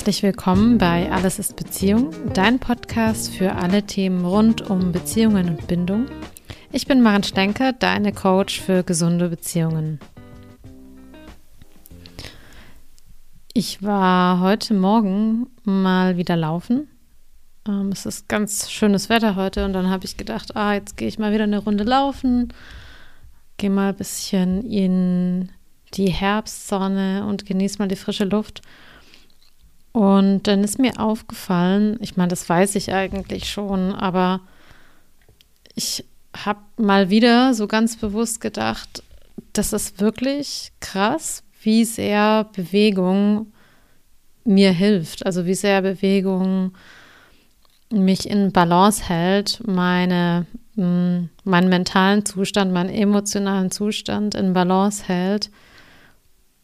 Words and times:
Herzlich 0.00 0.22
willkommen 0.22 0.78
bei 0.78 1.12
Alles 1.12 1.38
ist 1.38 1.56
Beziehung, 1.56 2.14
dein 2.32 2.58
Podcast 2.58 3.34
für 3.34 3.56
alle 3.56 3.82
Themen 3.82 4.24
rund 4.24 4.62
um 4.70 4.92
Beziehungen 4.92 5.50
und 5.50 5.66
Bindung. 5.66 6.06
Ich 6.72 6.86
bin 6.86 7.02
Maren 7.02 7.22
Stenker, 7.22 7.74
deine 7.74 8.10
Coach 8.10 8.62
für 8.62 8.82
gesunde 8.82 9.28
Beziehungen. 9.28 10.00
Ich 13.52 13.82
war 13.82 14.40
heute 14.40 14.72
Morgen 14.72 15.48
mal 15.64 16.16
wieder 16.16 16.34
laufen. 16.34 16.88
Ähm, 17.68 17.90
es 17.92 18.06
ist 18.06 18.26
ganz 18.26 18.70
schönes 18.70 19.10
Wetter 19.10 19.36
heute 19.36 19.66
und 19.66 19.74
dann 19.74 19.90
habe 19.90 20.06
ich 20.06 20.16
gedacht, 20.16 20.56
ah, 20.56 20.72
jetzt 20.72 20.96
gehe 20.96 21.08
ich 21.08 21.18
mal 21.18 21.34
wieder 21.34 21.44
eine 21.44 21.58
Runde 21.58 21.84
laufen, 21.84 22.54
gehe 23.58 23.68
mal 23.68 23.90
ein 23.90 23.96
bisschen 23.96 24.64
in 24.64 25.50
die 25.92 26.08
Herbstsonne 26.08 27.26
und 27.28 27.44
genieße 27.44 27.78
mal 27.78 27.88
die 27.88 27.96
frische 27.96 28.24
Luft. 28.24 28.62
Und 29.92 30.46
dann 30.46 30.62
ist 30.62 30.78
mir 30.78 31.00
aufgefallen, 31.00 31.98
ich 32.00 32.16
meine, 32.16 32.28
das 32.28 32.48
weiß 32.48 32.76
ich 32.76 32.92
eigentlich 32.92 33.50
schon, 33.50 33.92
aber 33.92 34.40
ich 35.74 36.04
habe 36.36 36.60
mal 36.76 37.10
wieder 37.10 37.54
so 37.54 37.66
ganz 37.66 37.96
bewusst 37.96 38.40
gedacht, 38.40 39.02
das 39.52 39.72
ist 39.72 40.00
wirklich 40.00 40.72
krass, 40.80 41.42
wie 41.62 41.84
sehr 41.84 42.44
Bewegung 42.54 43.52
mir 44.44 44.72
hilft. 44.72 45.26
Also 45.26 45.44
wie 45.44 45.54
sehr 45.54 45.82
Bewegung 45.82 46.72
mich 47.90 48.30
in 48.30 48.52
Balance 48.52 49.08
hält, 49.08 49.60
meine, 49.66 50.46
meinen 50.76 51.68
mentalen 51.68 52.24
Zustand, 52.24 52.72
meinen 52.72 52.90
emotionalen 52.90 53.72
Zustand 53.72 54.36
in 54.36 54.52
Balance 54.52 55.08
hält 55.08 55.50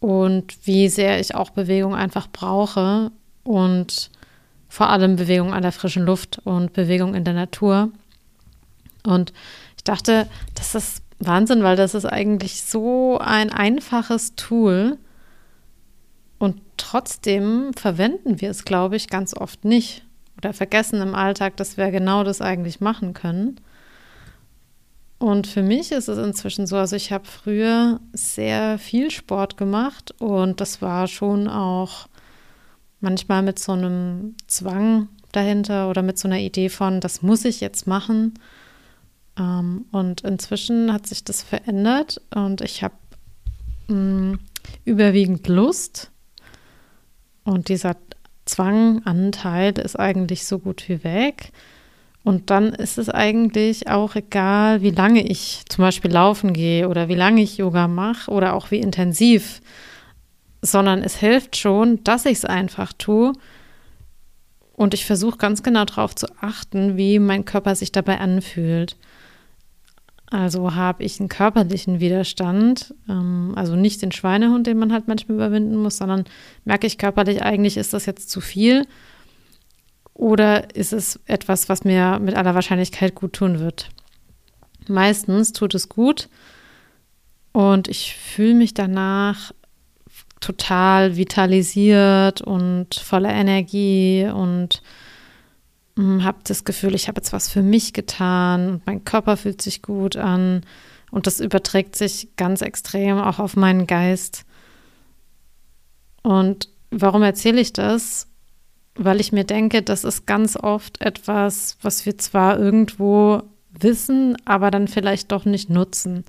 und 0.00 0.54
wie 0.66 0.88
sehr 0.88 1.20
ich 1.20 1.34
auch 1.34 1.50
Bewegung 1.50 1.94
einfach 1.94 2.28
brauche 2.30 3.10
und 3.44 4.10
vor 4.68 4.90
allem 4.90 5.16
Bewegung 5.16 5.54
an 5.54 5.62
der 5.62 5.72
frischen 5.72 6.04
Luft 6.04 6.40
und 6.44 6.72
Bewegung 6.72 7.14
in 7.14 7.24
der 7.24 7.34
Natur. 7.34 7.90
Und 9.04 9.32
ich 9.76 9.84
dachte, 9.84 10.26
das 10.54 10.74
ist 10.74 11.02
Wahnsinn, 11.18 11.62
weil 11.62 11.76
das 11.76 11.94
ist 11.94 12.04
eigentlich 12.04 12.62
so 12.62 13.18
ein 13.18 13.50
einfaches 13.50 14.34
Tool 14.36 14.98
und 16.38 16.60
trotzdem 16.76 17.72
verwenden 17.74 18.40
wir 18.40 18.50
es, 18.50 18.64
glaube 18.64 18.96
ich, 18.96 19.08
ganz 19.08 19.34
oft 19.34 19.64
nicht 19.64 20.04
oder 20.36 20.52
vergessen 20.52 21.00
im 21.00 21.14
Alltag, 21.14 21.56
dass 21.56 21.76
wir 21.76 21.90
genau 21.90 22.24
das 22.24 22.42
eigentlich 22.42 22.80
machen 22.80 23.14
können. 23.14 23.58
Und 25.18 25.46
für 25.46 25.62
mich 25.62 25.92
ist 25.92 26.08
es 26.08 26.18
inzwischen 26.18 26.66
so, 26.66 26.76
also 26.76 26.94
ich 26.94 27.10
habe 27.10 27.24
früher 27.24 28.00
sehr 28.12 28.78
viel 28.78 29.10
Sport 29.10 29.56
gemacht 29.56 30.14
und 30.18 30.60
das 30.60 30.82
war 30.82 31.08
schon 31.08 31.48
auch 31.48 32.06
manchmal 33.00 33.42
mit 33.42 33.58
so 33.58 33.72
einem 33.72 34.34
Zwang 34.46 35.08
dahinter 35.32 35.88
oder 35.88 36.02
mit 36.02 36.18
so 36.18 36.28
einer 36.28 36.38
Idee 36.38 36.68
von, 36.68 37.00
das 37.00 37.22
muss 37.22 37.44
ich 37.44 37.60
jetzt 37.60 37.86
machen. 37.86 38.34
Ähm, 39.38 39.86
und 39.90 40.20
inzwischen 40.22 40.92
hat 40.92 41.06
sich 41.06 41.24
das 41.24 41.42
verändert 41.42 42.20
und 42.34 42.60
ich 42.60 42.82
habe 42.82 42.94
mm, 43.88 44.38
überwiegend 44.84 45.48
Lust 45.48 46.10
und 47.44 47.68
dieser 47.68 47.96
Zwanganteil 48.44 49.78
ist 49.78 49.98
eigentlich 49.98 50.44
so 50.44 50.58
gut 50.58 50.88
wie 50.88 51.04
weg. 51.04 51.52
Und 52.26 52.50
dann 52.50 52.72
ist 52.72 52.98
es 52.98 53.08
eigentlich 53.08 53.88
auch 53.88 54.16
egal, 54.16 54.82
wie 54.82 54.90
lange 54.90 55.24
ich 55.24 55.62
zum 55.68 55.82
Beispiel 55.82 56.10
laufen 56.10 56.54
gehe 56.54 56.88
oder 56.88 57.06
wie 57.06 57.14
lange 57.14 57.40
ich 57.40 57.56
Yoga 57.56 57.86
mache 57.86 58.32
oder 58.32 58.54
auch 58.54 58.72
wie 58.72 58.80
intensiv, 58.80 59.60
sondern 60.60 61.04
es 61.04 61.14
hilft 61.14 61.54
schon, 61.56 62.02
dass 62.02 62.26
ich 62.26 62.38
es 62.38 62.44
einfach 62.44 62.92
tue. 62.92 63.32
Und 64.72 64.92
ich 64.92 65.06
versuche 65.06 65.38
ganz 65.38 65.62
genau 65.62 65.84
darauf 65.84 66.16
zu 66.16 66.26
achten, 66.40 66.96
wie 66.96 67.20
mein 67.20 67.44
Körper 67.44 67.76
sich 67.76 67.92
dabei 67.92 68.18
anfühlt. 68.18 68.96
Also 70.28 70.74
habe 70.74 71.04
ich 71.04 71.20
einen 71.20 71.28
körperlichen 71.28 72.00
Widerstand, 72.00 72.92
ähm, 73.08 73.52
also 73.54 73.76
nicht 73.76 74.02
den 74.02 74.10
Schweinehund, 74.10 74.66
den 74.66 74.78
man 74.78 74.92
halt 74.92 75.06
manchmal 75.06 75.36
überwinden 75.36 75.76
muss, 75.76 75.98
sondern 75.98 76.24
merke 76.64 76.88
ich 76.88 76.98
körperlich, 76.98 77.44
eigentlich 77.44 77.76
ist 77.76 77.94
das 77.94 78.04
jetzt 78.04 78.30
zu 78.30 78.40
viel 78.40 78.84
oder 80.16 80.74
ist 80.74 80.94
es 80.94 81.20
etwas, 81.26 81.68
was 81.68 81.84
mir 81.84 82.18
mit 82.18 82.34
aller 82.34 82.54
Wahrscheinlichkeit 82.54 83.14
gut 83.14 83.34
tun 83.34 83.60
wird? 83.60 83.90
Meistens 84.88 85.52
tut 85.52 85.74
es 85.74 85.90
gut 85.90 86.30
und 87.52 87.86
ich 87.88 88.14
fühle 88.16 88.54
mich 88.54 88.72
danach 88.72 89.52
total 90.40 91.16
vitalisiert 91.16 92.40
und 92.40 92.94
voller 92.94 93.32
Energie 93.32 94.26
und 94.32 94.82
hm, 95.96 96.24
habe 96.24 96.38
das 96.44 96.64
Gefühl, 96.64 96.94
ich 96.94 97.08
habe 97.08 97.18
jetzt 97.18 97.34
was 97.34 97.50
für 97.50 97.62
mich 97.62 97.92
getan 97.92 98.70
und 98.70 98.86
mein 98.86 99.04
Körper 99.04 99.36
fühlt 99.36 99.60
sich 99.60 99.82
gut 99.82 100.16
an 100.16 100.62
und 101.10 101.26
das 101.26 101.40
überträgt 101.40 101.94
sich 101.94 102.30
ganz 102.36 102.62
extrem 102.62 103.18
auch 103.18 103.38
auf 103.38 103.54
meinen 103.54 103.86
Geist. 103.86 104.46
Und 106.22 106.70
warum 106.90 107.22
erzähle 107.22 107.60
ich 107.60 107.74
das? 107.74 108.28
Weil 108.96 109.20
ich 109.20 109.32
mir 109.32 109.44
denke, 109.44 109.82
das 109.82 110.04
ist 110.04 110.26
ganz 110.26 110.56
oft 110.56 111.00
etwas, 111.00 111.76
was 111.82 112.06
wir 112.06 112.18
zwar 112.18 112.58
irgendwo 112.58 113.42
wissen, 113.70 114.36
aber 114.44 114.70
dann 114.70 114.88
vielleicht 114.88 115.32
doch 115.32 115.44
nicht 115.44 115.70
nutzen. 115.70 116.24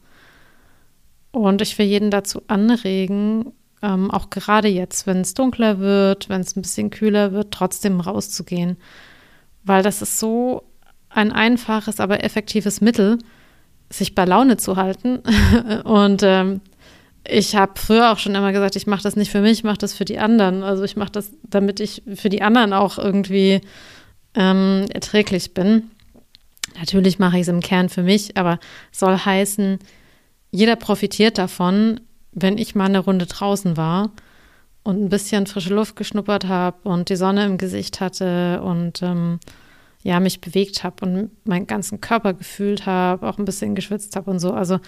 Und 1.31 1.61
ich 1.61 1.77
will 1.77 1.85
jeden 1.85 2.11
dazu 2.11 2.41
anregen, 2.47 3.53
ähm, 3.81 4.11
auch 4.11 4.29
gerade 4.29 4.67
jetzt, 4.67 5.07
wenn 5.07 5.21
es 5.21 5.33
dunkler 5.33 5.79
wird, 5.79 6.29
wenn 6.29 6.41
es 6.41 6.55
ein 6.55 6.61
bisschen 6.61 6.89
kühler 6.89 7.31
wird, 7.31 7.53
trotzdem 7.53 7.99
rauszugehen. 7.99 8.77
Weil 9.63 9.83
das 9.83 10.01
ist 10.01 10.19
so 10.19 10.63
ein 11.09 11.31
einfaches, 11.31 11.99
aber 11.99 12.23
effektives 12.23 12.81
Mittel, 12.81 13.19
sich 13.89 14.15
bei 14.15 14.25
Laune 14.25 14.57
zu 14.57 14.75
halten. 14.75 15.19
Und 15.83 16.21
ähm, 16.23 16.61
ich 17.29 17.55
habe 17.55 17.73
früher 17.75 18.11
auch 18.11 18.19
schon 18.19 18.35
immer 18.35 18.51
gesagt, 18.51 18.75
ich 18.75 18.87
mache 18.87 19.03
das 19.03 19.15
nicht 19.15 19.31
für 19.31 19.41
mich, 19.41 19.59
ich 19.59 19.63
mache 19.63 19.77
das 19.77 19.93
für 19.93 20.05
die 20.05 20.19
anderen. 20.19 20.63
Also 20.63 20.83
ich 20.83 20.95
mache 20.95 21.11
das, 21.11 21.31
damit 21.43 21.79
ich 21.79 22.03
für 22.15 22.29
die 22.29 22.41
anderen 22.41 22.73
auch 22.73 22.97
irgendwie 22.97 23.61
ähm, 24.35 24.85
erträglich 24.93 25.53
bin. 25.53 25.91
Natürlich 26.79 27.19
mache 27.19 27.37
ich 27.37 27.43
es 27.43 27.47
im 27.47 27.61
Kern 27.61 27.89
für 27.89 28.03
mich, 28.03 28.37
aber 28.37 28.59
soll 28.91 29.17
heißen, 29.17 29.79
jeder 30.51 30.75
profitiert 30.75 31.37
davon, 31.37 31.99
wenn 32.31 32.57
ich 32.57 32.75
mal 32.75 32.85
eine 32.85 32.99
Runde 32.99 33.25
draußen 33.25 33.77
war 33.77 34.11
und 34.83 35.03
ein 35.03 35.09
bisschen 35.09 35.47
frische 35.47 35.73
Luft 35.73 35.95
geschnuppert 35.95 36.47
habe 36.47 36.77
und 36.87 37.09
die 37.09 37.15
Sonne 37.15 37.45
im 37.45 37.57
Gesicht 37.57 37.99
hatte 37.99 38.61
und 38.61 39.01
ähm, 39.01 39.39
ja, 40.03 40.19
mich 40.19 40.39
bewegt 40.39 40.83
habe 40.83 41.05
und 41.05 41.31
meinen 41.45 41.67
ganzen 41.67 41.99
Körper 41.99 42.33
gefühlt 42.33 42.85
habe, 42.85 43.27
auch 43.27 43.37
ein 43.37 43.45
bisschen 43.45 43.75
geschwitzt 43.75 44.15
habe 44.15 44.29
und 44.31 44.39
so. 44.39 44.53
Also 44.53 44.79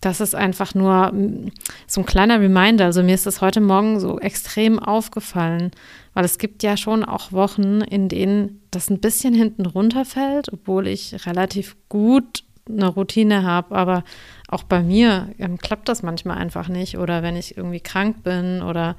das 0.00 0.20
ist 0.20 0.34
einfach 0.34 0.74
nur 0.74 1.12
mm, 1.12 1.52
so 1.86 2.00
ein 2.00 2.06
kleiner 2.06 2.40
Reminder. 2.40 2.86
Also 2.86 3.02
mir 3.02 3.14
ist 3.14 3.26
das 3.26 3.40
heute 3.40 3.60
Morgen 3.60 4.00
so 4.00 4.18
extrem 4.18 4.78
aufgefallen, 4.78 5.70
weil 6.14 6.24
es 6.24 6.38
gibt 6.38 6.62
ja 6.62 6.76
schon 6.76 7.04
auch 7.04 7.32
Wochen, 7.32 7.80
in 7.82 8.08
denen 8.08 8.62
das 8.70 8.90
ein 8.90 9.00
bisschen 9.00 9.34
hinten 9.34 9.66
runterfällt, 9.66 10.52
obwohl 10.52 10.86
ich 10.86 11.26
relativ 11.26 11.76
gut 11.88 12.44
eine 12.68 12.88
Routine 12.88 13.42
habe. 13.42 13.74
Aber 13.76 14.04
auch 14.48 14.62
bei 14.62 14.82
mir 14.82 15.30
ähm, 15.38 15.58
klappt 15.58 15.88
das 15.88 16.02
manchmal 16.02 16.38
einfach 16.38 16.68
nicht. 16.68 16.98
Oder 16.98 17.22
wenn 17.22 17.36
ich 17.36 17.56
irgendwie 17.56 17.80
krank 17.80 18.22
bin 18.22 18.62
oder 18.62 18.96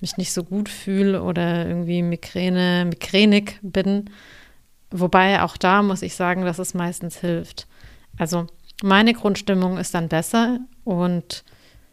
mich 0.00 0.16
nicht 0.18 0.32
so 0.32 0.44
gut 0.44 0.68
fühle 0.68 1.22
oder 1.22 1.66
irgendwie 1.66 2.02
Migräne, 2.02 2.84
migränig 2.84 3.58
bin. 3.62 4.10
Wobei 4.90 5.42
auch 5.42 5.56
da 5.56 5.82
muss 5.82 6.02
ich 6.02 6.14
sagen, 6.14 6.44
dass 6.44 6.58
es 6.58 6.74
meistens 6.74 7.18
hilft. 7.18 7.66
Also 8.18 8.46
meine 8.82 9.14
Grundstimmung 9.14 9.78
ist 9.78 9.94
dann 9.94 10.08
besser 10.08 10.60
und 10.84 11.44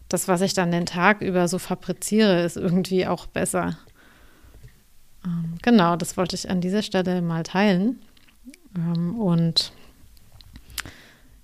das, 0.10 0.28
was 0.28 0.42
ich 0.42 0.54
dann 0.54 0.72
den 0.72 0.86
Tag 0.86 1.22
über 1.22 1.48
so 1.48 1.58
fabriziere, 1.58 2.44
ist 2.44 2.58
irgendwie 2.58 3.08
auch 3.08 3.28
besser. 3.28 3.78
Ähm, 5.26 5.58
genau, 5.62 5.96
das 5.96 6.18
wollte 6.18 6.36
ich 6.36 6.50
an 6.50 6.62
dieser 6.62 6.82
Stelle 6.82 7.22
mal 7.22 7.44
teilen. 7.44 8.02
Ähm, 8.76 9.20
und 9.20 9.72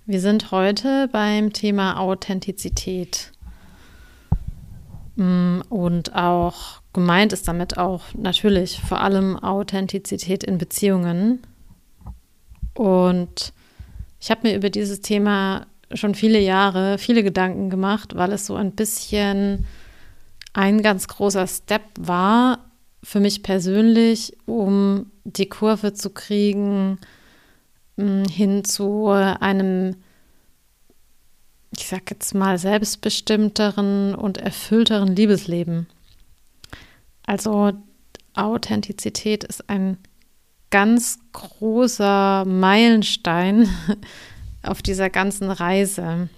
wir 0.06 0.20
sind 0.20 0.52
heute 0.52 1.08
beim 1.12 1.54
Thema 1.54 2.00
Authentizität. 2.00 3.32
Mm, 5.16 5.62
und 5.70 6.16
auch 6.16 6.82
gemeint 6.94 7.34
ist 7.34 7.48
damit 7.48 7.78
auch 7.78 8.04
natürlich 8.14 8.80
vor 8.82 9.02
allem 9.02 9.38
Authentizität 9.38 10.44
in 10.44 10.58
Beziehungen. 10.58 11.42
Und 12.74 13.54
ich 14.20 14.32
habe 14.32 14.48
mir 14.48 14.56
über 14.56 14.70
dieses 14.70 15.02
Thema 15.02 15.68
schon 15.94 16.16
viele 16.16 16.40
Jahre 16.40 16.98
viele 16.98 17.24
Gedanken 17.24 17.70
gemacht, 17.70 18.16
weil 18.16 18.32
es 18.34 18.46
so 18.46 18.56
ein 18.56 18.74
bisschen 18.74 19.66
ein 20.54 20.82
ganz 20.82 21.08
großer 21.08 21.48
Step 21.48 21.84
war 22.00 22.68
für 23.04 23.20
mich 23.20 23.44
persönlich, 23.44 24.36
um 24.46 25.12
die 25.24 25.48
Kurve 25.48 25.94
zu 25.94 26.10
kriegen 26.10 27.00
hm, 27.98 28.26
hin 28.26 28.64
zu 28.64 29.08
einem, 29.08 29.96
ich 31.76 31.88
sag 31.88 32.10
jetzt 32.10 32.34
mal, 32.34 32.58
selbstbestimmteren 32.58 34.16
und 34.16 34.38
erfüllteren 34.38 35.16
Liebesleben. 35.16 35.88
Also 37.26 37.74
Authentizität 38.34 39.44
ist 39.44 39.70
ein 39.70 39.98
ganz 40.70 41.20
großer 41.34 42.46
Meilenstein 42.46 43.70
auf 44.64 44.82
dieser 44.82 45.10
ganzen 45.10 45.50
Reise. 45.50 46.30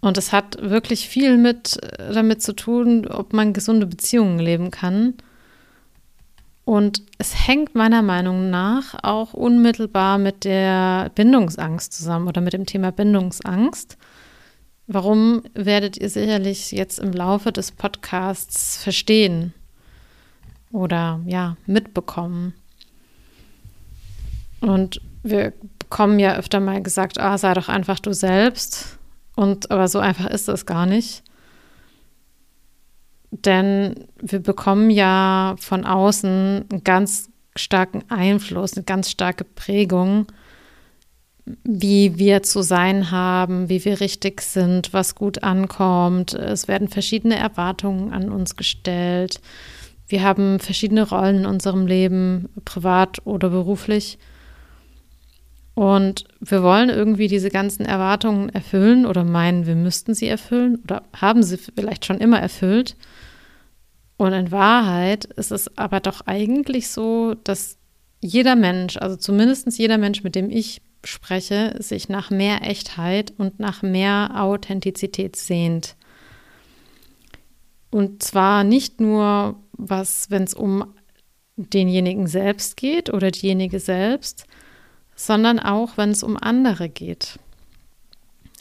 Und 0.00 0.18
es 0.18 0.32
hat 0.32 0.58
wirklich 0.60 1.08
viel 1.08 1.36
mit 1.36 1.78
damit 1.96 2.42
zu 2.42 2.54
tun, 2.54 3.06
ob 3.06 3.32
man 3.32 3.52
gesunde 3.52 3.86
Beziehungen 3.86 4.38
leben 4.38 4.70
kann. 4.70 5.14
Und 6.64 7.02
es 7.18 7.46
hängt 7.46 7.74
meiner 7.74 8.02
Meinung 8.02 8.50
nach 8.50 8.96
auch 9.02 9.34
unmittelbar 9.34 10.18
mit 10.18 10.44
der 10.44 11.10
Bindungsangst 11.14 11.92
zusammen 11.92 12.28
oder 12.28 12.40
mit 12.40 12.52
dem 12.52 12.66
Thema 12.66 12.92
Bindungsangst. 12.92 13.96
Warum 14.88 15.42
werdet 15.54 15.96
ihr 15.96 16.10
sicherlich 16.10 16.72
jetzt 16.72 16.98
im 16.98 17.12
Laufe 17.12 17.50
des 17.52 17.72
Podcasts 17.72 18.76
verstehen 18.76 19.54
oder 20.72 21.20
ja, 21.26 21.56
mitbekommen. 21.66 22.54
Und 24.60 25.00
wir 25.22 25.52
bekommen 25.78 26.18
ja 26.18 26.36
öfter 26.36 26.60
mal 26.60 26.82
gesagt, 26.82 27.18
ah, 27.18 27.38
sei 27.38 27.54
doch 27.54 27.68
einfach 27.68 28.00
du 28.00 28.12
selbst. 28.12 28.98
Und 29.34 29.70
aber 29.70 29.88
so 29.88 29.98
einfach 29.98 30.26
ist 30.26 30.48
es 30.48 30.66
gar 30.66 30.86
nicht. 30.86 31.22
Denn 33.30 34.06
wir 34.20 34.40
bekommen 34.40 34.90
ja 34.90 35.56
von 35.58 35.84
außen 35.84 36.66
einen 36.70 36.84
ganz 36.84 37.28
starken 37.54 38.04
Einfluss, 38.08 38.74
eine 38.74 38.84
ganz 38.84 39.10
starke 39.10 39.44
Prägung, 39.44 40.26
wie 41.62 42.18
wir 42.18 42.42
zu 42.42 42.62
sein 42.62 43.10
haben, 43.10 43.68
wie 43.68 43.84
wir 43.84 44.00
richtig 44.00 44.40
sind, 44.40 44.92
was 44.92 45.14
gut 45.14 45.42
ankommt. 45.42 46.34
Es 46.34 46.66
werden 46.66 46.88
verschiedene 46.88 47.36
Erwartungen 47.36 48.12
an 48.12 48.30
uns 48.30 48.56
gestellt. 48.56 49.40
Wir 50.08 50.22
haben 50.22 50.60
verschiedene 50.60 51.08
Rollen 51.08 51.38
in 51.38 51.46
unserem 51.46 51.86
Leben, 51.86 52.48
privat 52.64 53.18
oder 53.24 53.50
beruflich. 53.50 54.18
Und 55.74 56.24
wir 56.40 56.62
wollen 56.62 56.88
irgendwie 56.88 57.28
diese 57.28 57.50
ganzen 57.50 57.84
Erwartungen 57.84 58.48
erfüllen 58.48 59.04
oder 59.04 59.24
meinen, 59.24 59.66
wir 59.66 59.74
müssten 59.74 60.14
sie 60.14 60.26
erfüllen 60.26 60.76
oder 60.84 61.02
haben 61.14 61.42
sie 61.42 61.58
vielleicht 61.58 62.06
schon 62.06 62.18
immer 62.18 62.40
erfüllt. 62.40 62.96
Und 64.16 64.32
in 64.32 64.50
Wahrheit 64.50 65.26
ist 65.26 65.52
es 65.52 65.76
aber 65.76 66.00
doch 66.00 66.22
eigentlich 66.26 66.88
so, 66.88 67.34
dass 67.44 67.76
jeder 68.20 68.56
Mensch, 68.56 68.96
also 68.96 69.16
zumindest 69.16 69.76
jeder 69.76 69.98
Mensch, 69.98 70.24
mit 70.24 70.34
dem 70.34 70.50
ich 70.50 70.80
spreche, 71.04 71.76
sich 71.78 72.08
nach 72.08 72.30
mehr 72.30 72.62
Echtheit 72.62 73.34
und 73.36 73.60
nach 73.60 73.82
mehr 73.82 74.30
Authentizität 74.34 75.36
sehnt. 75.36 75.96
Und 77.96 78.22
zwar 78.22 78.62
nicht 78.62 79.00
nur, 79.00 79.56
was, 79.72 80.30
wenn 80.30 80.42
es 80.42 80.52
um 80.52 80.84
denjenigen 81.56 82.26
selbst 82.26 82.76
geht 82.76 83.08
oder 83.08 83.30
diejenige 83.30 83.80
selbst, 83.80 84.44
sondern 85.14 85.58
auch, 85.58 85.96
wenn 85.96 86.10
es 86.10 86.22
um 86.22 86.36
andere 86.36 86.90
geht. 86.90 87.38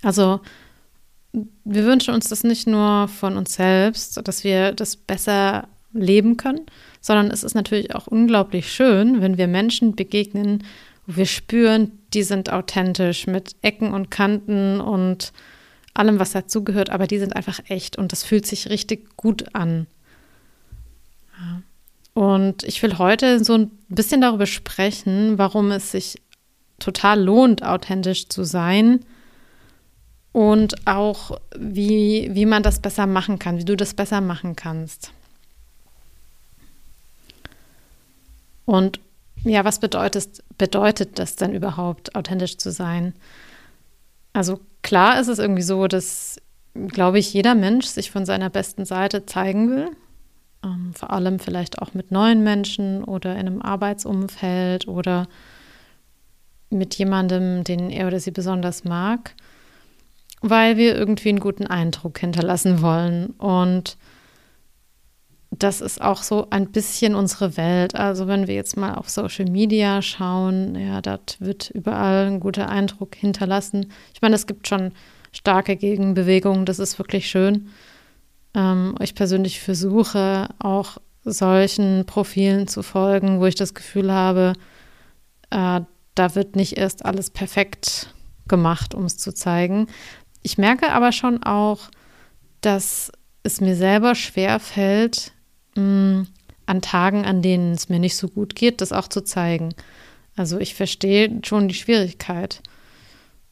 Also 0.03 0.39
wir 1.33 1.83
wünschen 1.83 2.13
uns 2.13 2.29
das 2.29 2.45
nicht 2.45 2.65
nur 2.65 3.09
von 3.09 3.35
uns 3.35 3.55
selbst, 3.55 4.25
dass 4.25 4.45
wir 4.45 4.71
das 4.71 4.95
besser 4.95 5.67
leben 5.91 6.37
können, 6.37 6.65
sondern 7.01 7.29
es 7.29 7.43
ist 7.43 7.55
natürlich 7.55 7.93
auch 7.93 8.07
unglaublich 8.07 8.71
schön, 8.71 9.19
wenn 9.19 9.37
wir 9.37 9.49
Menschen 9.49 9.97
begegnen, 9.97 10.63
wo 11.07 11.17
wir 11.17 11.25
spüren, 11.25 11.91
die 12.13 12.23
sind 12.23 12.53
authentisch 12.53 13.27
mit 13.27 13.57
Ecken 13.61 13.93
und 13.93 14.11
Kanten 14.11 14.79
und 14.79 15.33
allem, 15.95 16.19
was 16.19 16.31
dazugehört, 16.31 16.89
aber 16.89 17.07
die 17.07 17.19
sind 17.19 17.35
einfach 17.35 17.59
echt 17.67 17.97
und 17.97 18.11
das 18.11 18.23
fühlt 18.23 18.45
sich 18.45 18.69
richtig 18.69 19.17
gut 19.17 19.55
an. 19.55 19.87
Und 22.13 22.63
ich 22.63 22.81
will 22.81 22.97
heute 22.97 23.43
so 23.43 23.55
ein 23.55 23.71
bisschen 23.89 24.21
darüber 24.21 24.45
sprechen, 24.45 25.37
warum 25.37 25.71
es 25.71 25.91
sich 25.91 26.21
total 26.79 27.21
lohnt, 27.21 27.63
authentisch 27.63 28.29
zu 28.29 28.43
sein 28.43 29.01
und 30.31 30.87
auch, 30.87 31.39
wie, 31.57 32.29
wie 32.33 32.45
man 32.45 32.63
das 32.63 32.81
besser 32.81 33.07
machen 33.07 33.39
kann, 33.39 33.57
wie 33.57 33.65
du 33.65 33.75
das 33.75 33.93
besser 33.93 34.21
machen 34.21 34.55
kannst. 34.55 35.11
Und 38.65 38.99
ja, 39.43 39.63
was 39.63 39.79
bedeutet, 39.79 40.43
bedeutet 40.57 41.19
das 41.19 41.35
denn 41.35 41.53
überhaupt, 41.53 42.15
authentisch 42.15 42.57
zu 42.57 42.71
sein? 42.71 43.13
Also 44.33 44.59
klar 44.85 45.19
ist 45.19 45.27
es 45.29 45.39
irgendwie 45.39 45.63
so, 45.63 45.87
dass, 45.87 46.39
glaube 46.75 47.17
ich, 47.17 47.33
jeder 47.33 47.55
Mensch 47.55 47.87
sich 47.87 48.11
von 48.11 48.25
seiner 48.25 48.51
besten 48.51 48.85
Seite 48.85 49.25
zeigen 49.25 49.71
will. 49.71 49.89
Ähm, 50.63 50.93
vor 50.93 51.11
allem 51.11 51.39
vielleicht 51.39 51.81
auch 51.81 51.95
mit 51.95 52.11
neuen 52.11 52.43
Menschen 52.43 53.03
oder 53.03 53.33
in 53.33 53.47
einem 53.47 53.61
Arbeitsumfeld 53.63 54.87
oder 54.87 55.27
mit 56.69 56.93
jemandem, 56.95 57.63
den 57.63 57.89
er 57.89 58.05
oder 58.05 58.19
sie 58.19 58.29
besonders 58.29 58.83
mag, 58.83 59.33
weil 60.41 60.77
wir 60.77 60.95
irgendwie 60.95 61.29
einen 61.29 61.39
guten 61.39 61.65
Eindruck 61.65 62.19
hinterlassen 62.19 62.83
wollen. 62.83 63.31
Und 63.39 63.97
das 65.59 65.81
ist 65.81 66.01
auch 66.01 66.23
so 66.23 66.47
ein 66.49 66.71
bisschen 66.71 67.15
unsere 67.15 67.57
Welt. 67.57 67.95
Also 67.95 68.27
wenn 68.27 68.47
wir 68.47 68.55
jetzt 68.55 68.77
mal 68.77 68.95
auf 68.95 69.09
Social 69.09 69.45
Media 69.45 70.01
schauen, 70.01 70.75
ja, 70.75 71.01
dort 71.01 71.37
wird 71.39 71.69
überall 71.71 72.27
ein 72.27 72.39
guter 72.39 72.69
Eindruck 72.69 73.15
hinterlassen. 73.15 73.91
Ich 74.13 74.21
meine, 74.21 74.35
es 74.35 74.47
gibt 74.47 74.67
schon 74.67 74.91
starke 75.31 75.75
Gegenbewegungen, 75.75 76.65
das 76.65 76.79
ist 76.79 76.97
wirklich 76.97 77.29
schön. 77.29 77.69
Ähm, 78.53 78.95
ich 79.01 79.15
persönlich 79.15 79.59
versuche 79.59 80.49
auch 80.59 80.97
solchen 81.23 82.05
Profilen 82.05 82.67
zu 82.67 82.83
folgen, 82.83 83.39
wo 83.39 83.45
ich 83.45 83.55
das 83.55 83.73
Gefühl 83.73 84.11
habe, 84.11 84.53
äh, 85.49 85.81
da 86.15 86.35
wird 86.35 86.55
nicht 86.55 86.77
erst 86.77 87.05
alles 87.05 87.29
perfekt 87.29 88.13
gemacht, 88.47 88.93
um 88.93 89.05
es 89.05 89.17
zu 89.17 89.33
zeigen. 89.33 89.87
Ich 90.43 90.57
merke 90.57 90.91
aber 90.91 91.11
schon 91.11 91.43
auch, 91.43 91.89
dass 92.61 93.11
es 93.43 93.61
mir 93.61 93.75
selber 93.75 94.15
schwer 94.15 94.59
fällt, 94.59 95.33
mh, 95.75 95.83
mm, 95.83 96.27
an 96.65 96.81
Tagen, 96.81 97.25
an 97.25 97.41
denen 97.41 97.73
es 97.73 97.89
mir 97.89 97.99
nicht 97.99 98.15
so 98.15 98.27
gut 98.27 98.55
geht, 98.55 98.81
das 98.81 98.91
auch 98.91 99.07
zu 99.07 99.21
zeigen. 99.21 99.73
Also 100.35 100.59
ich 100.59 100.75
verstehe 100.75 101.39
schon 101.43 101.67
die 101.67 101.75
Schwierigkeit. 101.75 102.61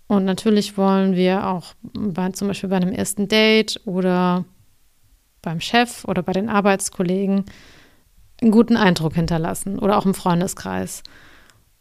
Und 0.08 0.26
natürlich 0.26 0.78
wollen 0.78 1.16
wir 1.16 1.48
auch 1.48 1.74
bei, 1.94 2.30
zum 2.32 2.48
Beispiel 2.48 2.70
bei 2.70 2.76
einem 2.76 2.92
ersten 2.92 3.28
Date 3.28 3.80
oder 3.86 4.46
beim 5.42 5.62
Chef 5.62 6.06
oder 6.06 6.24
bei 6.24 6.34
den 6.34 6.50
Arbeitskollegen 6.50 7.46
einen 8.42 8.52
guten 8.52 8.76
Eindruck 8.76 9.16
hinterlassen 9.16 9.80
oder 9.80 9.98
auch 9.98 10.06
im 10.06 10.14
Freundeskreis. 10.14 11.04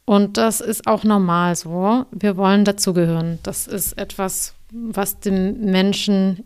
Und 0.04 0.36
das 0.36 0.60
ist 0.60 0.86
auch 0.86 1.04
normal 1.04 1.56
so. 1.56 2.06
Wir 2.10 2.36
wollen 2.36 2.64
dazugehören. 2.64 3.38
Das 3.42 3.66
ist 3.66 3.98
etwas, 3.98 4.54
was 4.70 5.20
dem 5.20 5.60
Menschen 5.60 6.44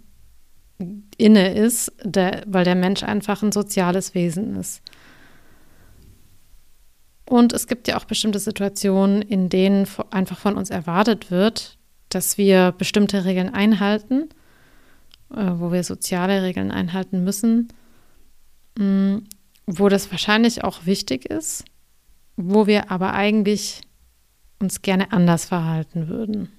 inne 1.17 1.55
ist, 1.55 1.93
der, 2.03 2.43
weil 2.47 2.65
der 2.65 2.75
Mensch 2.75 3.03
einfach 3.03 3.43
ein 3.43 3.53
soziales 3.53 4.15
Wesen 4.15 4.57
ist. 4.57 4.83
Und 7.29 7.53
es 7.53 7.67
gibt 7.67 7.89
ja 7.89 7.99
auch 7.99 8.05
bestimmte 8.05 8.39
Situationen, 8.39 9.23
in 9.23 9.49
denen 9.49 9.89
einfach 10.11 10.39
von 10.39 10.57
uns 10.57 10.71
erwartet 10.71 11.31
wird, 11.31 11.77
dass 12.09 12.39
wir 12.39 12.73
bestimmte 12.73 13.25
Regeln 13.25 13.53
einhalten, 13.53 14.29
äh, 15.35 15.51
wo 15.55 15.73
wir 15.73 15.83
soziale 15.83 16.43
Regeln 16.43 16.71
einhalten 16.71 17.25
müssen, 17.25 17.69
mh, 18.79 19.23
wo 19.67 19.89
das 19.89 20.11
wahrscheinlich 20.13 20.63
auch 20.63 20.87
wichtig 20.87 21.25
ist 21.25 21.65
wo 22.37 22.67
wir 22.67 22.91
aber 22.91 23.15
eigentlich 23.15 23.81
uns 24.59 24.83
gerne 24.83 25.13
anders 25.13 25.47
verhalten 25.47 26.09
würden. 26.09 26.53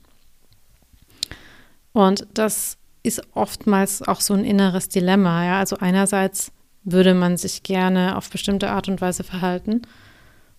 Und 1.94 2.28
das 2.34 2.78
ist 3.08 3.22
oftmals 3.34 4.02
auch 4.02 4.22
so 4.22 4.34
ein 4.34 4.46
inneres 4.46 4.90
Dilemma. 4.90 5.46
Ja? 5.46 5.60
Also 5.60 5.78
einerseits 5.78 6.52
würde 6.84 7.14
man 7.14 7.38
sich 7.38 7.64
gerne 7.64 8.16
auf 8.16 8.30
bestimmte 8.30 8.70
Art 8.70 8.88
und 8.88 9.02
Weise 9.02 9.24
verhalten. 9.24 9.82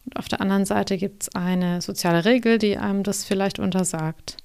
Und 0.05 0.17
auf 0.17 0.29
der 0.29 0.41
anderen 0.41 0.65
Seite 0.65 0.97
gibt 0.97 1.23
es 1.23 1.35
eine 1.35 1.81
soziale 1.81 2.25
Regel, 2.25 2.59
die 2.59 2.77
einem 2.77 3.03
das 3.03 3.25
vielleicht 3.25 3.59
untersagt. 3.59 4.37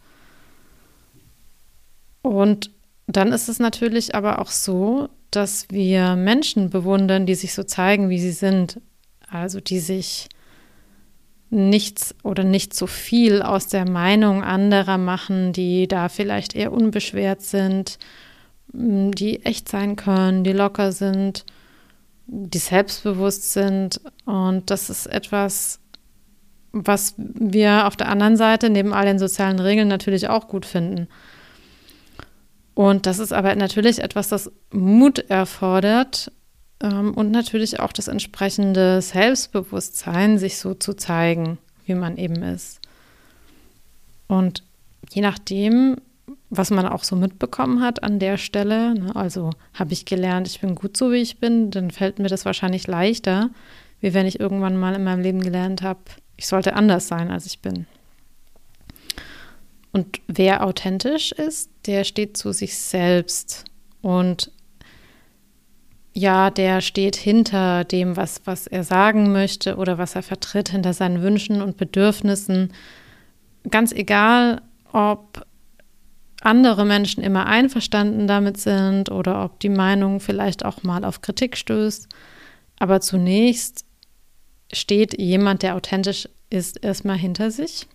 Und 2.21 2.71
dann 3.07 3.33
ist 3.33 3.49
es 3.49 3.59
natürlich 3.59 4.15
aber 4.15 4.39
auch 4.39 4.49
so, 4.49 5.09
dass 5.31 5.67
wir 5.69 6.15
Menschen 6.15 6.69
bewundern, 6.69 7.25
die 7.25 7.35
sich 7.35 7.53
so 7.53 7.63
zeigen, 7.63 8.09
wie 8.09 8.19
sie 8.19 8.31
sind. 8.31 8.79
Also 9.29 9.59
die 9.59 9.79
sich 9.79 10.29
nichts 11.53 12.15
oder 12.23 12.43
nicht 12.43 12.73
so 12.73 12.87
viel 12.87 13.41
aus 13.41 13.67
der 13.67 13.89
Meinung 13.89 14.43
anderer 14.43 14.97
machen, 14.97 15.53
die 15.53 15.87
da 15.87 16.09
vielleicht 16.09 16.55
eher 16.55 16.73
unbeschwert 16.73 17.41
sind, 17.41 17.99
die 18.73 19.45
echt 19.45 19.69
sein 19.69 19.95
können, 19.95 20.43
die 20.43 20.51
locker 20.51 20.91
sind, 20.91 21.45
die 22.25 22.57
selbstbewusst 22.57 23.53
sind. 23.53 24.01
Und 24.25 24.71
das 24.71 24.89
ist 24.89 25.05
etwas, 25.05 25.79
was 26.71 27.13
wir 27.17 27.85
auf 27.85 27.95
der 27.95 28.09
anderen 28.09 28.35
Seite 28.35 28.71
neben 28.71 28.91
all 28.91 29.05
den 29.05 29.19
sozialen 29.19 29.59
Regeln 29.59 29.87
natürlich 29.87 30.29
auch 30.29 30.47
gut 30.47 30.65
finden. 30.65 31.07
Und 32.73 33.05
das 33.05 33.19
ist 33.19 33.31
aber 33.31 33.55
natürlich 33.55 34.01
etwas, 34.01 34.29
das 34.29 34.51
Mut 34.71 35.19
erfordert, 35.29 36.31
ähm, 36.83 37.13
und 37.13 37.31
natürlich 37.31 37.79
auch 37.79 37.93
das 37.93 38.07
entsprechende 38.07 39.01
Selbstbewusstsein, 39.01 40.37
sich 40.37 40.57
so 40.57 40.75
zu 40.75 40.93
zeigen, 40.93 41.57
wie 41.85 41.95
man 41.95 42.17
eben 42.17 42.43
ist. 42.43 42.79
Und 44.27 44.63
je 45.09 45.21
nachdem, 45.21 45.95
was 46.49 46.69
man 46.69 46.85
auch 46.85 47.03
so 47.03 47.15
mitbekommen 47.15 47.81
hat 47.81 48.03
an 48.03 48.19
der 48.19 48.37
Stelle, 48.37 48.93
ne, 48.93 49.15
also 49.15 49.51
habe 49.73 49.93
ich 49.93 50.05
gelernt, 50.05 50.47
ich 50.47 50.59
bin 50.59 50.75
gut 50.75 50.97
so, 50.97 51.11
wie 51.11 51.21
ich 51.21 51.39
bin, 51.39 51.71
dann 51.71 51.89
fällt 51.89 52.19
mir 52.19 52.27
das 52.27 52.45
wahrscheinlich 52.45 52.85
leichter, 52.87 53.49
wie 54.01 54.13
wenn 54.13 54.27
ich 54.27 54.39
irgendwann 54.39 54.77
mal 54.77 54.93
in 54.93 55.03
meinem 55.03 55.21
Leben 55.21 55.41
gelernt 55.41 55.81
habe, 55.81 55.99
ich 56.35 56.47
sollte 56.47 56.75
anders 56.75 57.07
sein, 57.07 57.31
als 57.31 57.45
ich 57.45 57.59
bin. 57.59 57.85
Und 59.91 60.19
wer 60.27 60.65
authentisch 60.65 61.31
ist, 61.31 61.69
der 61.85 62.03
steht 62.03 62.35
zu 62.35 62.51
sich 62.51 62.77
selbst 62.77 63.65
und 64.01 64.51
ja, 66.13 66.51
der 66.51 66.81
steht 66.81 67.15
hinter 67.15 67.83
dem, 67.83 68.15
was, 68.15 68.41
was 68.45 68.67
er 68.67 68.83
sagen 68.83 69.31
möchte 69.31 69.77
oder 69.77 69.97
was 69.97 70.15
er 70.15 70.21
vertritt, 70.23 70.69
hinter 70.69 70.93
seinen 70.93 71.23
Wünschen 71.23 71.61
und 71.61 71.77
Bedürfnissen. 71.77 72.71
Ganz 73.69 73.91
egal, 73.91 74.61
ob 74.91 75.45
andere 76.41 76.85
Menschen 76.85 77.23
immer 77.23 77.47
einverstanden 77.47 78.27
damit 78.27 78.57
sind 78.57 79.09
oder 79.09 79.43
ob 79.43 79.59
die 79.59 79.69
Meinung 79.69 80.19
vielleicht 80.19 80.65
auch 80.65 80.83
mal 80.83 81.03
auf 81.03 81.21
Kritik 81.21 81.57
stößt. 81.57 82.07
Aber 82.77 83.01
zunächst 83.01 83.85
steht 84.71 85.19
jemand, 85.19 85.63
der 85.63 85.75
authentisch 85.75 86.27
ist, 86.49 86.83
erstmal 86.83 87.17
hinter 87.17 87.49
sich 87.49 87.87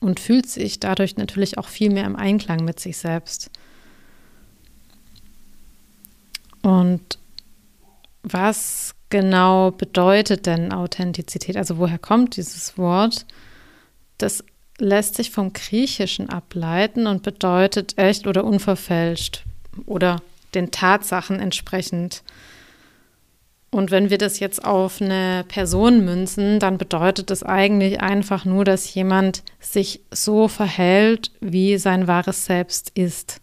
und 0.00 0.20
fühlt 0.20 0.46
sich 0.46 0.80
dadurch 0.80 1.16
natürlich 1.16 1.58
auch 1.58 1.68
viel 1.68 1.90
mehr 1.90 2.06
im 2.06 2.16
Einklang 2.16 2.64
mit 2.64 2.80
sich 2.80 2.96
selbst. 2.96 3.50
Und 6.70 7.18
was 8.22 8.94
genau 9.08 9.72
bedeutet 9.72 10.46
denn 10.46 10.72
Authentizität? 10.72 11.56
Also 11.56 11.78
woher 11.78 11.98
kommt 11.98 12.36
dieses 12.36 12.78
Wort? 12.78 13.26
Das 14.18 14.44
lässt 14.78 15.16
sich 15.16 15.32
vom 15.32 15.52
Griechischen 15.52 16.30
ableiten 16.30 17.08
und 17.08 17.24
bedeutet 17.24 17.98
echt 17.98 18.28
oder 18.28 18.44
unverfälscht 18.44 19.44
oder 19.86 20.22
den 20.54 20.70
Tatsachen 20.70 21.40
entsprechend. 21.40 22.22
Und 23.72 23.90
wenn 23.90 24.10
wir 24.10 24.18
das 24.18 24.38
jetzt 24.38 24.64
auf 24.64 25.02
eine 25.02 25.44
Person 25.48 26.04
münzen, 26.04 26.60
dann 26.60 26.78
bedeutet 26.78 27.30
das 27.30 27.42
eigentlich 27.42 28.00
einfach 28.00 28.44
nur, 28.44 28.64
dass 28.64 28.94
jemand 28.94 29.42
sich 29.58 30.02
so 30.12 30.46
verhält, 30.46 31.32
wie 31.40 31.78
sein 31.78 32.06
wahres 32.06 32.46
Selbst 32.46 32.92
ist. 32.94 33.40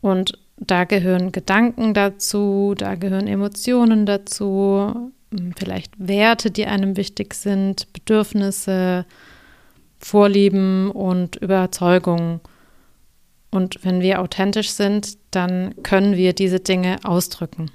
Und 0.00 0.41
da 0.66 0.84
gehören 0.84 1.32
Gedanken 1.32 1.94
dazu, 1.94 2.74
da 2.76 2.94
gehören 2.94 3.26
Emotionen 3.26 4.06
dazu, 4.06 5.10
hm, 5.32 5.52
vielleicht 5.56 5.92
Werte, 5.98 6.50
die 6.50 6.66
einem 6.66 6.96
wichtig 6.96 7.34
sind, 7.34 7.92
Bedürfnisse, 7.92 9.04
Vorlieben 9.98 10.90
und 10.90 11.36
Überzeugungen. 11.36 12.40
Und 13.50 13.84
wenn 13.84 14.00
wir 14.00 14.20
authentisch 14.20 14.70
sind, 14.70 15.18
dann 15.30 15.74
können 15.82 16.16
wir 16.16 16.32
diese 16.32 16.60
Dinge 16.60 16.96
ausdrücken. 17.04 17.70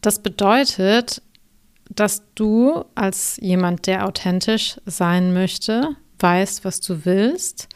Das 0.00 0.22
bedeutet, 0.22 1.22
dass 1.90 2.22
du 2.34 2.84
als 2.94 3.36
jemand, 3.40 3.86
der 3.86 4.06
authentisch 4.06 4.80
sein 4.86 5.32
möchte, 5.32 5.96
weißt, 6.18 6.64
was 6.64 6.80
du 6.80 7.04
willst 7.04 7.68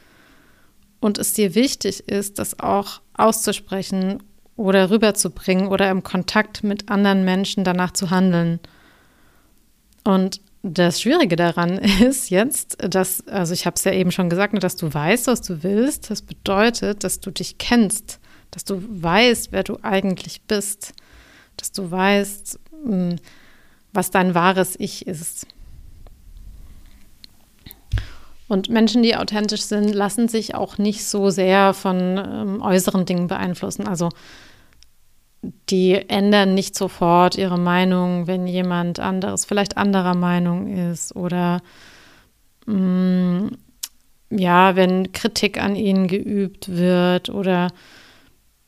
und 1.04 1.18
es 1.18 1.34
dir 1.34 1.54
wichtig 1.54 2.08
ist, 2.08 2.38
das 2.38 2.60
auch 2.60 3.02
auszusprechen 3.12 4.22
oder 4.56 4.88
rüberzubringen 4.88 5.68
oder 5.68 5.90
im 5.90 6.02
Kontakt 6.02 6.64
mit 6.64 6.88
anderen 6.88 7.26
Menschen 7.26 7.62
danach 7.62 7.90
zu 7.90 8.08
handeln. 8.08 8.58
Und 10.02 10.40
das 10.62 11.02
Schwierige 11.02 11.36
daran 11.36 11.76
ist 12.00 12.30
jetzt, 12.30 12.78
dass, 12.80 13.28
also 13.28 13.52
ich 13.52 13.66
habe 13.66 13.74
es 13.74 13.84
ja 13.84 13.92
eben 13.92 14.12
schon 14.12 14.30
gesagt, 14.30 14.54
ne, 14.54 14.60
dass 14.60 14.76
du 14.76 14.94
weißt, 14.94 15.26
was 15.26 15.42
du 15.42 15.62
willst. 15.62 16.10
Das 16.10 16.22
bedeutet, 16.22 17.04
dass 17.04 17.20
du 17.20 17.30
dich 17.30 17.58
kennst, 17.58 18.18
dass 18.50 18.64
du 18.64 18.82
weißt, 18.88 19.52
wer 19.52 19.62
du 19.62 19.80
eigentlich 19.82 20.40
bist, 20.44 20.94
dass 21.58 21.70
du 21.70 21.90
weißt, 21.90 22.58
hm, 22.82 23.16
was 23.92 24.10
dein 24.10 24.34
wahres 24.34 24.74
Ich 24.78 25.06
ist. 25.06 25.48
Und 28.54 28.68
Menschen, 28.68 29.02
die 29.02 29.16
authentisch 29.16 29.62
sind, 29.62 29.92
lassen 29.92 30.28
sich 30.28 30.54
auch 30.54 30.78
nicht 30.78 31.04
so 31.04 31.28
sehr 31.28 31.74
von 31.74 31.96
ähm, 32.16 32.62
äußeren 32.62 33.04
Dingen 33.04 33.26
beeinflussen. 33.26 33.88
Also 33.88 34.10
die 35.70 35.94
ändern 36.08 36.54
nicht 36.54 36.76
sofort 36.76 37.34
ihre 37.34 37.58
Meinung, 37.58 38.28
wenn 38.28 38.46
jemand 38.46 39.00
anderes 39.00 39.44
vielleicht 39.44 39.76
anderer 39.76 40.14
Meinung 40.14 40.68
ist 40.68 41.16
oder 41.16 41.62
mh, 42.66 42.76
mm, 42.76 43.50
ja, 44.30 44.76
wenn 44.76 45.10
Kritik 45.10 45.60
an 45.60 45.74
ihnen 45.74 46.06
geübt 46.06 46.68
wird 46.68 47.30
oder 47.30 47.72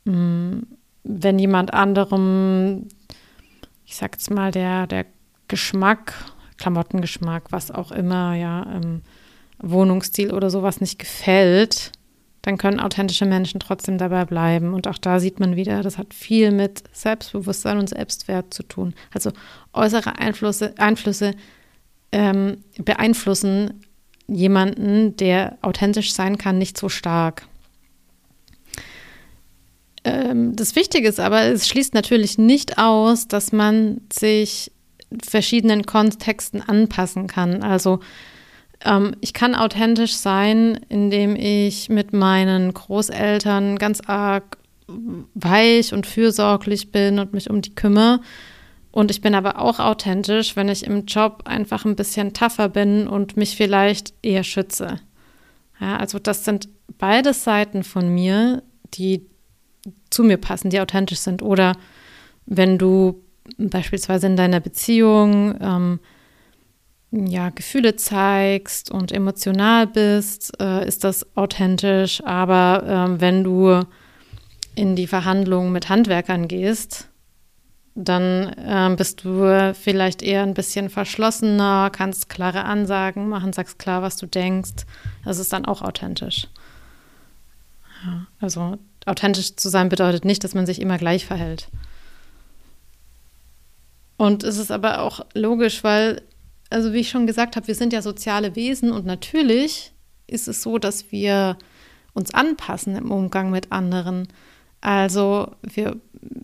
mh, 0.03 0.11
mm, 0.13 0.67
wenn 1.05 1.39
jemand 1.39 1.73
anderem, 1.73 2.89
ich 3.85 3.95
sag's 3.95 4.29
mal, 4.29 4.51
der, 4.51 4.85
der 4.85 5.05
Geschmack, 5.47 6.13
Klamottengeschmack, 6.57 7.53
was 7.53 7.71
auch 7.71 7.93
immer, 7.93 8.35
ja, 8.35 8.67
ähm, 8.75 9.01
Wohnungsstil 9.59 10.33
oder 10.33 10.49
sowas 10.49 10.81
nicht 10.81 10.99
gefällt, 10.99 11.91
dann 12.41 12.57
können 12.57 12.79
authentische 12.79 13.25
Menschen 13.25 13.59
trotzdem 13.59 13.97
dabei 13.97 14.23
bleiben. 14.25 14.73
Und 14.73 14.87
auch 14.87 14.97
da 14.97 15.19
sieht 15.19 15.39
man 15.39 15.55
wieder, 15.55 15.83
das 15.83 15.97
hat 15.97 16.13
viel 16.13 16.51
mit 16.51 16.83
Selbstbewusstsein 16.93 17.77
und 17.77 17.89
Selbstwert 17.89 18.53
zu 18.53 18.63
tun. 18.63 18.93
Also 19.13 19.31
äußere 19.73 20.17
Einflüsse, 20.17 20.73
Einflüsse 20.77 21.33
ähm, 22.11 22.63
beeinflussen 22.77 23.81
jemanden, 24.27 25.15
der 25.17 25.57
authentisch 25.61 26.13
sein 26.13 26.37
kann, 26.37 26.57
nicht 26.57 26.77
so 26.77 26.89
stark. 26.89 27.47
Ähm, 30.03 30.55
das 30.55 30.75
Wichtige 30.75 31.09
ist 31.09 31.19
aber, 31.19 31.43
es 31.43 31.67
schließt 31.67 31.93
natürlich 31.93 32.37
nicht 32.37 32.77
aus, 32.77 33.27
dass 33.27 33.51
man 33.51 34.01
sich 34.11 34.71
verschiedenen 35.21 35.85
Kontexten 35.85 36.61
anpassen 36.61 37.27
kann. 37.27 37.63
Also 37.63 37.99
ähm, 38.85 39.15
ich 39.21 39.33
kann 39.33 39.55
authentisch 39.55 40.15
sein, 40.15 40.79
indem 40.89 41.35
ich 41.35 41.89
mit 41.89 42.13
meinen 42.13 42.73
Großeltern 42.73 43.77
ganz 43.77 44.01
arg 44.05 44.57
weich 45.33 45.93
und 45.93 46.07
fürsorglich 46.07 46.91
bin 46.91 47.19
und 47.19 47.33
mich 47.33 47.49
um 47.49 47.61
die 47.61 47.75
kümmere. 47.75 48.21
Und 48.91 49.11
ich 49.11 49.21
bin 49.21 49.35
aber 49.35 49.59
auch 49.59 49.79
authentisch, 49.79 50.55
wenn 50.55 50.69
ich 50.69 50.85
im 50.85 51.05
Job 51.05 51.43
einfach 51.45 51.85
ein 51.85 51.95
bisschen 51.95 52.33
tougher 52.33 52.69
bin 52.69 53.07
und 53.07 53.37
mich 53.37 53.55
vielleicht 53.55 54.13
eher 54.23 54.43
schütze. 54.43 54.99
Ja, 55.79 55.97
also 55.97 56.19
das 56.19 56.45
sind 56.45 56.69
beide 56.97 57.33
Seiten 57.33 57.83
von 57.83 58.09
mir, 58.09 58.63
die 58.93 59.25
zu 60.09 60.23
mir 60.23 60.37
passen, 60.37 60.69
die 60.69 60.79
authentisch 60.79 61.19
sind. 61.19 61.41
Oder 61.41 61.73
wenn 62.45 62.77
du 62.77 63.21
beispielsweise 63.57 64.27
in 64.27 64.35
deiner 64.35 64.59
Beziehung 64.59 65.55
ähm, 65.61 65.99
ja, 67.25 67.49
Gefühle 67.49 67.95
zeigst 67.95 68.91
und 68.91 69.11
emotional 69.11 69.87
bist, 69.87 70.59
äh, 70.61 70.87
ist 70.87 71.03
das 71.03 71.25
authentisch. 71.35 72.23
Aber 72.23 72.83
äh, 73.15 73.21
wenn 73.21 73.43
du 73.43 73.81
in 74.75 74.95
die 74.95 75.07
Verhandlungen 75.07 75.71
mit 75.71 75.89
Handwerkern 75.89 76.47
gehst, 76.47 77.07
dann 77.95 78.53
äh, 78.53 78.93
bist 78.95 79.23
du 79.23 79.73
vielleicht 79.73 80.21
eher 80.21 80.43
ein 80.43 80.53
bisschen 80.53 80.89
verschlossener, 80.89 81.89
kannst 81.91 82.29
klare 82.29 82.63
Ansagen 82.63 83.27
machen, 83.27 83.53
sagst 83.53 83.79
klar, 83.79 84.03
was 84.03 84.17
du 84.17 84.27
denkst. 84.27 84.85
Das 85.25 85.39
ist 85.39 85.51
dann 85.51 85.65
auch 85.65 85.81
authentisch. 85.81 86.47
Ja, 88.05 88.27
also 88.39 88.77
authentisch 89.07 89.55
zu 89.55 89.69
sein 89.69 89.89
bedeutet 89.89 90.25
nicht, 90.25 90.43
dass 90.43 90.53
man 90.53 90.67
sich 90.67 90.79
immer 90.79 90.99
gleich 90.99 91.25
verhält. 91.25 91.69
Und 94.17 94.43
es 94.43 94.57
ist 94.57 94.71
aber 94.71 95.01
auch 95.01 95.25
logisch, 95.33 95.83
weil 95.83 96.21
also 96.69 96.93
wie 96.93 96.99
ich 96.99 97.09
schon 97.09 97.27
gesagt 97.27 97.55
habe, 97.55 97.67
wir 97.67 97.75
sind 97.75 97.93
ja 97.93 98.01
soziale 98.01 98.55
Wesen 98.55 98.91
und 98.91 99.05
natürlich 99.05 99.93
ist 100.27 100.47
es 100.47 100.61
so, 100.61 100.77
dass 100.77 101.11
wir 101.11 101.57
uns 102.13 102.33
anpassen 102.33 102.95
im 102.95 103.11
Umgang 103.11 103.49
mit 103.49 103.71
anderen. 103.71 104.27
Also 104.81 105.51
wir 105.61 105.97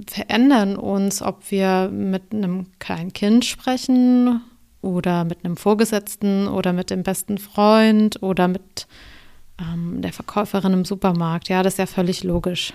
verändern 0.07 0.75
uns, 0.75 1.21
ob 1.21 1.51
wir 1.51 1.89
mit 1.89 2.33
einem 2.33 2.67
kleinen 2.79 3.13
Kind 3.13 3.45
sprechen 3.45 4.41
oder 4.81 5.23
mit 5.23 5.43
einem 5.43 5.57
Vorgesetzten 5.57 6.47
oder 6.47 6.73
mit 6.73 6.89
dem 6.89 7.03
besten 7.03 7.37
Freund 7.37 8.21
oder 8.21 8.47
mit 8.47 8.87
ähm, 9.59 10.01
der 10.01 10.13
Verkäuferin 10.13 10.73
im 10.73 10.85
Supermarkt. 10.85 11.49
Ja, 11.49 11.63
das 11.63 11.73
ist 11.73 11.79
ja 11.79 11.85
völlig 11.85 12.23
logisch. 12.23 12.73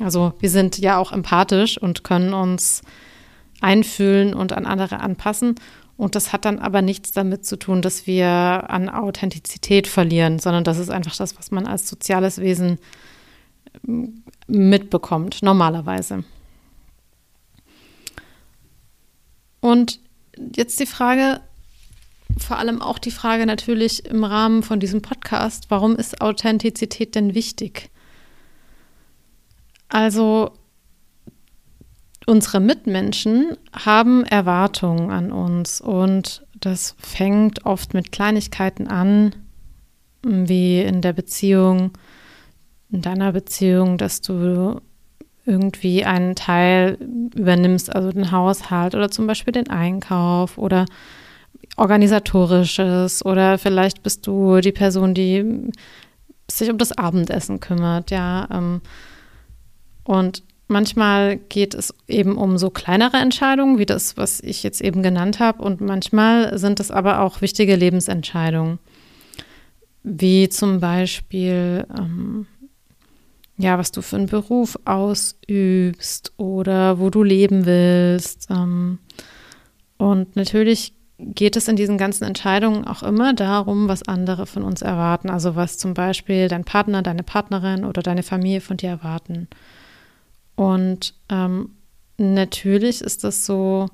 Also 0.00 0.32
wir 0.40 0.50
sind 0.50 0.78
ja 0.78 0.98
auch 0.98 1.12
empathisch 1.12 1.78
und 1.78 2.04
können 2.04 2.34
uns 2.34 2.82
einfühlen 3.60 4.34
und 4.34 4.52
an 4.52 4.66
andere 4.66 5.00
anpassen. 5.00 5.54
Und 5.96 6.14
das 6.14 6.32
hat 6.32 6.44
dann 6.44 6.58
aber 6.58 6.82
nichts 6.82 7.12
damit 7.12 7.44
zu 7.46 7.56
tun, 7.58 7.82
dass 7.82 8.06
wir 8.06 8.28
an 8.28 8.88
Authentizität 8.88 9.86
verlieren, 9.86 10.38
sondern 10.38 10.64
das 10.64 10.78
ist 10.78 10.90
einfach 10.90 11.14
das, 11.16 11.38
was 11.38 11.50
man 11.50 11.66
als 11.66 11.88
soziales 11.88 12.38
Wesen 12.38 12.78
ähm, 13.86 14.24
mitbekommt, 14.46 15.42
normalerweise. 15.42 16.24
Und 19.60 20.00
jetzt 20.56 20.80
die 20.80 20.86
Frage, 20.86 21.40
vor 22.38 22.58
allem 22.58 22.82
auch 22.82 22.98
die 22.98 23.10
Frage 23.10 23.46
natürlich 23.46 24.06
im 24.06 24.24
Rahmen 24.24 24.62
von 24.62 24.80
diesem 24.80 25.02
Podcast, 25.02 25.66
warum 25.68 25.94
ist 25.94 26.20
Authentizität 26.20 27.14
denn 27.14 27.34
wichtig? 27.34 27.90
Also 29.88 30.52
unsere 32.26 32.60
Mitmenschen 32.60 33.56
haben 33.72 34.24
Erwartungen 34.24 35.10
an 35.10 35.32
uns 35.32 35.80
und 35.80 36.46
das 36.60 36.94
fängt 36.98 37.66
oft 37.66 37.94
mit 37.94 38.12
Kleinigkeiten 38.12 38.86
an, 38.86 39.34
wie 40.22 40.80
in 40.80 41.00
der 41.00 41.12
Beziehung, 41.12 41.92
in 42.90 43.02
deiner 43.02 43.32
Beziehung, 43.32 43.98
dass 43.98 44.20
du 44.20 44.80
irgendwie 45.44 46.04
einen 46.04 46.36
Teil 46.36 46.98
übernimmst, 47.34 47.94
also 47.94 48.12
den 48.12 48.30
Haushalt 48.30 48.94
oder 48.94 49.10
zum 49.10 49.26
Beispiel 49.26 49.52
den 49.52 49.70
Einkauf 49.70 50.56
oder 50.56 50.86
organisatorisches 51.76 53.24
oder 53.24 53.58
vielleicht 53.58 54.02
bist 54.02 54.26
du 54.26 54.60
die 54.60 54.72
Person, 54.72 55.14
die 55.14 55.70
sich 56.48 56.70
um 56.70 56.78
das 56.78 56.92
Abendessen 56.92 57.60
kümmert, 57.60 58.10
ja. 58.10 58.46
Ähm, 58.52 58.82
und 60.04 60.42
manchmal 60.72 61.36
geht 61.36 61.74
es 61.74 61.94
eben 62.08 62.36
um 62.36 62.58
so 62.58 62.70
kleinere 62.70 63.18
Entscheidungen, 63.18 63.78
wie 63.78 63.86
das, 63.86 64.16
was 64.16 64.40
ich 64.40 64.62
jetzt 64.62 64.80
eben 64.80 65.02
genannt 65.02 65.38
habe, 65.38 65.62
und 65.62 65.80
manchmal 65.80 66.58
sind 66.58 66.80
es 66.80 66.90
aber 66.90 67.20
auch 67.20 67.40
wichtige 67.40 67.76
Lebensentscheidungen, 67.76 68.78
wie 70.02 70.48
zum 70.48 70.80
Beispiel 70.80 71.86
ähm, 71.96 72.46
ja, 73.62 73.78
was 73.78 73.92
du 73.92 74.02
für 74.02 74.16
einen 74.16 74.26
Beruf 74.26 74.78
ausübst 74.84 76.32
oder 76.36 76.98
wo 76.98 77.10
du 77.10 77.22
leben 77.22 77.64
willst. 77.64 78.48
Ähm, 78.50 78.98
und 79.98 80.34
natürlich 80.36 80.94
geht 81.18 81.56
es 81.56 81.68
in 81.68 81.76
diesen 81.76 81.98
ganzen 81.98 82.24
Entscheidungen 82.24 82.86
auch 82.86 83.02
immer 83.02 83.32
darum, 83.34 83.88
was 83.88 84.02
andere 84.08 84.46
von 84.46 84.64
uns 84.64 84.82
erwarten. 84.82 85.30
Also 85.30 85.54
was 85.54 85.78
zum 85.78 85.94
Beispiel 85.94 86.48
dein 86.48 86.64
Partner, 86.64 87.02
deine 87.02 87.22
Partnerin 87.22 87.84
oder 87.84 88.02
deine 88.02 88.24
Familie 88.24 88.60
von 88.60 88.76
dir 88.76 88.90
erwarten. 88.90 89.48
Und 90.62 91.14
ähm, 91.28 91.70
natürlich 92.18 93.00
ist 93.00 93.24
das 93.24 93.46
so, 93.46 93.88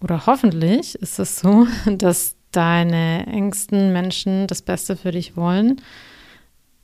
oder 0.00 0.26
hoffentlich 0.26 0.94
ist 0.96 1.18
es 1.18 1.34
das 1.34 1.40
so, 1.40 1.66
dass 1.86 2.36
deine 2.52 3.26
engsten 3.26 3.92
Menschen 3.92 4.46
das 4.46 4.62
Beste 4.62 4.96
für 4.96 5.12
dich 5.12 5.36
wollen. 5.36 5.80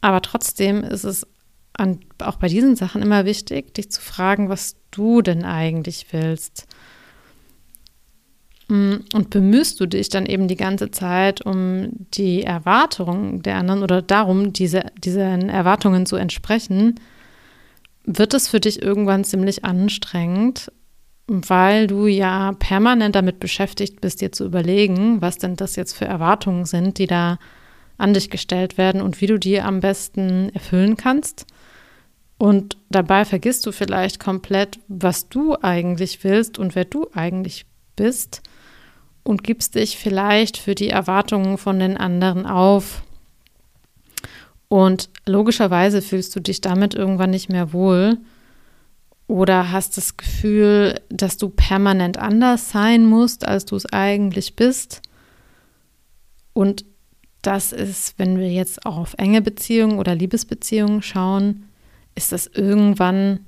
Aber 0.00 0.22
trotzdem 0.22 0.84
ist 0.84 1.04
es 1.04 1.26
an, 1.72 2.00
auch 2.22 2.36
bei 2.36 2.48
diesen 2.48 2.76
Sachen 2.76 3.02
immer 3.02 3.24
wichtig, 3.24 3.74
dich 3.74 3.90
zu 3.90 4.00
fragen, 4.00 4.48
was 4.48 4.76
du 4.90 5.22
denn 5.22 5.44
eigentlich 5.44 6.06
willst. 6.12 6.66
Mm, 8.68 8.96
und 9.12 9.30
bemühst 9.30 9.78
du 9.80 9.86
dich 9.86 10.08
dann 10.08 10.26
eben 10.26 10.48
die 10.48 10.56
ganze 10.56 10.90
Zeit 10.90 11.44
um 11.44 11.90
die 12.14 12.42
Erwartungen 12.42 13.42
der 13.42 13.56
anderen 13.56 13.82
oder 13.82 14.02
darum, 14.02 14.52
diese, 14.52 14.86
diesen 14.98 15.48
Erwartungen 15.48 16.06
zu 16.06 16.16
entsprechen, 16.16 16.96
wird 18.06 18.34
es 18.34 18.48
für 18.48 18.60
dich 18.60 18.80
irgendwann 18.80 19.24
ziemlich 19.24 19.64
anstrengend, 19.64 20.72
weil 21.26 21.88
du 21.88 22.06
ja 22.06 22.52
permanent 22.52 23.16
damit 23.16 23.40
beschäftigt 23.40 24.00
bist, 24.00 24.20
dir 24.20 24.30
zu 24.30 24.44
überlegen, 24.44 25.20
was 25.20 25.38
denn 25.38 25.56
das 25.56 25.76
jetzt 25.76 25.94
für 25.94 26.04
Erwartungen 26.04 26.64
sind, 26.64 26.98
die 26.98 27.08
da 27.08 27.38
an 27.98 28.14
dich 28.14 28.30
gestellt 28.30 28.78
werden 28.78 29.00
und 29.00 29.20
wie 29.20 29.26
du 29.26 29.38
die 29.38 29.60
am 29.60 29.80
besten 29.80 30.50
erfüllen 30.50 30.96
kannst. 30.96 31.46
Und 32.38 32.76
dabei 32.90 33.24
vergisst 33.24 33.66
du 33.66 33.72
vielleicht 33.72 34.20
komplett, 34.20 34.78
was 34.88 35.28
du 35.28 35.56
eigentlich 35.60 36.22
willst 36.22 36.58
und 36.58 36.74
wer 36.74 36.84
du 36.84 37.08
eigentlich 37.12 37.66
bist 37.96 38.42
und 39.24 39.42
gibst 39.42 39.74
dich 39.74 39.96
vielleicht 39.96 40.58
für 40.58 40.74
die 40.74 40.90
Erwartungen 40.90 41.58
von 41.58 41.78
den 41.78 41.96
anderen 41.96 42.46
auf. 42.46 43.02
Und 44.68 45.10
logischerweise 45.26 46.02
fühlst 46.02 46.34
du 46.34 46.40
dich 46.40 46.60
damit 46.60 46.94
irgendwann 46.94 47.30
nicht 47.30 47.48
mehr 47.48 47.72
wohl 47.72 48.18
oder 49.28 49.72
hast 49.72 49.96
das 49.96 50.16
Gefühl, 50.16 51.00
dass 51.08 51.36
du 51.36 51.48
permanent 51.48 52.18
anders 52.18 52.70
sein 52.70 53.04
musst, 53.04 53.46
als 53.46 53.64
du 53.64 53.76
es 53.76 53.86
eigentlich 53.92 54.56
bist. 54.56 55.02
Und 56.52 56.84
das 57.42 57.72
ist, 57.72 58.18
wenn 58.18 58.38
wir 58.38 58.50
jetzt 58.50 58.86
auch 58.86 58.96
auf 58.96 59.14
enge 59.18 59.42
Beziehungen 59.42 59.98
oder 59.98 60.14
Liebesbeziehungen 60.14 61.02
schauen, 61.02 61.68
ist 62.14 62.32
das 62.32 62.46
irgendwann 62.46 63.40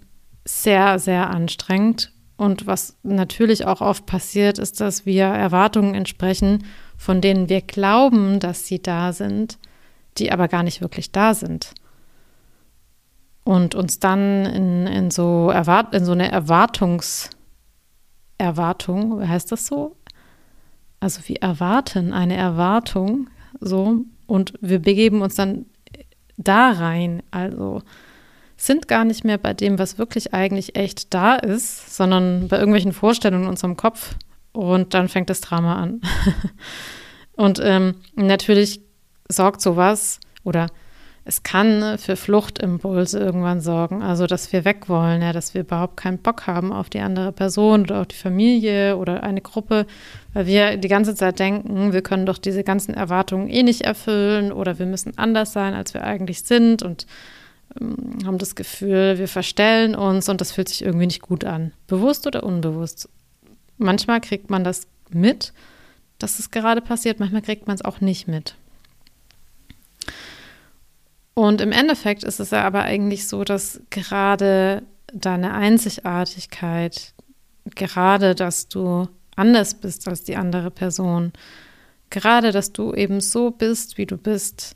sehr, 0.45 0.99
sehr 0.99 1.31
anstrengend. 1.31 2.13
Und 2.37 2.67
was 2.67 2.97
natürlich 3.03 3.67
auch 3.67 3.81
oft 3.81 4.07
passiert, 4.07 4.59
ist, 4.59 4.81
dass 4.81 5.05
wir 5.05 5.25
Erwartungen 5.25 5.95
entsprechen, 5.95 6.65
von 6.97 7.21
denen 7.21 7.49
wir 7.49 7.61
glauben, 7.61 8.39
dass 8.39 8.67
sie 8.67 8.81
da 8.81 9.13
sind, 9.13 9.59
die 10.19 10.33
aber 10.33 10.49
gar 10.49 10.63
nicht 10.63 10.81
wirklich 10.81 11.13
da 11.13 11.35
sind. 11.35 11.73
Und 13.45 13.75
uns 13.75 13.99
dann 13.99 14.45
in, 14.45 14.87
in, 14.87 15.11
so, 15.11 15.51
Erwart 15.51 15.95
in 15.95 16.05
so 16.05 16.13
eine 16.13 16.31
Erwartungs 16.31 17.31
Erwartung, 18.39 19.29
heißt 19.29 19.51
das 19.53 19.67
so? 19.67 19.97
Also 21.01 21.21
wir 21.27 21.43
erwarten 21.43 22.13
eine 22.13 22.37
Erwartung 22.37 23.29
so 23.61 24.05
und 24.27 24.55
wir 24.61 24.79
begeben 24.81 25.23
uns 25.23 25.35
dann 25.35 25.67
da 26.37 26.71
rein. 26.71 27.23
Also 27.31 27.83
sind 28.57 28.89
gar 28.89 29.05
nicht 29.05 29.25
mehr 29.25 29.39
bei 29.39 29.55
dem, 29.55 29.79
was 29.79 29.99
wirklich 29.99 30.35
eigentlich 30.35 30.77
echt 30.77 31.13
da 31.15 31.37
ist, 31.37 31.95
sondern 31.95 32.49
bei 32.49 32.59
irgendwelchen 32.59 32.93
Vorstellungen 32.93 33.45
in 33.45 33.51
unserem 33.51 33.77
Kopf. 33.77 34.17
Und 34.53 34.95
dann 34.95 35.09
fängt 35.09 35.31
das 35.31 35.41
Drama 35.41 35.77
an. 35.77 36.01
und 37.33 37.61
ähm, 37.63 37.97
natürlich 38.17 38.81
sorgt 39.29 39.61
sowas 39.61 40.21
oder 40.45 40.69
es 41.29 41.43
kann 41.43 41.99
für 41.99 42.17
Fluchtimpulse 42.17 43.19
irgendwann 43.19 43.61
sorgen, 43.61 44.03
also 44.03 44.27
dass 44.27 44.51
wir 44.51 44.65
weg 44.65 44.89
wollen, 44.89 45.21
ja, 45.21 45.35
dass 45.35 45.53
wir 45.53 45.61
überhaupt 45.61 45.99
keinen 45.99 46.17
Bock 46.17 46.47
haben 46.47 46.73
auf 46.73 46.89
die 46.89 47.01
andere 47.01 47.33
Person 47.33 47.83
oder 47.83 48.01
auf 48.01 48.07
die 48.07 48.17
Familie 48.17 48.97
oder 48.97 49.23
eine 49.23 49.43
Gruppe, 49.43 49.87
weil 50.33 50.47
wir 50.47 50.79
die 50.79 50.89
ganze 50.89 51.15
Zeit 51.15 51.39
denken, 51.39 51.93
wir 51.93 52.01
können 52.01 52.25
doch 52.25 52.39
diese 52.39 52.65
ganzen 52.65 52.95
Erwartungen 52.95 53.51
eh 53.51 53.63
nicht 53.63 53.83
erfüllen 53.83 54.53
oder 54.53 54.79
wir 54.79 54.87
müssen 54.87 55.19
anders 55.19 55.53
sein, 55.53 55.75
als 55.75 55.93
wir 55.93 56.03
eigentlich 56.03 56.45
sind 56.45 56.83
und 56.83 57.07
ähm, 57.79 58.21
haben 58.25 58.39
das 58.39 58.55
Gefühl, 58.55 59.19
wir 59.19 59.29
verstellen 59.29 59.95
uns 59.95 60.31
und 60.31 60.41
das 60.41 60.53
fühlt 60.53 60.71
sich 60.71 60.83
irgendwie 60.83 61.09
nicht 61.09 61.21
gut 61.21 61.45
an. 61.45 61.73
Bewusst 61.89 62.27
oder 62.27 62.43
unbewusst. 62.43 63.07
Manchmal 63.77 64.23
kriegt 64.23 64.49
man 64.49 64.65
das 64.65 64.87
mit, 65.11 65.53
dass 66.19 66.39
es 66.39 66.51
gerade 66.51 66.81
passiert, 66.81 67.21
manchmal 67.21 67.43
kriegt 67.43 67.67
man 67.67 67.75
es 67.75 67.85
auch 67.85 68.01
nicht 68.01 68.29
mit. 68.29 68.55
Und 71.39 71.61
im 71.61 71.71
Endeffekt 71.71 72.25
ist 72.25 72.41
es 72.41 72.51
ja 72.51 72.65
aber 72.65 72.83
eigentlich 72.83 73.29
so, 73.29 73.45
dass 73.45 73.81
gerade 73.91 74.83
deine 75.13 75.55
Einzigartigkeit, 75.55 77.15
gerade 77.77 78.35
dass 78.35 78.67
du 78.67 79.07
anders 79.37 79.75
bist 79.75 80.09
als 80.09 80.25
die 80.25 80.35
andere 80.35 80.73
Person, 80.73 81.33
gerade 82.11 82.51
dass 82.51 82.73
du 82.73 82.93
eben 82.93 83.21
so 83.21 83.53
bist, 83.53 83.99
wie 83.99 84.07
du 84.07 84.17
bist, 84.17 84.75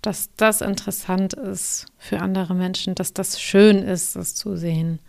dass 0.00 0.30
das 0.38 0.62
interessant 0.62 1.34
ist 1.34 1.84
für 1.98 2.20
andere 2.20 2.54
Menschen, 2.54 2.94
dass 2.94 3.12
das 3.12 3.38
schön 3.38 3.82
ist, 3.82 4.16
das 4.16 4.34
zu 4.34 4.56
sehen. 4.56 5.00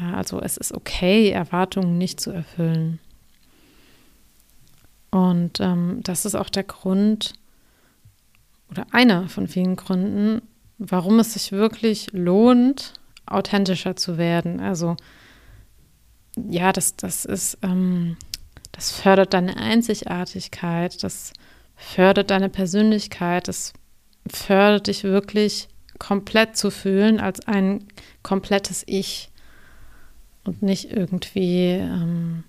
Ja, 0.00 0.14
also 0.14 0.40
es 0.40 0.58
ist 0.58 0.72
okay, 0.72 1.30
Erwartungen 1.30 1.98
nicht 1.98 2.20
zu 2.20 2.30
erfüllen. 2.30 3.00
Und 5.10 5.58
ähm, 5.58 5.98
das 6.04 6.24
ist 6.24 6.36
auch 6.36 6.50
der 6.50 6.62
Grund 6.62 7.34
oder 8.72 8.86
einer 8.90 9.28
von 9.28 9.46
vielen 9.46 9.76
Gründen, 9.76 10.42
warum 10.78 11.20
es 11.20 11.34
sich 11.34 11.52
wirklich 11.52 12.08
lohnt, 12.12 12.94
authentischer 13.26 13.96
zu 13.96 14.18
werden. 14.18 14.60
Also 14.60 14.96
ja, 16.36 16.72
das, 16.72 16.96
das 16.96 17.24
ist, 17.24 17.58
ähm, 17.62 18.16
das 18.72 18.90
fördert 18.90 19.34
deine 19.34 19.56
Einzigartigkeit, 19.58 21.02
das 21.02 21.32
fördert 21.76 22.30
deine 22.30 22.48
Persönlichkeit, 22.48 23.48
es 23.48 23.74
fördert 24.26 24.86
dich 24.86 25.04
wirklich 25.04 25.68
komplett 25.98 26.56
zu 26.56 26.70
fühlen 26.70 27.20
als 27.20 27.46
ein 27.46 27.84
komplettes 28.22 28.82
Ich 28.86 29.30
und 30.44 30.62
nicht 30.62 30.90
irgendwie 30.90 31.66
ähm, 31.72 32.44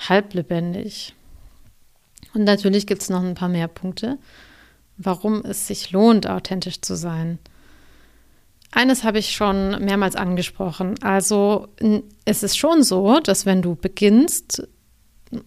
halblebendig. 0.00 1.14
Und 2.34 2.44
natürlich 2.44 2.86
gibt 2.86 3.02
es 3.02 3.08
noch 3.08 3.22
ein 3.22 3.34
paar 3.34 3.48
mehr 3.48 3.68
Punkte, 3.68 4.18
warum 4.96 5.42
es 5.44 5.66
sich 5.66 5.90
lohnt, 5.90 6.28
authentisch 6.28 6.80
zu 6.80 6.96
sein. 6.96 7.38
Eines 8.70 9.04
habe 9.04 9.18
ich 9.18 9.32
schon 9.32 9.84
mehrmals 9.84 10.16
angesprochen. 10.16 10.96
Also 11.02 11.68
es 12.24 12.42
ist 12.42 12.58
schon 12.58 12.82
so, 12.82 13.20
dass 13.20 13.46
wenn 13.46 13.62
du 13.62 13.76
beginnst, 13.76 14.66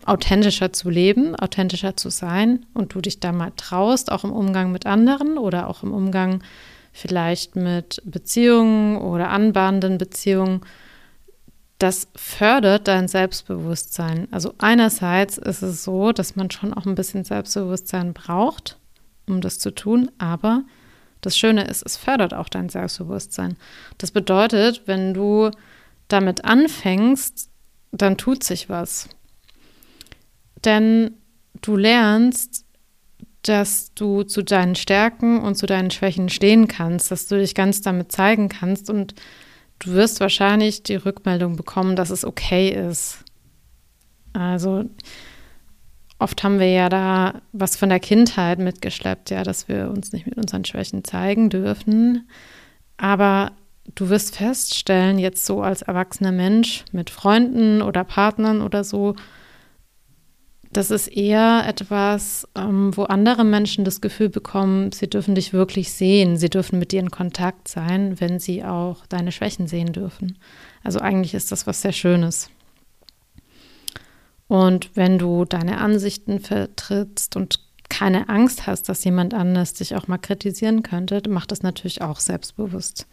authentischer 0.05 0.73
zu 0.73 0.89
leben, 0.89 1.35
authentischer 1.35 1.95
zu 1.95 2.09
sein 2.09 2.65
und 2.73 2.93
du 2.93 3.01
dich 3.01 3.19
da 3.19 3.31
mal 3.31 3.51
traust, 3.55 4.11
auch 4.11 4.23
im 4.23 4.31
Umgang 4.31 4.71
mit 4.71 4.85
anderen 4.85 5.37
oder 5.37 5.67
auch 5.69 5.83
im 5.83 5.93
Umgang 5.93 6.43
vielleicht 6.93 7.55
mit 7.55 8.01
Beziehungen 8.05 8.97
oder 8.97 9.29
anbahnenden 9.29 9.97
Beziehungen, 9.97 10.61
das 11.79 12.07
fördert 12.15 12.87
dein 12.87 13.07
Selbstbewusstsein. 13.07 14.27
Also 14.31 14.53
einerseits 14.57 15.37
ist 15.37 15.61
es 15.61 15.83
so, 15.83 16.11
dass 16.11 16.35
man 16.35 16.49
schon 16.49 16.73
auch 16.73 16.85
ein 16.85 16.95
bisschen 16.95 17.23
Selbstbewusstsein 17.23 18.13
braucht, 18.13 18.77
um 19.27 19.41
das 19.41 19.59
zu 19.59 19.71
tun, 19.71 20.11
aber 20.17 20.63
das 21.21 21.37
Schöne 21.37 21.65
ist, 21.65 21.83
es 21.85 21.97
fördert 21.97 22.33
auch 22.33 22.49
dein 22.49 22.69
Selbstbewusstsein. 22.69 23.57
Das 23.97 24.11
bedeutet, 24.11 24.83
wenn 24.85 25.13
du 25.13 25.51
damit 26.07 26.45
anfängst, 26.45 27.49
dann 27.91 28.17
tut 28.17 28.43
sich 28.43 28.69
was. 28.69 29.09
Denn 30.63 31.15
du 31.61 31.75
lernst, 31.75 32.65
dass 33.41 33.93
du 33.93 34.23
zu 34.23 34.43
deinen 34.43 34.75
Stärken 34.75 35.39
und 35.39 35.55
zu 35.55 35.65
deinen 35.65 35.91
Schwächen 35.91 36.29
stehen 36.29 36.67
kannst, 36.67 37.11
dass 37.11 37.27
du 37.27 37.37
dich 37.37 37.55
ganz 37.55 37.81
damit 37.81 38.11
zeigen 38.11 38.49
kannst 38.49 38.89
und 38.89 39.15
du 39.79 39.93
wirst 39.93 40.19
wahrscheinlich 40.19 40.83
die 40.83 40.95
Rückmeldung 40.95 41.55
bekommen, 41.55 41.95
dass 41.95 42.09
es 42.09 42.25
okay 42.25 42.69
ist. 42.69 43.23
Also 44.33 44.85
oft 46.19 46.43
haben 46.43 46.59
wir 46.59 46.69
ja 46.71 46.89
da 46.89 47.41
was 47.51 47.75
von 47.75 47.89
der 47.89 47.99
Kindheit 47.99 48.59
mitgeschleppt, 48.59 49.29
ja, 49.29 49.43
dass 49.43 49.67
wir 49.67 49.89
uns 49.89 50.13
nicht 50.13 50.25
mit 50.25 50.37
unseren 50.37 50.65
Schwächen 50.65 51.03
zeigen 51.03 51.49
dürfen. 51.49 52.27
Aber 52.97 53.51
du 53.95 54.09
wirst 54.09 54.35
feststellen, 54.35 55.19
jetzt 55.19 55.45
so 55.45 55.61
als 55.61 55.81
erwachsener 55.81 56.31
Mensch 56.31 56.85
mit 56.91 57.09
Freunden 57.09 57.81
oder 57.81 58.03
Partnern 58.03 58.61
oder 58.61 58.83
so, 58.83 59.15
das 60.71 60.91
ist 60.91 61.07
eher 61.07 61.63
etwas, 61.65 62.47
ähm, 62.55 62.95
wo 62.95 63.03
andere 63.03 63.43
Menschen 63.43 63.85
das 63.85 64.01
Gefühl 64.01 64.29
bekommen, 64.29 64.91
sie 64.91 65.09
dürfen 65.09 65.33
dich 65.33 65.53
wirklich 65.53 65.91
sehen, 65.91 66.37
sie 66.37 66.49
dürfen 66.49 66.77
mit 66.77 66.91
dir 66.91 66.99
in 66.99 67.09
Kontakt 67.09 67.67
sein, 67.67 68.19
wenn 68.19 68.39
sie 68.39 68.63
auch 68.63 69.05
deine 69.07 69.31
Schwächen 69.31 69.67
sehen 69.67 69.93
dürfen. 69.93 70.37
Also 70.83 70.99
eigentlich 70.99 71.33
ist 71.33 71.51
das 71.51 71.67
was 71.67 71.81
sehr 71.81 71.93
Schönes. 71.93 72.49
Und 74.47 74.95
wenn 74.95 75.17
du 75.17 75.45
deine 75.45 75.79
Ansichten 75.79 76.39
vertrittst 76.39 77.35
und 77.35 77.59
keine 77.89 78.29
Angst 78.29 78.67
hast, 78.67 78.89
dass 78.89 79.03
jemand 79.03 79.33
anders 79.33 79.73
dich 79.73 79.95
auch 79.95 80.07
mal 80.07 80.17
kritisieren 80.17 80.83
könnte, 80.83 81.21
macht 81.29 81.51
das 81.51 81.63
natürlich 81.63 82.01
auch 82.01 82.19
selbstbewusst. 82.19 83.07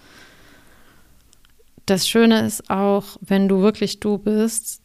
Das 1.86 2.08
Schöne 2.08 2.46
ist 2.46 2.70
auch, 2.70 3.16
wenn 3.20 3.48
du 3.48 3.60
wirklich 3.60 4.00
du 4.00 4.18
bist, 4.18 4.80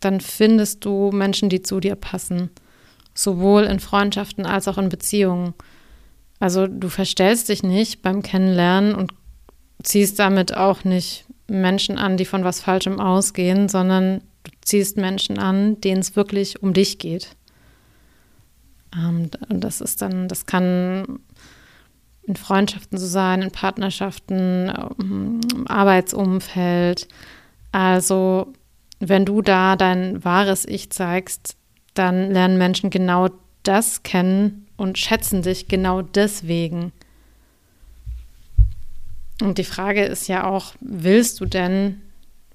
dann 0.00 0.20
findest 0.20 0.84
du 0.84 1.10
Menschen, 1.12 1.48
die 1.48 1.62
zu 1.62 1.80
dir 1.80 1.94
passen. 1.96 2.50
Sowohl 3.14 3.64
in 3.64 3.80
Freundschaften 3.80 4.46
als 4.46 4.68
auch 4.68 4.78
in 4.78 4.88
Beziehungen. 4.88 5.54
Also 6.40 6.66
du 6.66 6.88
verstellst 6.88 7.48
dich 7.48 7.62
nicht 7.62 8.02
beim 8.02 8.22
Kennenlernen 8.22 8.94
und 8.94 9.12
ziehst 9.82 10.18
damit 10.18 10.56
auch 10.56 10.84
nicht 10.84 11.26
Menschen 11.46 11.98
an, 11.98 12.16
die 12.16 12.24
von 12.24 12.44
was 12.44 12.60
Falschem 12.60 13.00
ausgehen, 13.00 13.68
sondern 13.68 14.22
du 14.44 14.50
ziehst 14.62 14.96
Menschen 14.96 15.38
an, 15.38 15.80
denen 15.80 16.00
es 16.00 16.16
wirklich 16.16 16.62
um 16.62 16.72
dich 16.72 16.98
geht. 16.98 17.36
Ähm, 18.94 19.30
und 19.48 19.60
das 19.62 19.80
ist 19.80 20.02
dann, 20.02 20.28
das 20.28 20.46
kann 20.46 21.20
in 22.24 22.36
Freundschaften 22.36 22.98
so 22.98 23.06
sein, 23.06 23.42
in 23.42 23.50
Partnerschaften, 23.50 24.72
im 24.98 25.40
Arbeitsumfeld. 25.66 27.08
Also 27.72 28.52
wenn 29.00 29.24
du 29.24 29.42
da 29.42 29.74
dein 29.76 30.24
wahres 30.24 30.64
Ich 30.64 30.90
zeigst, 30.90 31.56
dann 31.94 32.30
lernen 32.30 32.58
Menschen 32.58 32.90
genau 32.90 33.28
das 33.64 34.02
kennen 34.02 34.66
und 34.76 34.98
schätzen 34.98 35.42
dich 35.42 35.68
genau 35.68 36.02
deswegen. 36.02 36.92
Und 39.40 39.58
die 39.58 39.64
Frage 39.64 40.04
ist 40.04 40.28
ja 40.28 40.44
auch, 40.44 40.74
willst 40.80 41.40
du 41.40 41.46
denn 41.46 42.00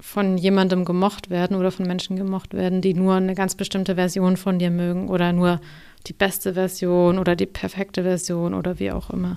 von 0.00 0.38
jemandem 0.38 0.84
gemocht 0.84 1.30
werden 1.30 1.56
oder 1.56 1.70
von 1.70 1.86
Menschen 1.86 2.16
gemocht 2.16 2.54
werden, 2.54 2.80
die 2.80 2.94
nur 2.94 3.14
eine 3.14 3.34
ganz 3.34 3.54
bestimmte 3.54 3.96
Version 3.96 4.36
von 4.36 4.58
dir 4.58 4.70
mögen 4.70 5.08
oder 5.08 5.32
nur 5.32 5.60
die 6.06 6.12
beste 6.12 6.54
Version 6.54 7.18
oder 7.18 7.36
die 7.36 7.46
perfekte 7.46 8.02
Version 8.02 8.54
oder 8.54 8.78
wie 8.78 8.92
auch 8.92 9.10
immer. 9.10 9.34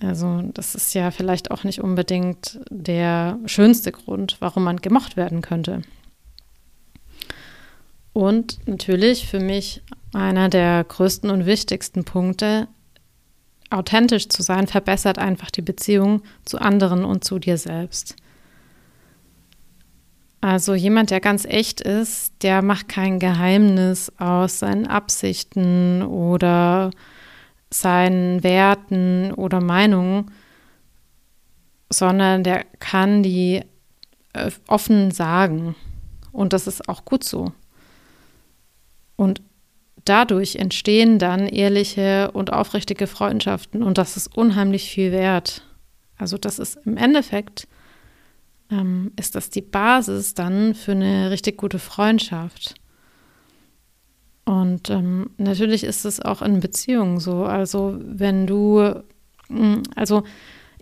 Also 0.00 0.42
das 0.54 0.74
ist 0.74 0.94
ja 0.94 1.10
vielleicht 1.10 1.50
auch 1.50 1.64
nicht 1.64 1.80
unbedingt 1.80 2.60
der 2.70 3.38
schönste 3.46 3.90
Grund, 3.90 4.36
warum 4.40 4.64
man 4.64 4.76
gemocht 4.76 5.16
werden 5.16 5.42
könnte. 5.42 5.82
Und 8.12 8.58
natürlich 8.66 9.26
für 9.26 9.40
mich 9.40 9.82
einer 10.12 10.48
der 10.48 10.84
größten 10.84 11.30
und 11.30 11.46
wichtigsten 11.46 12.04
Punkte, 12.04 12.68
authentisch 13.70 14.28
zu 14.28 14.42
sein, 14.42 14.66
verbessert 14.66 15.18
einfach 15.18 15.50
die 15.50 15.62
Beziehung 15.62 16.22
zu 16.44 16.58
anderen 16.58 17.04
und 17.04 17.24
zu 17.24 17.38
dir 17.38 17.58
selbst. 17.58 18.16
Also 20.40 20.74
jemand, 20.74 21.10
der 21.10 21.20
ganz 21.20 21.44
echt 21.44 21.80
ist, 21.80 22.32
der 22.42 22.62
macht 22.62 22.88
kein 22.88 23.18
Geheimnis 23.18 24.12
aus 24.18 24.60
seinen 24.60 24.86
Absichten 24.86 26.02
oder 26.02 26.90
seinen 27.70 28.42
Werten 28.44 29.32
oder 29.32 29.60
Meinungen, 29.60 30.30
sondern 31.90 32.44
der 32.44 32.64
kann 32.78 33.22
die 33.22 33.62
äh, 34.32 34.50
offen 34.68 35.10
sagen. 35.10 35.74
Und 36.32 36.52
das 36.52 36.66
ist 36.66 36.88
auch 36.88 37.04
gut 37.04 37.24
so. 37.24 37.52
Und 39.16 39.42
dadurch 40.04 40.56
entstehen 40.56 41.18
dann 41.18 41.48
ehrliche 41.48 42.30
und 42.32 42.52
aufrichtige 42.52 43.06
Freundschaften 43.06 43.82
und 43.82 43.98
das 43.98 44.16
ist 44.16 44.36
unheimlich 44.36 44.90
viel 44.90 45.12
wert. 45.12 45.64
Also 46.16 46.38
das 46.38 46.58
ist 46.58 46.78
im 46.84 46.96
Endeffekt, 46.96 47.68
ähm, 48.70 49.12
ist 49.16 49.34
das 49.34 49.50
die 49.50 49.62
Basis 49.62 50.34
dann 50.34 50.74
für 50.74 50.92
eine 50.92 51.30
richtig 51.30 51.56
gute 51.56 51.78
Freundschaft. 51.78 52.74
Und 54.44 54.88
ähm, 54.88 55.30
natürlich 55.36 55.84
ist 55.84 56.04
es 56.04 56.20
auch 56.20 56.40
in 56.40 56.60
Beziehungen 56.60 57.20
so. 57.20 57.44
Also 57.44 57.98
wenn 58.00 58.46
du, 58.46 59.02
mm, 59.48 59.82
also 59.94 60.22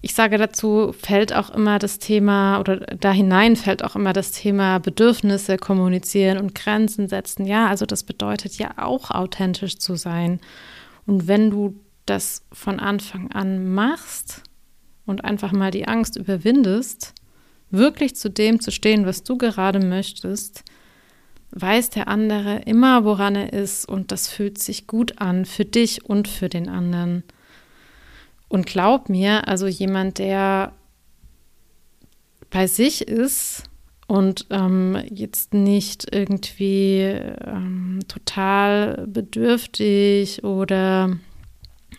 ich 0.03 0.14
sage 0.14 0.38
dazu, 0.38 0.94
fällt 0.96 1.35
auch 1.35 1.51
immer 1.51 1.81
das 1.81 1.99
Thema 1.99 2.61
oder 2.61 2.77
da 2.77 3.11
hinein 3.11 3.57
fällt 3.57 3.83
auch 3.83 3.96
immer 3.96 4.12
das 4.12 4.31
Thema 4.31 4.79
Bedürfnisse 4.79 5.57
kommunizieren 5.57 6.38
und 6.38 6.55
Grenzen 6.55 7.09
setzen. 7.09 7.44
Ja, 7.44 7.66
also 7.66 7.87
das 7.87 8.05
bedeutet 8.05 8.57
ja 8.57 8.75
auch 8.77 9.11
authentisch 9.11 9.79
zu 9.79 9.96
sein. 9.96 10.40
Und 11.07 11.27
wenn 11.27 11.51
du 11.51 11.75
das 12.05 12.44
von 12.53 12.79
Anfang 12.79 13.33
an 13.33 13.75
machst 13.75 14.42
und 15.07 15.25
einfach 15.25 15.51
mal 15.51 15.72
die 15.72 15.88
Angst 15.88 16.16
überwindest, 16.16 17.14
wirklich 17.70 18.16
zu 18.16 18.31
dem 18.31 18.61
zu 18.61 18.70
stehen, 18.70 19.07
was 19.07 19.22
du 19.22 19.37
gerade 19.37 19.81
möchtest, 19.81 20.64
weiß 21.50 21.90
der 21.90 22.09
andere 22.09 22.62
immer, 22.66 23.05
woran 23.05 23.35
er 23.35 23.52
ist 23.52 23.88
und 23.88 24.12
das 24.12 24.29
fühlt 24.29 24.59
sich 24.59 24.87
gut 24.87 25.20
an 25.20 25.44
für 25.44 25.64
dich 25.64 26.05
und 26.05 26.29
für 26.29 26.48
den 26.48 26.68
anderen. 26.68 27.24
Und 28.48 28.66
glaub 28.66 29.09
mir, 29.09 29.48
also 29.48 29.66
jemand, 29.66 30.18
der 30.18 30.72
bei 32.50 32.66
sich 32.66 33.09
ist 33.09 33.64
und 34.07 34.46
ähm, 34.50 35.02
jetzt 35.11 35.52
nicht 35.52 36.07
irgendwie 36.12 37.00
ähm, 37.00 38.00
total 38.07 39.07
bedürftig 39.09 40.44
oder 40.44 41.18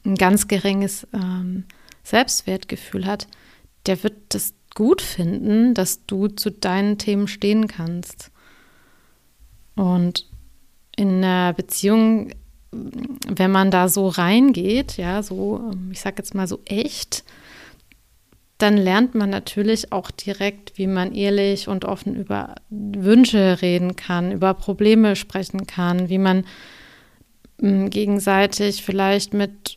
ein 0.06 0.16
ganz 0.16 0.48
geringes 0.48 1.06
ähm, 1.14 1.66
Selbstwertgefühl 2.04 3.06
hat, 3.06 3.28
der 3.88 4.02
wird 4.04 4.16
das 4.30 4.54
gut 4.78 5.02
finden, 5.02 5.74
dass 5.74 6.06
du 6.06 6.28
zu 6.28 6.52
deinen 6.52 6.98
Themen 6.98 7.28
stehen 7.28 7.68
kannst. 7.68 8.32
Und 9.76 10.30
in 10.96 11.24
einer 11.24 11.54
Beziehung 11.54 12.32
wenn 12.72 13.52
man 13.52 13.72
da 13.72 13.90
so 13.90 14.08
reingeht, 14.08 14.98
ja, 14.98 15.24
so, 15.24 15.72
ich 15.92 16.02
sag 16.02 16.18
jetzt 16.18 16.36
mal 16.36 16.48
so 16.48 16.60
echt, 16.66 17.24
dann 18.58 18.76
lernt 18.76 19.14
man 19.16 19.30
natürlich 19.30 19.92
auch 19.92 20.10
direkt, 20.12 20.78
wie 20.78 20.88
man 20.88 21.14
ehrlich 21.14 21.68
und 21.68 21.86
offen 21.86 22.16
über 22.16 22.56
Wünsche 22.70 23.62
reden 23.62 23.96
kann, 23.96 24.32
über 24.32 24.54
Probleme 24.54 25.16
sprechen 25.16 25.68
kann, 25.68 26.10
wie 26.10 26.18
man 26.18 26.44
mm, 27.62 27.88
gegenseitig 27.88 28.84
vielleicht 28.84 29.34
mit 29.34 29.77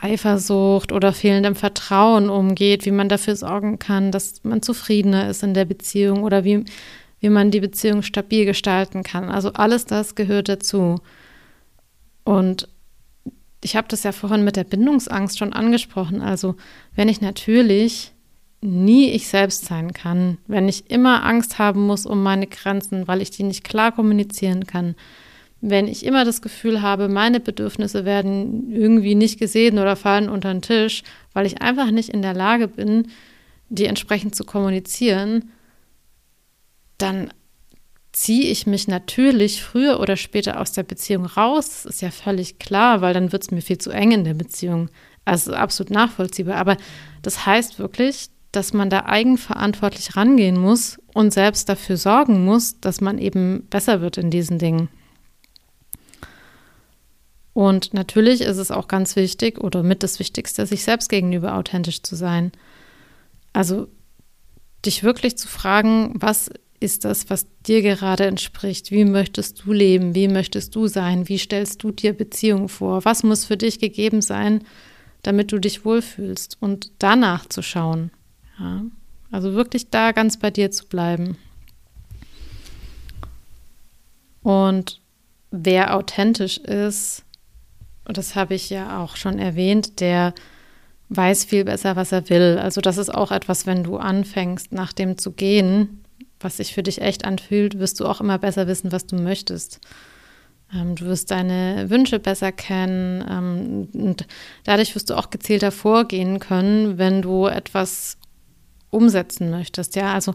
Eifersucht 0.00 0.92
oder 0.92 1.12
fehlendem 1.12 1.54
Vertrauen 1.54 2.30
umgeht, 2.30 2.86
wie 2.86 2.90
man 2.90 3.08
dafür 3.08 3.36
sorgen 3.36 3.78
kann, 3.78 4.10
dass 4.10 4.42
man 4.42 4.62
zufriedener 4.62 5.28
ist 5.28 5.42
in 5.42 5.54
der 5.54 5.66
Beziehung 5.66 6.22
oder 6.22 6.44
wie 6.44 6.64
wie 7.24 7.30
man 7.30 7.50
die 7.50 7.60
Beziehung 7.60 8.02
stabil 8.02 8.44
gestalten 8.44 9.02
kann. 9.02 9.30
Also 9.30 9.54
alles 9.54 9.86
das 9.86 10.14
gehört 10.14 10.50
dazu. 10.50 11.00
Und 12.22 12.68
ich 13.62 13.76
habe 13.76 13.88
das 13.88 14.02
ja 14.02 14.12
vorhin 14.12 14.44
mit 14.44 14.56
der 14.56 14.64
Bindungsangst 14.64 15.38
schon 15.38 15.54
angesprochen. 15.54 16.20
Also 16.20 16.54
wenn 16.94 17.08
ich 17.08 17.22
natürlich 17.22 18.12
nie 18.60 19.08
ich 19.08 19.26
selbst 19.26 19.64
sein 19.64 19.94
kann, 19.94 20.36
wenn 20.48 20.68
ich 20.68 20.90
immer 20.90 21.24
Angst 21.24 21.58
haben 21.58 21.86
muss 21.86 22.04
um 22.04 22.22
meine 22.22 22.46
Grenzen, 22.46 23.08
weil 23.08 23.22
ich 23.22 23.30
die 23.30 23.42
nicht 23.42 23.64
klar 23.64 23.92
kommunizieren 23.92 24.66
kann, 24.66 24.94
wenn 25.60 25.88
ich 25.88 26.04
immer 26.04 26.24
das 26.24 26.42
Gefühl 26.42 26.82
habe, 26.82 27.08
meine 27.08 27.40
Bedürfnisse 27.40 28.04
werden 28.04 28.70
irgendwie 28.70 29.14
nicht 29.14 29.38
gesehen 29.38 29.78
oder 29.78 29.96
fallen 29.96 30.28
unter 30.28 30.52
den 30.52 30.62
Tisch, 30.62 31.02
weil 31.32 31.46
ich 31.46 31.62
einfach 31.62 31.90
nicht 31.90 32.10
in 32.10 32.22
der 32.22 32.34
Lage 32.34 32.68
bin, 32.68 33.08
die 33.68 33.86
entsprechend 33.86 34.34
zu 34.34 34.44
kommunizieren, 34.44 35.50
dann 36.98 37.32
ziehe 38.12 38.50
ich 38.50 38.66
mich 38.66 38.86
natürlich 38.86 39.62
früher 39.62 39.98
oder 39.98 40.16
später 40.16 40.60
aus 40.60 40.72
der 40.72 40.84
Beziehung 40.84 41.26
raus. 41.26 41.82
Das 41.82 41.94
ist 41.94 42.02
ja 42.02 42.10
völlig 42.10 42.58
klar, 42.58 43.00
weil 43.00 43.12
dann 43.12 43.32
wird 43.32 43.42
es 43.42 43.50
mir 43.50 43.60
viel 43.60 43.78
zu 43.78 43.90
eng 43.90 44.12
in 44.12 44.24
der 44.24 44.34
Beziehung. 44.34 44.88
Also 45.24 45.52
absolut 45.54 45.90
nachvollziehbar. 45.90 46.56
Aber 46.56 46.76
das 47.22 47.44
heißt 47.44 47.78
wirklich, 47.78 48.28
dass 48.52 48.72
man 48.72 48.88
da 48.88 49.06
eigenverantwortlich 49.06 50.16
rangehen 50.16 50.58
muss 50.58 50.98
und 51.12 51.32
selbst 51.32 51.68
dafür 51.68 51.96
sorgen 51.96 52.44
muss, 52.44 52.80
dass 52.80 53.00
man 53.00 53.18
eben 53.18 53.66
besser 53.68 54.00
wird 54.00 54.16
in 54.16 54.30
diesen 54.30 54.58
Dingen. 54.58 54.88
Und 57.54 57.94
natürlich 57.94 58.40
ist 58.40 58.58
es 58.58 58.72
auch 58.72 58.88
ganz 58.88 59.14
wichtig 59.16 59.60
oder 59.60 59.82
mit 59.82 60.02
das 60.02 60.18
Wichtigste, 60.18 60.66
sich 60.66 60.82
selbst 60.82 61.08
gegenüber 61.08 61.54
authentisch 61.56 62.02
zu 62.02 62.16
sein. 62.16 62.52
Also 63.52 63.86
dich 64.84 65.04
wirklich 65.04 65.38
zu 65.38 65.48
fragen, 65.48 66.12
was 66.16 66.50
ist 66.80 67.04
das, 67.04 67.30
was 67.30 67.46
dir 67.66 67.80
gerade 67.80 68.26
entspricht? 68.26 68.90
Wie 68.90 69.04
möchtest 69.04 69.64
du 69.64 69.72
leben? 69.72 70.14
Wie 70.14 70.28
möchtest 70.28 70.74
du 70.74 70.88
sein? 70.88 71.28
Wie 71.28 71.38
stellst 71.38 71.82
du 71.82 71.92
dir 71.92 72.12
Beziehungen 72.12 72.68
vor? 72.68 73.04
Was 73.04 73.22
muss 73.22 73.44
für 73.44 73.56
dich 73.56 73.78
gegeben 73.78 74.20
sein, 74.20 74.64
damit 75.22 75.52
du 75.52 75.58
dich 75.58 75.84
wohlfühlst? 75.84 76.58
Und 76.60 76.90
danach 76.98 77.46
zu 77.46 77.62
schauen. 77.62 78.10
Ja? 78.58 78.82
Also 79.30 79.54
wirklich 79.54 79.90
da 79.90 80.12
ganz 80.12 80.38
bei 80.38 80.50
dir 80.50 80.70
zu 80.70 80.86
bleiben. 80.86 81.38
Und 84.42 85.00
wer 85.50 85.96
authentisch 85.96 86.58
ist, 86.58 87.23
und 88.06 88.16
das 88.18 88.34
habe 88.34 88.54
ich 88.54 88.70
ja 88.70 89.02
auch 89.02 89.16
schon 89.16 89.38
erwähnt, 89.38 90.00
der 90.00 90.34
weiß 91.08 91.44
viel 91.44 91.64
besser, 91.64 91.96
was 91.96 92.12
er 92.12 92.28
will. 92.30 92.58
Also 92.60 92.80
das 92.80 92.98
ist 92.98 93.14
auch 93.14 93.30
etwas, 93.30 93.66
wenn 93.66 93.84
du 93.84 93.96
anfängst, 93.96 94.72
nach 94.72 94.92
dem 94.92 95.18
zu 95.18 95.32
gehen, 95.32 96.04
was 96.40 96.58
sich 96.58 96.74
für 96.74 96.82
dich 96.82 97.00
echt 97.00 97.24
anfühlt, 97.24 97.78
wirst 97.78 98.00
du 98.00 98.06
auch 98.06 98.20
immer 98.20 98.38
besser 98.38 98.66
wissen, 98.66 98.92
was 98.92 99.06
du 99.06 99.16
möchtest. 99.16 99.80
Ähm, 100.74 100.94
du 100.96 101.06
wirst 101.06 101.30
deine 101.30 101.88
Wünsche 101.88 102.18
besser 102.18 102.52
kennen 102.52 103.24
ähm, 103.28 103.88
und 103.94 104.26
dadurch 104.64 104.94
wirst 104.94 105.10
du 105.10 105.14
auch 105.14 105.30
gezielter 105.30 105.70
vorgehen 105.70 106.40
können, 106.40 106.98
wenn 106.98 107.22
du 107.22 107.46
etwas 107.46 108.18
umsetzen 108.90 109.50
möchtest. 109.50 109.96
Ja, 109.96 110.12
also 110.12 110.34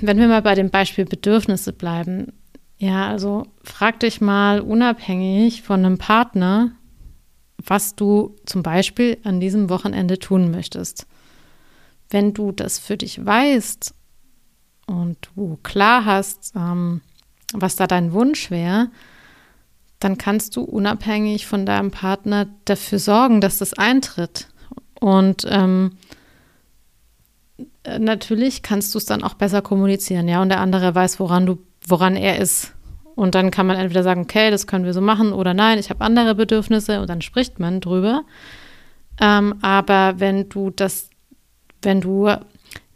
wenn 0.00 0.18
wir 0.18 0.28
mal 0.28 0.42
bei 0.42 0.54
dem 0.54 0.70
Beispiel 0.70 1.04
Bedürfnisse 1.04 1.72
bleiben, 1.72 2.32
ja, 2.78 3.08
also 3.08 3.46
frag 3.64 4.00
dich 4.00 4.20
mal 4.20 4.60
unabhängig 4.60 5.62
von 5.62 5.84
einem 5.84 5.98
Partner, 5.98 6.72
was 7.64 7.96
du 7.96 8.36
zum 8.46 8.62
Beispiel 8.62 9.18
an 9.24 9.40
diesem 9.40 9.68
Wochenende 9.68 10.18
tun 10.18 10.50
möchtest. 10.50 11.06
Wenn 12.08 12.32
du 12.32 12.52
das 12.52 12.78
für 12.78 12.96
dich 12.96 13.24
weißt 13.24 13.94
und 14.86 15.18
du 15.34 15.58
klar 15.62 16.04
hast, 16.04 16.52
ähm, 16.56 17.00
was 17.52 17.76
da 17.76 17.86
dein 17.86 18.12
Wunsch 18.12 18.50
wäre, 18.50 18.90
dann 20.00 20.16
kannst 20.16 20.56
du 20.56 20.62
unabhängig 20.62 21.46
von 21.46 21.66
deinem 21.66 21.90
Partner 21.90 22.46
dafür 22.64 22.98
sorgen, 22.98 23.40
dass 23.40 23.58
das 23.58 23.74
eintritt. 23.74 24.48
Und 25.00 25.46
ähm, 25.48 25.92
natürlich 27.98 28.62
kannst 28.62 28.94
du 28.94 28.98
es 28.98 29.06
dann 29.06 29.24
auch 29.24 29.34
besser 29.34 29.62
kommunizieren, 29.62 30.28
ja, 30.28 30.40
und 30.42 30.50
der 30.50 30.60
andere 30.60 30.94
weiß, 30.94 31.18
woran 31.20 31.46
du, 31.46 31.58
woran 31.88 32.16
er 32.16 32.38
ist. 32.38 32.74
Und 33.14 33.34
dann 33.34 33.50
kann 33.50 33.66
man 33.66 33.76
entweder 33.76 34.02
sagen, 34.02 34.22
okay, 34.22 34.50
das 34.50 34.66
können 34.66 34.84
wir 34.84 34.94
so 34.94 35.00
machen 35.00 35.32
oder 35.32 35.52
nein, 35.52 35.78
ich 35.78 35.90
habe 35.90 36.04
andere 36.04 36.34
Bedürfnisse 36.34 37.00
und 37.00 37.10
dann 37.10 37.20
spricht 37.20 37.58
man 37.58 37.80
drüber. 37.80 38.22
Ähm, 39.20 39.54
aber 39.60 40.20
wenn 40.20 40.48
du 40.48 40.70
das, 40.70 41.10
wenn 41.82 42.00
du 42.00 42.30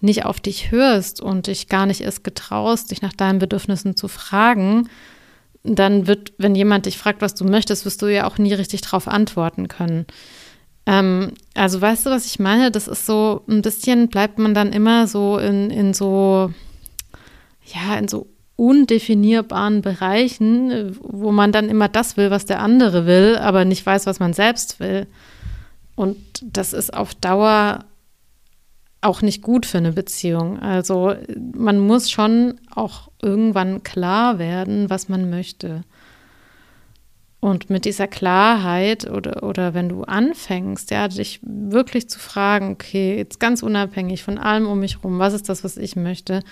nicht 0.00 0.24
auf 0.24 0.40
dich 0.40 0.70
hörst 0.70 1.20
und 1.20 1.46
dich 1.48 1.68
gar 1.68 1.86
nicht 1.86 2.02
erst 2.02 2.22
getraust, 2.24 2.90
dich 2.90 3.02
nach 3.02 3.12
deinen 3.12 3.38
Bedürfnissen 3.38 3.96
zu 3.96 4.08
fragen, 4.08 4.88
dann 5.64 6.06
wird, 6.06 6.32
wenn 6.38 6.54
jemand 6.54 6.86
dich 6.86 6.98
fragt, 6.98 7.20
was 7.20 7.34
du 7.34 7.44
möchtest, 7.44 7.84
wirst 7.84 8.02
du 8.02 8.06
ja 8.06 8.26
auch 8.26 8.38
nie 8.38 8.52
richtig 8.52 8.80
darauf 8.80 9.08
antworten 9.08 9.68
können. 9.68 10.06
Ähm, 10.86 11.32
also 11.54 11.80
weißt 11.80 12.06
du, 12.06 12.10
was 12.10 12.26
ich 12.26 12.38
meine? 12.40 12.70
Das 12.70 12.88
ist 12.88 13.06
so 13.06 13.42
ein 13.48 13.62
bisschen, 13.62 14.08
bleibt 14.08 14.38
man 14.38 14.54
dann 14.54 14.72
immer 14.72 15.06
so 15.06 15.38
in, 15.38 15.70
in 15.70 15.94
so, 15.94 16.52
ja, 17.64 17.96
in 17.96 18.08
so 18.08 18.26
undefinierbaren 18.56 19.82
Bereichen, 19.82 20.96
wo 21.02 21.32
man 21.32 21.52
dann 21.52 21.68
immer 21.68 21.88
das 21.88 22.16
will, 22.16 22.30
was 22.30 22.44
der 22.44 22.60
andere 22.60 23.06
will, 23.06 23.36
aber 23.36 23.64
nicht 23.64 23.84
weiß, 23.84 24.06
was 24.06 24.20
man 24.20 24.32
selbst 24.32 24.78
will. 24.80 25.06
Und 25.94 26.18
das 26.42 26.72
ist 26.72 26.94
auf 26.94 27.14
Dauer 27.14 27.84
auch 29.00 29.20
nicht 29.20 29.42
gut 29.42 29.66
für 29.66 29.78
eine 29.78 29.92
Beziehung. 29.92 30.60
Also 30.60 31.14
man 31.54 31.78
muss 31.78 32.10
schon 32.10 32.60
auch 32.74 33.10
irgendwann 33.20 33.82
klar 33.82 34.38
werden, 34.38 34.88
was 34.90 35.08
man 35.08 35.28
möchte. 35.28 35.82
Und 37.40 37.70
mit 37.70 37.84
dieser 37.84 38.06
Klarheit 38.06 39.10
oder, 39.10 39.42
oder 39.42 39.74
wenn 39.74 39.88
du 39.88 40.04
anfängst, 40.04 40.92
ja, 40.92 41.08
dich 41.08 41.40
wirklich 41.42 42.08
zu 42.08 42.20
fragen, 42.20 42.70
okay, 42.70 43.16
jetzt 43.16 43.40
ganz 43.40 43.64
unabhängig 43.64 44.22
von 44.22 44.38
allem 44.38 44.68
um 44.68 44.78
mich 44.78 44.98
herum, 44.98 45.18
was 45.18 45.34
ist 45.34 45.48
das, 45.48 45.64
was 45.64 45.76
ich 45.76 45.96
möchte, 45.96 46.44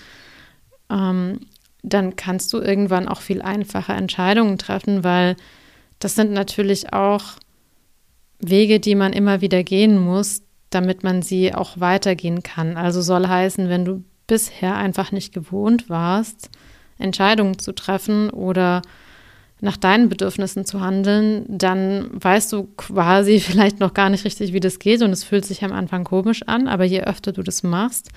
ähm, 0.89 1.39
dann 1.83 2.15
kannst 2.15 2.53
du 2.53 2.59
irgendwann 2.59 3.07
auch 3.07 3.21
viel 3.21 3.41
einfacher 3.41 3.95
Entscheidungen 3.95 4.57
treffen, 4.57 5.03
weil 5.03 5.35
das 5.99 6.15
sind 6.15 6.31
natürlich 6.31 6.93
auch 6.93 7.23
Wege, 8.39 8.79
die 8.79 8.95
man 8.95 9.13
immer 9.13 9.41
wieder 9.41 9.63
gehen 9.63 9.97
muss, 9.99 10.41
damit 10.69 11.03
man 11.03 11.21
sie 11.21 11.53
auch 11.53 11.79
weitergehen 11.79 12.43
kann. 12.43 12.77
Also 12.77 13.01
soll 13.01 13.27
heißen, 13.27 13.69
wenn 13.69 13.85
du 13.85 14.03
bisher 14.27 14.75
einfach 14.75 15.11
nicht 15.11 15.33
gewohnt 15.33 15.89
warst, 15.89 16.49
Entscheidungen 16.97 17.59
zu 17.59 17.73
treffen 17.73 18.29
oder 18.29 18.81
nach 19.59 19.77
deinen 19.77 20.09
Bedürfnissen 20.09 20.65
zu 20.65 20.81
handeln, 20.81 21.45
dann 21.47 22.09
weißt 22.13 22.51
du 22.51 22.63
quasi 22.77 23.39
vielleicht 23.41 23.79
noch 23.79 23.93
gar 23.93 24.09
nicht 24.09 24.25
richtig, 24.25 24.53
wie 24.53 24.59
das 24.59 24.79
geht 24.79 25.01
und 25.01 25.11
es 25.11 25.23
fühlt 25.23 25.45
sich 25.45 25.63
am 25.63 25.71
Anfang 25.71 26.03
komisch 26.03 26.43
an, 26.47 26.67
aber 26.67 26.83
je 26.83 27.01
öfter 27.01 27.31
du 27.31 27.43
das 27.43 27.61
machst, 27.61 28.09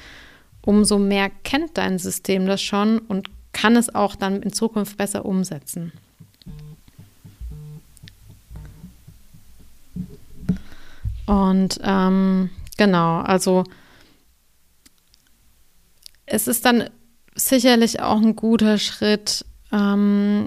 umso 0.62 0.98
mehr 0.98 1.30
kennt 1.42 1.76
dein 1.76 1.98
System 1.98 2.46
das 2.46 2.62
schon 2.62 2.98
und 2.98 3.28
kann 3.54 3.76
es 3.76 3.94
auch 3.94 4.16
dann 4.16 4.42
in 4.42 4.52
Zukunft 4.52 4.98
besser 4.98 5.24
umsetzen. 5.24 5.92
Und 11.26 11.80
ähm, 11.82 12.50
genau, 12.76 13.20
also 13.20 13.64
es 16.26 16.46
ist 16.46 16.64
dann 16.64 16.90
sicherlich 17.34 18.00
auch 18.00 18.20
ein 18.20 18.36
guter 18.36 18.78
Schritt, 18.78 19.44
ähm, 19.72 20.46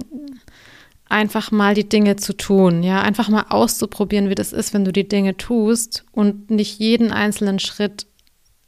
einfach 1.09 1.51
mal 1.51 1.73
die 1.73 1.87
Dinge 1.87 2.17
zu 2.17 2.35
tun, 2.35 2.83
ja, 2.83 3.01
einfach 3.01 3.29
mal 3.29 3.45
auszuprobieren, 3.49 4.29
wie 4.29 4.35
das 4.35 4.53
ist, 4.53 4.73
wenn 4.73 4.85
du 4.85 4.91
die 4.91 5.07
Dinge 5.07 5.37
tust 5.37 6.05
und 6.11 6.51
nicht 6.51 6.79
jeden 6.79 7.11
einzelnen 7.11 7.59
Schritt 7.59 8.06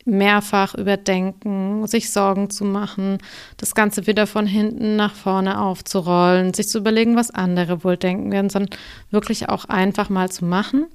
mehrfach 0.06 0.76
überdenken, 0.76 1.86
sich 1.88 2.12
Sorgen 2.12 2.50
zu 2.50 2.66
machen, 2.66 3.20
das 3.58 3.76
Ganze 3.76 4.08
wieder 4.08 4.28
von 4.28 4.46
hinten 4.46 4.96
nach 4.96 5.14
vorne 5.14 5.62
aufzurollen, 5.62 6.54
sich 6.54 6.70
zu 6.70 6.80
überlegen, 6.80 7.16
was 7.16 7.32
andere 7.32 7.84
wohl 7.84 7.98
denken 7.98 8.32
werden, 8.32 8.50
sondern 8.50 8.78
wirklich 9.12 9.50
auch 9.50 9.66
einfach 9.66 10.10
mal 10.10 10.32
zu 10.32 10.46
machen 10.46 10.88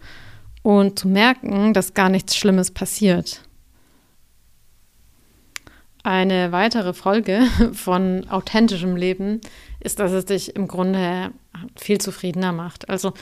und 0.63 0.99
zu 0.99 1.09
merken, 1.09 1.75
dass 1.75 1.95
gar 1.95 2.09
nichts 2.09 2.37
Schlimmes 2.37 2.71
passiert. 2.71 3.43
Eine 6.03 6.53
weitere 6.53 6.93
Folge 6.93 7.43
von 7.73 8.29
authentischem 8.29 8.97
Leben 8.97 9.41
ist, 9.81 10.01
dass 10.01 10.13
es 10.13 10.27
dich 10.27 10.55
im 10.57 10.69
Grunde 10.69 11.31
viel 11.77 11.99
zufriedener 11.99 12.53
macht. 12.53 12.89
Also 12.89 13.15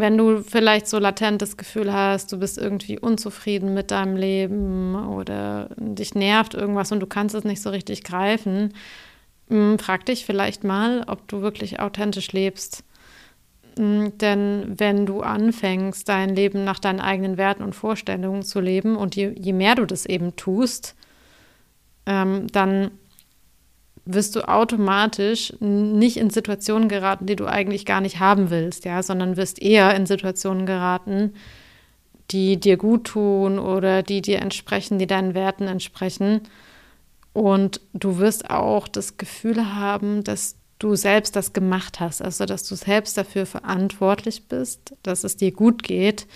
wenn 0.00 0.18
du 0.18 0.42
vielleicht 0.42 0.86
so 0.88 0.98
latent 0.98 1.42
das 1.42 1.56
Gefühl 1.56 1.92
hast, 1.92 2.32
du 2.32 2.38
bist 2.38 2.58
irgendwie 2.58 2.98
unzufrieden 2.98 3.74
mit 3.74 3.90
deinem 3.90 4.16
Leben 4.16 4.94
oder 4.94 5.70
dich 5.76 6.14
nervt 6.14 6.54
irgendwas 6.54 6.92
und 6.92 7.00
du 7.00 7.06
kannst 7.06 7.34
es 7.34 7.44
nicht 7.44 7.62
so 7.62 7.70
richtig 7.70 8.04
greifen, 8.04 8.74
hm, 9.48 9.78
frag 9.78 10.06
dich 10.06 10.24
vielleicht 10.26 10.64
mal, 10.64 11.04
ob 11.06 11.26
du 11.28 11.40
wirklich 11.40 11.80
authentisch 11.80 12.32
lebst. 12.32 12.84
Hm, 13.78 14.16
denn 14.18 14.74
wenn 14.78 15.06
du 15.06 15.20
anfängst, 15.20 16.08
dein 16.08 16.34
Leben 16.34 16.64
nach 16.64 16.78
deinen 16.78 17.00
eigenen 17.00 17.36
Werten 17.36 17.62
und 17.62 17.74
Vorstellungen 17.74 18.42
zu 18.42 18.60
leben 18.60 18.96
und 18.96 19.16
je, 19.16 19.32
je 19.38 19.52
mehr 19.52 19.74
du 19.74 19.86
das 19.86 20.06
eben 20.06 20.36
tust, 20.36 20.94
ähm, 22.06 22.46
dann 22.52 22.90
wirst 24.06 24.36
du 24.36 24.48
automatisch 24.48 25.52
nicht 25.60 26.16
in 26.16 26.30
Situationen 26.30 26.88
geraten, 26.88 27.26
die 27.26 27.36
du 27.36 27.46
eigentlich 27.46 27.84
gar 27.84 28.00
nicht 28.00 28.20
haben 28.20 28.50
willst, 28.50 28.84
ja, 28.84 29.02
sondern 29.02 29.36
wirst 29.36 29.60
eher 29.60 29.94
in 29.94 30.06
Situationen 30.06 30.64
geraten, 30.64 31.34
die 32.30 32.58
dir 32.58 32.76
gut 32.76 33.04
tun 33.04 33.58
oder 33.58 34.02
die 34.02 34.22
dir 34.22 34.40
entsprechen, 34.40 34.98
die 34.98 35.08
deinen 35.08 35.34
Werten 35.34 35.64
entsprechen. 35.64 36.42
Und 37.32 37.80
du 37.92 38.18
wirst 38.18 38.48
auch 38.48 38.88
das 38.88 39.18
Gefühl 39.18 39.74
haben, 39.74 40.24
dass 40.24 40.56
du 40.78 40.94
selbst 40.94 41.34
das 41.34 41.52
gemacht 41.52 42.00
hast, 42.00 42.22
also 42.22 42.46
dass 42.46 42.66
du 42.66 42.76
selbst 42.76 43.18
dafür 43.18 43.44
verantwortlich 43.44 44.46
bist, 44.48 44.94
dass 45.02 45.24
es 45.24 45.36
dir 45.36 45.50
gut 45.50 45.82
geht 45.82 46.26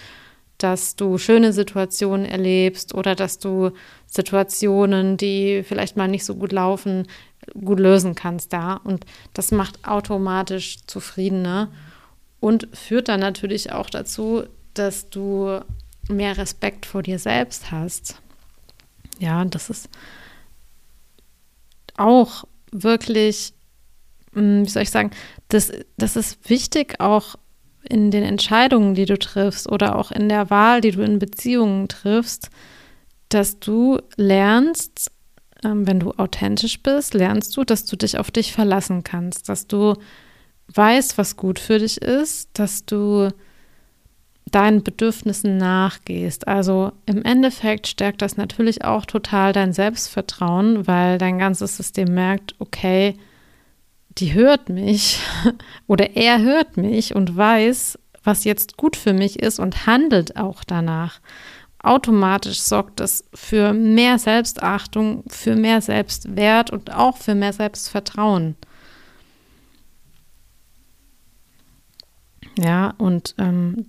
dass 0.62 0.94
du 0.94 1.18
schöne 1.18 1.53
Situationen 1.53 2.27
erlebst 2.27 2.94
oder 2.94 3.14
dass 3.14 3.38
du 3.38 3.70
Situationen, 4.07 5.16
die 5.16 5.62
vielleicht 5.62 5.96
mal 5.96 6.09
nicht 6.09 6.25
so 6.25 6.35
gut 6.35 6.53
laufen, 6.53 7.07
gut 7.55 7.81
lösen 7.81 8.14
kannst 8.14 8.53
da. 8.53 8.75
Und 8.75 9.07
das 9.33 9.53
macht 9.53 9.87
automatisch 9.87 10.79
zufriedener 10.87 11.70
und 12.40 12.68
führt 12.73 13.09
dann 13.09 13.20
natürlich 13.20 13.73
auch 13.73 13.88
dazu, 13.88 14.44
dass 14.75 15.09
du 15.09 15.61
mehr 16.09 16.37
Respekt 16.37 16.87
vor 16.87 17.03
dir 17.03 17.18
selbst 17.18 17.70
hast. 17.70 18.20
Ja, 19.18 19.44
das 19.44 19.70
ist 19.70 19.88
auch 21.96 22.44
wirklich, 22.73 23.53
hm, 24.33 24.64
wie 24.64 24.68
soll 24.68 24.83
ich 24.83 24.90
sagen, 24.90 25.11
das, 25.49 25.73
das 25.96 26.16
ist 26.16 26.49
wichtig 26.49 27.01
auch 27.01 27.37
in 27.90 28.11
den 28.11 28.22
Entscheidungen, 28.22 28.94
die 28.94 29.05
du 29.05 29.18
triffst 29.18 29.70
oder 29.70 29.96
auch 29.96 30.11
in 30.11 30.29
der 30.29 30.50
Wahl, 30.50 30.81
die 30.81 30.92
du 30.92 31.03
in 31.03 31.18
Beziehungen 31.18 31.88
triffst, 31.88 32.50
dass 33.29 33.61
du 33.61 33.98
lernst, 34.16 35.11
ähm, 35.64 35.87
wenn 35.87 36.00
du 36.00 36.12
authentisch 36.12 36.83
bist, 36.83 37.14
lernst 37.14 37.57
du, 37.57 37.64
dass 37.64 37.85
du 37.85 37.96
dich 37.96 38.18
auf 38.18 38.31
dich 38.31 38.53
verlassen 38.53 39.05
kannst, 39.05 39.48
dass 39.48 39.66
du 39.66 39.94
weißt, 40.74 41.18
was 41.18 41.37
gut 41.37 41.59
für 41.59 41.79
dich 41.79 42.00
ist, 42.00 42.50
dass 42.55 42.85
du 42.85 43.31
deinen 44.50 44.83
Bedürfnissen 44.83 45.57
nachgehst. 45.57 46.48
Also 46.48 46.92
im 47.07 47.22
Endeffekt 47.22 47.87
stärkt 47.87 48.22
das 48.22 48.37
natürlich 48.37 48.85
auch 48.85 49.07
total 49.07 49.53
dein 49.53 49.72
Selbstvertrauen, 49.72 50.87
weil 50.87 51.18
dein 51.18 51.38
ganzes 51.38 51.76
System 51.76 52.14
merkt, 52.14 52.55
okay, 52.59 53.16
die 54.20 54.35
hört 54.35 54.68
mich 54.68 55.20
oder 55.87 56.16
er 56.16 56.40
hört 56.40 56.76
mich 56.76 57.14
und 57.14 57.37
weiß, 57.37 57.98
was 58.22 58.44
jetzt 58.44 58.76
gut 58.76 58.96
für 58.96 59.12
mich 59.12 59.40
ist 59.40 59.59
und 59.59 59.87
handelt 59.87 60.37
auch 60.37 60.62
danach. 60.64 61.20
Automatisch 61.83 62.61
sorgt 62.61 63.00
es 63.00 63.24
für 63.33 63.72
mehr 63.72 64.18
Selbstachtung, 64.18 65.24
für 65.28 65.56
mehr 65.56 65.80
Selbstwert 65.80 66.70
und 66.70 66.94
auch 66.94 67.16
für 67.16 67.35
mehr 67.35 67.54
Selbstvertrauen. 67.54 68.56
Ja, 72.59 72.92
und 72.98 73.35
ähm, 73.38 73.87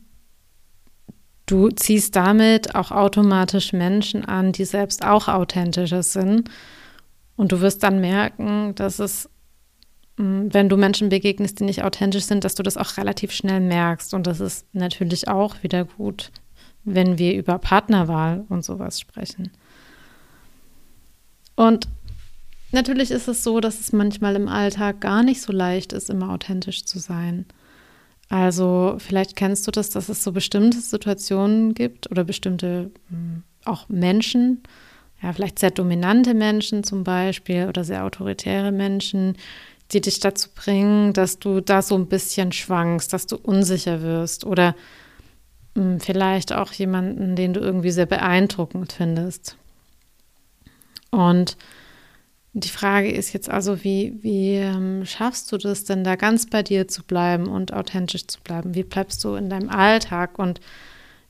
du 1.45 1.69
ziehst 1.69 2.15
damit 2.15 2.75
auch 2.75 2.91
automatisch 2.91 3.73
Menschen 3.73 4.23
an, 4.23 4.53
die 4.53 4.63
selbst 4.63 5.03
auch 5.03 5.27
authentischer 5.27 6.03
sind. 6.03 6.49
Und 7.35 7.51
du 7.51 7.59
wirst 7.59 7.83
dann 7.83 7.99
merken, 7.99 8.75
dass 8.75 8.99
es, 8.99 9.29
wenn 10.21 10.69
du 10.69 10.77
Menschen 10.77 11.09
begegnest, 11.09 11.59
die 11.59 11.63
nicht 11.63 11.83
authentisch 11.83 12.25
sind, 12.25 12.43
dass 12.43 12.55
du 12.55 12.63
das 12.63 12.77
auch 12.77 12.97
relativ 12.97 13.31
schnell 13.31 13.59
merkst. 13.59 14.13
Und 14.13 14.27
das 14.27 14.39
ist 14.39 14.67
natürlich 14.73 15.27
auch 15.27 15.63
wieder 15.63 15.85
gut, 15.85 16.31
wenn 16.83 17.17
wir 17.17 17.33
über 17.35 17.57
Partnerwahl 17.57 18.45
und 18.49 18.63
sowas 18.63 18.99
sprechen. 18.99 19.51
Und 21.55 21.87
natürlich 22.71 23.09
ist 23.09 23.27
es 23.27 23.43
so, 23.43 23.59
dass 23.59 23.79
es 23.79 23.93
manchmal 23.93 24.35
im 24.35 24.47
Alltag 24.47 25.01
gar 25.01 25.23
nicht 25.23 25.41
so 25.41 25.51
leicht 25.51 25.91
ist, 25.91 26.09
immer 26.09 26.29
authentisch 26.29 26.85
zu 26.85 26.99
sein. 26.99 27.45
Also 28.29 28.95
vielleicht 28.99 29.35
kennst 29.35 29.67
du 29.67 29.71
das, 29.71 29.89
dass 29.89 30.07
es 30.07 30.23
so 30.23 30.31
bestimmte 30.31 30.79
Situationen 30.79 31.73
gibt 31.73 32.09
oder 32.11 32.23
bestimmte 32.23 32.91
hm, 33.09 33.43
auch 33.65 33.89
Menschen, 33.89 34.61
ja, 35.21 35.33
vielleicht 35.33 35.59
sehr 35.59 35.71
dominante 35.71 36.33
Menschen 36.33 36.83
zum 36.83 37.03
Beispiel 37.03 37.67
oder 37.67 37.83
sehr 37.83 38.05
autoritäre 38.05 38.71
Menschen, 38.71 39.37
die 39.93 40.01
dich 40.01 40.19
dazu 40.19 40.49
bringen, 40.53 41.13
dass 41.13 41.39
du 41.39 41.61
da 41.61 41.81
so 41.81 41.95
ein 41.95 42.07
bisschen 42.07 42.51
schwankst, 42.51 43.11
dass 43.13 43.27
du 43.27 43.37
unsicher 43.37 44.01
wirst 44.01 44.45
oder 44.45 44.75
mh, 45.75 45.83
hm, 45.83 45.99
vielleicht 45.99 46.53
auch 46.53 46.71
jemanden, 46.71 47.35
den 47.35 47.53
du 47.53 47.59
irgendwie 47.59 47.91
sehr 47.91 48.05
beeindruckend 48.05 48.93
findest. 48.93 49.57
Und 51.11 51.57
die 52.53 52.69
Frage 52.69 53.11
ist 53.11 53.33
jetzt 53.33 53.49
also, 53.49 53.83
wie, 53.83 54.17
wie 54.21 54.55
ähm, 54.55 55.05
schaffst 55.05 55.51
du 55.51 55.57
das 55.57 55.85
denn 55.85 56.03
da 56.03 56.15
ganz 56.15 56.49
bei 56.49 56.63
dir 56.63 56.87
zu 56.87 57.03
bleiben 57.03 57.47
und 57.47 57.73
authentisch 57.73 58.27
zu 58.27 58.41
bleiben? 58.41 58.75
Wie 58.75 58.83
bleibst 58.83 59.23
du 59.23 59.35
in 59.35 59.49
deinem 59.49 59.69
Alltag 59.69 60.37
und 60.37 60.59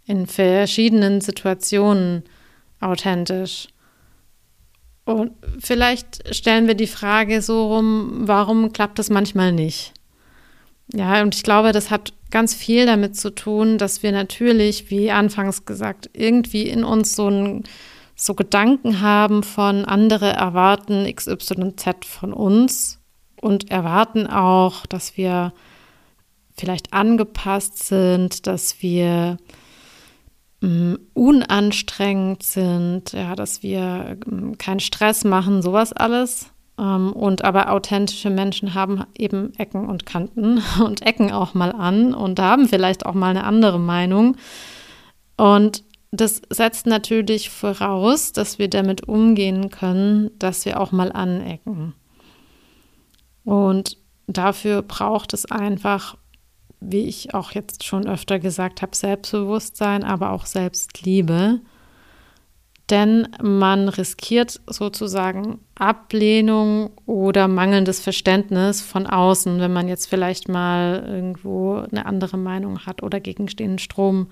in 0.05 0.25
verschiedenen 0.25 1.21
Situationen 1.21 2.23
authentisch? 2.79 3.67
Und 5.05 5.33
vielleicht 5.59 6.33
stellen 6.35 6.67
wir 6.67 6.75
die 6.75 6.87
Frage 6.87 7.41
so 7.41 7.73
rum, 7.75 8.21
warum 8.21 8.71
klappt 8.71 8.99
das 8.99 9.09
manchmal 9.09 9.51
nicht? 9.51 9.93
Ja, 10.93 11.21
und 11.21 11.35
ich 11.35 11.43
glaube, 11.43 11.71
das 11.71 11.89
hat 11.89 12.13
ganz 12.31 12.53
viel 12.53 12.85
damit 12.85 13.15
zu 13.15 13.33
tun, 13.33 13.77
dass 13.77 14.03
wir 14.03 14.11
natürlich, 14.11 14.89
wie 14.89 15.11
anfangs 15.11 15.65
gesagt, 15.65 16.09
irgendwie 16.13 16.67
in 16.67 16.83
uns 16.83 17.15
so 17.15 17.29
ein 17.29 17.63
so 18.15 18.35
Gedanken 18.35 19.01
haben 19.01 19.41
von 19.41 19.83
andere 19.83 20.29
erwarten 20.29 21.11
XYZ 21.11 22.05
von 22.05 22.33
uns 22.33 22.99
und 23.41 23.71
erwarten 23.71 24.27
auch, 24.27 24.85
dass 24.85 25.17
wir 25.17 25.53
vielleicht 26.55 26.93
angepasst 26.93 27.83
sind, 27.83 28.45
dass 28.45 28.81
wir 28.83 29.37
unanstrengend 30.61 32.43
sind, 32.43 33.13
ja, 33.13 33.35
dass 33.35 33.63
wir 33.63 34.17
keinen 34.59 34.79
Stress 34.79 35.23
machen, 35.23 35.61
sowas 35.61 35.91
alles. 35.91 36.51
Ähm, 36.77 37.13
und 37.13 37.43
aber 37.43 37.71
authentische 37.71 38.29
Menschen 38.29 38.73
haben 38.73 39.03
eben 39.17 39.53
Ecken 39.57 39.89
und 39.89 40.05
Kanten 40.05 40.61
und 40.83 41.05
Ecken 41.05 41.31
auch 41.31 41.53
mal 41.53 41.71
an 41.71 42.13
und 42.13 42.39
haben 42.39 42.67
vielleicht 42.67 43.05
auch 43.05 43.15
mal 43.15 43.29
eine 43.29 43.43
andere 43.43 43.79
Meinung. 43.79 44.37
Und 45.37 45.83
das 46.11 46.41
setzt 46.49 46.85
natürlich 46.85 47.49
voraus, 47.49 48.33
dass 48.33 48.59
wir 48.59 48.69
damit 48.69 49.07
umgehen 49.07 49.69
können, 49.69 50.29
dass 50.37 50.65
wir 50.65 50.79
auch 50.79 50.91
mal 50.91 51.11
anecken. 51.11 51.93
Und 53.43 53.97
dafür 54.27 54.81
braucht 54.81 55.33
es 55.33 55.49
einfach, 55.49 56.17
wie 56.81 57.05
ich 57.05 57.33
auch 57.33 57.51
jetzt 57.51 57.85
schon 57.85 58.07
öfter 58.07 58.39
gesagt 58.39 58.81
habe, 58.81 58.95
Selbstbewusstsein, 58.95 60.03
aber 60.03 60.31
auch 60.31 60.45
Selbstliebe. 60.45 61.61
Denn 62.89 63.27
man 63.41 63.87
riskiert 63.87 64.59
sozusagen 64.67 65.59
Ablehnung 65.75 66.89
oder 67.05 67.47
mangelndes 67.47 68.01
Verständnis 68.01 68.81
von 68.81 69.07
außen, 69.07 69.61
wenn 69.61 69.71
man 69.71 69.87
jetzt 69.87 70.07
vielleicht 70.07 70.49
mal 70.49 71.05
irgendwo 71.07 71.75
eine 71.89 72.05
andere 72.05 72.37
Meinung 72.37 72.79
hat 72.85 73.01
oder 73.01 73.21
gegen 73.21 73.45
den 73.45 73.79
Strom 73.79 74.27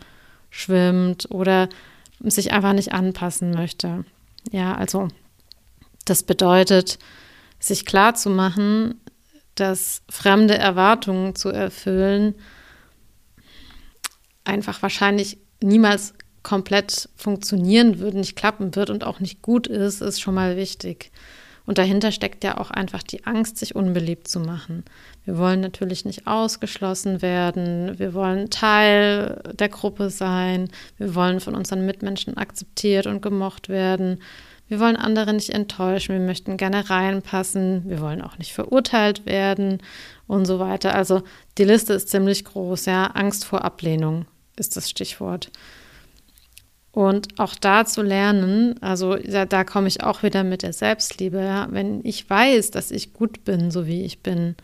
schwimmt 0.50 1.28
oder 1.32 1.70
sich 2.20 2.52
einfach 2.52 2.74
nicht 2.74 2.92
anpassen 2.92 3.52
möchte. 3.52 4.04
Ja, 4.52 4.76
also 4.76 5.08
das 6.04 6.24
bedeutet, 6.24 7.00
sich 7.60 7.86
klar 7.86 8.16
zu 8.16 8.30
machen, 8.30 8.96
dass 9.60 10.02
fremde 10.10 10.58
Erwartungen 10.58 11.36
zu 11.36 11.50
erfüllen 11.50 12.36
einfach 14.44 14.82
wahrscheinlich 14.82 15.38
niemals 15.62 16.14
komplett 16.44 17.10
funktionieren 17.16 18.00
wird, 18.00 18.16
nicht 18.16 18.36
klappen 18.36 18.76
wird 18.76 18.90
und 18.90 19.04
auch 19.04 19.20
nicht 19.20 19.42
gut 19.42 19.68
ist, 19.68 20.02
ist 20.02 20.20
schon 20.20 20.34
mal 20.34 20.58
wichtig. 20.58 21.12
Und 21.66 21.78
dahinter 21.78 22.12
steckt 22.12 22.44
ja 22.44 22.58
auch 22.58 22.72
einfach 22.72 23.04
die 23.04 23.28
Angst, 23.28 23.60
sich 23.60 23.76
unbeliebt 23.76 24.28
zu 24.28 24.40
machen. 24.40 24.84
Wir 25.24 25.38
wollen 25.38 25.62
natürlich 25.62 26.04
nicht 26.04 26.26
ausgeschlossen 26.26 27.22
werden. 27.22 28.00
Wir 28.00 28.16
wollen 28.16 28.50
Teil 28.50 29.40
der 29.54 29.70
Gruppe 29.70 30.10
sein. 30.10 30.70
Wir 30.98 31.14
wollen 31.14 31.40
von 31.40 31.54
unseren 31.54 31.86
Mitmenschen 31.86 32.38
akzeptiert 32.38 33.06
und 33.06 33.22
gemocht 33.22 33.70
werden. 33.70 34.20
Wir 34.70 34.80
wollen 34.80 34.96
andere 34.96 35.34
nicht 35.34 35.50
enttäuschen. 35.50 36.14
Wir 36.14 36.26
möchten 36.26 36.56
gerne 36.56 36.90
reinpassen. 36.90 37.90
Wir 37.90 38.00
wollen 38.00 38.22
auch 38.22 38.38
nicht 38.38 38.54
verurteilt 38.54 39.26
werden 39.26 39.80
und 40.28 40.46
so 40.46 40.60
weiter. 40.60 40.96
Also 40.96 41.24
die 41.58 41.66
Liste 41.66 41.94
ist 41.94 42.10
ziemlich 42.10 42.46
groß. 42.46 42.86
Ja, 42.86 43.08
Angst 43.08 43.46
vor 43.46 43.66
Ablehnung 43.66 44.26
ist 44.56 44.78
das 44.78 44.90
Stichwort. 44.90 45.52
Und 46.92 47.40
auch 47.40 47.56
da 47.56 47.86
zu 47.86 48.02
lernen, 48.02 48.82
also 48.82 49.16
da, 49.16 49.46
da 49.46 49.64
komme 49.64 49.88
ich 49.88 50.04
auch 50.04 50.24
wieder 50.24 50.44
mit 50.44 50.64
der 50.64 50.74
Selbstliebe. 50.74 51.42
Ja? 51.42 51.68
Wenn 51.72 52.02
ich 52.04 52.30
weiß, 52.30 52.72
dass 52.72 52.92
ich 52.92 53.14
gut 53.14 53.44
bin, 53.44 53.72
so 53.72 53.88
wie 53.88 54.04
ich 54.04 54.22
bin, 54.22 54.56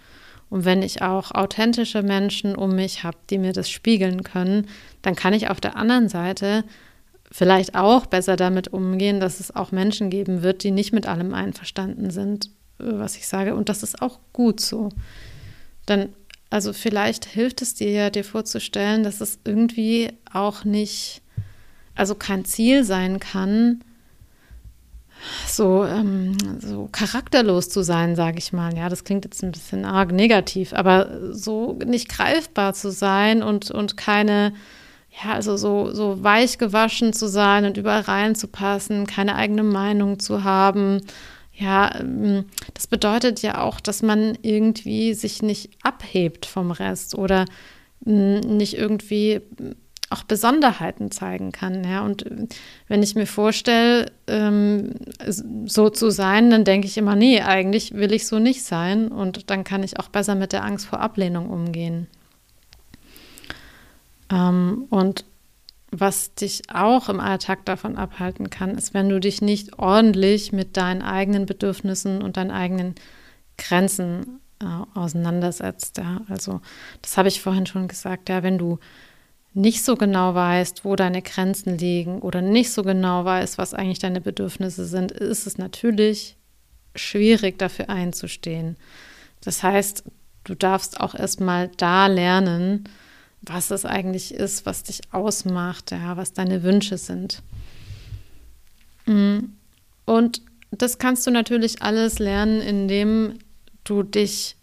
und 0.49 0.63
wenn 0.63 0.83
ich 0.83 1.01
auch 1.01 1.31
authentische 1.31 2.03
Menschen 2.03 2.55
um 2.55 2.75
mich 2.75 3.03
habe, 3.03 3.17
die 3.29 3.39
mir 3.39 3.51
das 3.51 3.69
spiegeln 3.69 4.23
können, 4.23 4.67
dann 5.01 5.15
kann 5.15 5.33
ich 5.33 5.49
auf 5.49 5.59
der 5.59 5.75
anderen 5.75 6.07
Seite 6.07 6.63
vielleicht 7.35 7.75
auch 7.75 8.05
besser 8.05 8.37
damit 8.37 8.71
umgehen, 8.71 9.19
dass 9.19 9.41
es 9.41 9.53
auch 9.53 9.73
Menschen 9.73 10.09
geben 10.09 10.41
wird, 10.41 10.63
die 10.63 10.71
nicht 10.71 10.93
mit 10.93 11.05
allem 11.05 11.33
einverstanden 11.33 12.09
sind, 12.09 12.49
was 12.77 13.17
ich 13.17 13.27
sage. 13.27 13.55
Und 13.55 13.67
das 13.67 13.83
ist 13.83 14.01
auch 14.01 14.19
gut 14.31 14.61
so. 14.61 14.87
Dann, 15.85 16.13
also 16.49 16.71
vielleicht 16.71 17.25
hilft 17.25 17.61
es 17.61 17.73
dir 17.73 17.91
ja, 17.91 18.09
dir 18.09 18.23
vorzustellen, 18.23 19.03
dass 19.03 19.19
es 19.19 19.39
irgendwie 19.43 20.13
auch 20.31 20.63
nicht 20.63 21.21
also 21.93 22.15
kein 22.15 22.45
Ziel 22.45 22.85
sein 22.85 23.19
kann, 23.19 23.81
so, 25.45 25.83
ähm, 25.83 26.37
so 26.61 26.87
charakterlos 26.89 27.67
zu 27.67 27.83
sein, 27.83 28.15
sage 28.15 28.37
ich 28.37 28.53
mal. 28.53 28.77
Ja, 28.77 28.87
das 28.87 29.03
klingt 29.03 29.25
jetzt 29.25 29.43
ein 29.43 29.51
bisschen 29.51 29.83
arg 29.83 30.13
negativ, 30.13 30.71
aber 30.71 31.33
so 31.33 31.77
nicht 31.85 32.07
greifbar 32.07 32.73
zu 32.73 32.91
sein 32.91 33.43
und, 33.43 33.71
und 33.71 33.97
keine, 33.97 34.53
ja, 35.23 35.33
also 35.33 35.55
so, 35.55 35.91
so 35.93 36.23
weich 36.23 36.57
gewaschen 36.57 37.13
zu 37.13 37.27
sein 37.27 37.65
und 37.65 37.77
überall 37.77 38.01
reinzupassen, 38.01 39.07
keine 39.07 39.35
eigene 39.35 39.63
Meinung 39.63 40.19
zu 40.19 40.43
haben. 40.43 41.01
Ja, 41.53 41.99
ähm, 41.99 42.45
das 42.73 42.87
bedeutet 42.87 43.41
ja 43.41 43.61
auch, 43.61 43.79
dass 43.79 44.01
man 44.01 44.37
irgendwie 44.41 45.13
sich 45.13 45.41
nicht 45.41 45.71
abhebt 45.83 46.45
vom 46.45 46.71
Rest 46.71 47.15
oder 47.15 47.45
mm, 48.03 48.39
nicht 48.39 48.77
irgendwie 48.77 49.41
auch 50.09 50.23
Besonderheiten 50.23 51.11
zeigen 51.11 51.51
kann. 51.51 51.83
Ja, 51.83 52.03
und 52.03 52.25
wenn 52.87 53.01
ich 53.01 53.15
mir 53.15 53.25
vorstelle, 53.25 54.11
ähm, 54.27 54.91
so 55.65 55.89
zu 55.89 56.11
sein, 56.11 56.49
dann 56.51 56.63
denke 56.63 56.87
ich 56.87 56.97
immer, 56.97 57.15
nee, 57.15 57.41
eigentlich 57.41 57.93
will 57.93 58.13
ich 58.13 58.27
so 58.27 58.39
nicht 58.39 58.63
sein. 58.63 59.07
Und 59.07 59.49
dann 59.49 59.63
kann 59.63 59.81
ich 59.81 59.99
auch 59.99 60.09
besser 60.09 60.35
mit 60.35 60.53
der 60.53 60.63
Angst 60.63 60.85
vor 60.85 60.99
Ablehnung 60.99 61.49
umgehen. 61.49 62.07
Ähm, 64.29 64.85
und 64.89 65.25
was 65.91 66.33
dich 66.33 66.63
auch 66.73 67.09
im 67.09 67.19
Alltag 67.19 67.65
davon 67.65 67.97
abhalten 67.97 68.49
kann, 68.49 68.75
ist, 68.75 68.93
wenn 68.93 69.09
du 69.09 69.19
dich 69.19 69.41
nicht 69.41 69.79
ordentlich 69.79 70.51
mit 70.51 70.77
deinen 70.77 71.01
eigenen 71.01 71.45
Bedürfnissen 71.45 72.21
und 72.21 72.37
deinen 72.37 72.51
eigenen 72.51 72.95
Grenzen 73.57 74.41
äh, 74.61 74.65
auseinandersetzt. 74.97 75.97
Ja. 75.97 76.21
Also 76.27 76.61
das 77.01 77.17
habe 77.17 77.27
ich 77.27 77.41
vorhin 77.41 77.65
schon 77.65 77.87
gesagt, 77.87 78.29
ja, 78.29 78.43
wenn 78.43 78.57
du 78.57 78.79
nicht 79.53 79.85
so 79.85 79.95
genau 79.95 80.35
weißt, 80.35 80.83
wo 80.83 80.97
deine 80.97 81.21
Grenzen 81.21 81.77
liegen 81.77 82.19
oder 82.19 82.41
nicht 82.41 82.71
so 82.71 82.83
genau 82.83 83.23
weißt, 83.23 83.57
was 83.57 83.73
eigentlich 83.73 83.99
deine 83.99 84.19
Bedürfnisse 84.19 84.85
sind, 84.85 85.11
ist 85.11 85.47
es 85.47 85.57
natürlich 85.57 86.35
schwierig, 86.93 87.57
dafür 87.57 87.89
einzustehen. 87.89 88.75
Das 89.41 89.63
heißt, 89.63 90.03
du 90.43 90.55
darfst 90.55 90.99
auch 90.99 91.15
erstmal 91.15 91.69
da 91.77 92.07
lernen, 92.07 92.89
was 93.45 93.71
es 93.71 93.85
eigentlich 93.85 94.33
ist, 94.33 94.65
was 94.65 94.83
dich 94.83 95.01
ausmacht, 95.11 95.91
ja, 95.91 96.17
was 96.17 96.33
deine 96.33 96.63
Wünsche 96.63 96.97
sind. 96.97 97.41
Mm. 99.05 99.39
Und 100.05 100.41
das 100.71 100.97
kannst 100.97 101.25
du 101.25 101.31
natürlich 101.31 101.81
alles 101.81 102.19
lernen, 102.19 102.61
indem 102.61 103.39
du 103.83 104.03
dich 104.03 104.55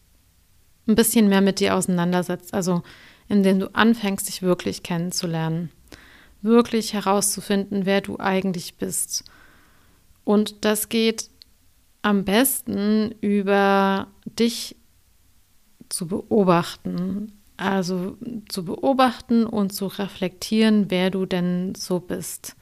ein 0.87 0.95
bisschen 0.95 1.29
mehr 1.29 1.41
mit 1.41 1.61
dir 1.61 1.75
auseinandersetzt. 1.75 2.55
Also 2.55 2.83
indem 3.29 3.61
du 3.61 3.75
anfängst, 3.75 4.29
dich 4.29 4.43
wirklich 4.43 4.83
kennenzulernen, 4.83 5.71
wirklich 6.43 6.93
herauszufinden, 6.93 7.87
wer 7.87 8.01
du 8.01 8.19
eigentlich 8.19 8.75
bist. 8.75 9.25
Und 10.25 10.65
das 10.65 10.89
geht 10.89 11.31
am 12.03 12.25
besten 12.25 13.15
über 13.21 14.09
dich 14.25 14.77
zu 15.89 16.07
beobachten, 16.07 17.33
also 17.57 18.17
zu 18.49 18.65
beobachten 18.65 19.45
und 19.45 19.73
zu 19.73 19.87
reflektieren, 19.87 20.91
wer 20.91 21.11
du 21.11 21.27
denn 21.27 21.75
so 21.75 22.01
bist. 22.01 22.57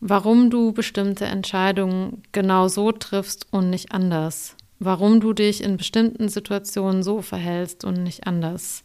Warum 0.00 0.50
du 0.50 0.72
bestimmte 0.72 1.24
Entscheidungen 1.24 2.22
genau 2.32 2.68
so 2.68 2.92
triffst 2.92 3.46
und 3.50 3.70
nicht 3.70 3.92
anders. 3.92 4.56
Warum 4.78 5.20
du 5.20 5.32
dich 5.32 5.62
in 5.62 5.78
bestimmten 5.78 6.28
Situationen 6.28 7.02
so 7.02 7.22
verhältst 7.22 7.84
und 7.84 8.02
nicht 8.02 8.26
anders 8.26 8.84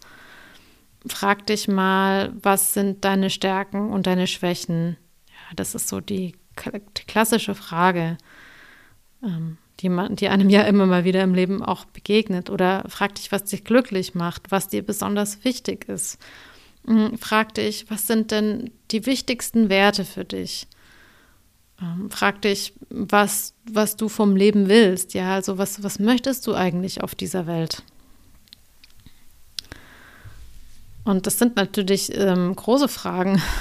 frag 1.07 1.45
dich 1.47 1.67
mal, 1.67 2.31
was 2.41 2.73
sind 2.73 3.03
deine 3.05 3.29
Stärken 3.29 3.91
und 3.91 4.07
deine 4.07 4.27
Schwächen? 4.27 4.97
Ja, 5.27 5.55
das 5.55 5.75
ist 5.75 5.87
so 5.87 5.99
die, 5.99 6.35
klassische 7.07 7.55
Frage, 7.55 8.17
ähm, 9.23 9.57
die, 9.81 9.89
man, 9.89 10.15
die 10.15 10.29
einem 10.29 10.49
ja 10.49 10.61
immer 10.63 10.85
mal 10.85 11.03
wieder 11.03 11.23
im 11.23 11.33
Leben 11.33 11.63
auch 11.63 11.85
begegnet. 11.85 12.49
Oder 12.49 12.83
frag 12.87 13.15
dich, 13.15 13.31
was 13.31 13.45
dich 13.45 13.63
glücklich 13.63 14.15
macht, 14.15 14.51
was 14.51 14.67
dir 14.67 14.83
besonders 14.85 15.43
wichtig 15.43 15.87
ist. 15.89 16.19
Ähm, 16.87 17.17
frag 17.17 17.53
dich, 17.55 17.85
was 17.89 18.07
sind 18.07 18.31
denn 18.31 18.71
die 18.91 19.05
wichtigsten 19.05 19.69
Werte 19.69 20.05
für 20.05 20.25
dich? 20.25 20.67
Ähm, 21.81 22.09
frag 22.11 22.41
dich, 22.41 22.73
was, 22.89 23.53
was 23.69 23.95
du 23.95 24.09
vom 24.09 24.35
Leben 24.35 24.69
willst. 24.69 25.13
Ja, 25.13 25.33
also 25.35 25.57
was, 25.57 25.83
was 25.83 25.99
möchtest 25.99 26.45
du 26.47 26.53
eigentlich 26.53 27.01
auf 27.01 27.15
dieser 27.15 27.47
Welt? 27.47 27.83
Und 31.03 31.25
das 31.25 31.39
sind 31.39 31.55
natürlich 31.55 32.15
ähm, 32.15 32.55
große 32.55 32.87
Fragen. 32.87 33.41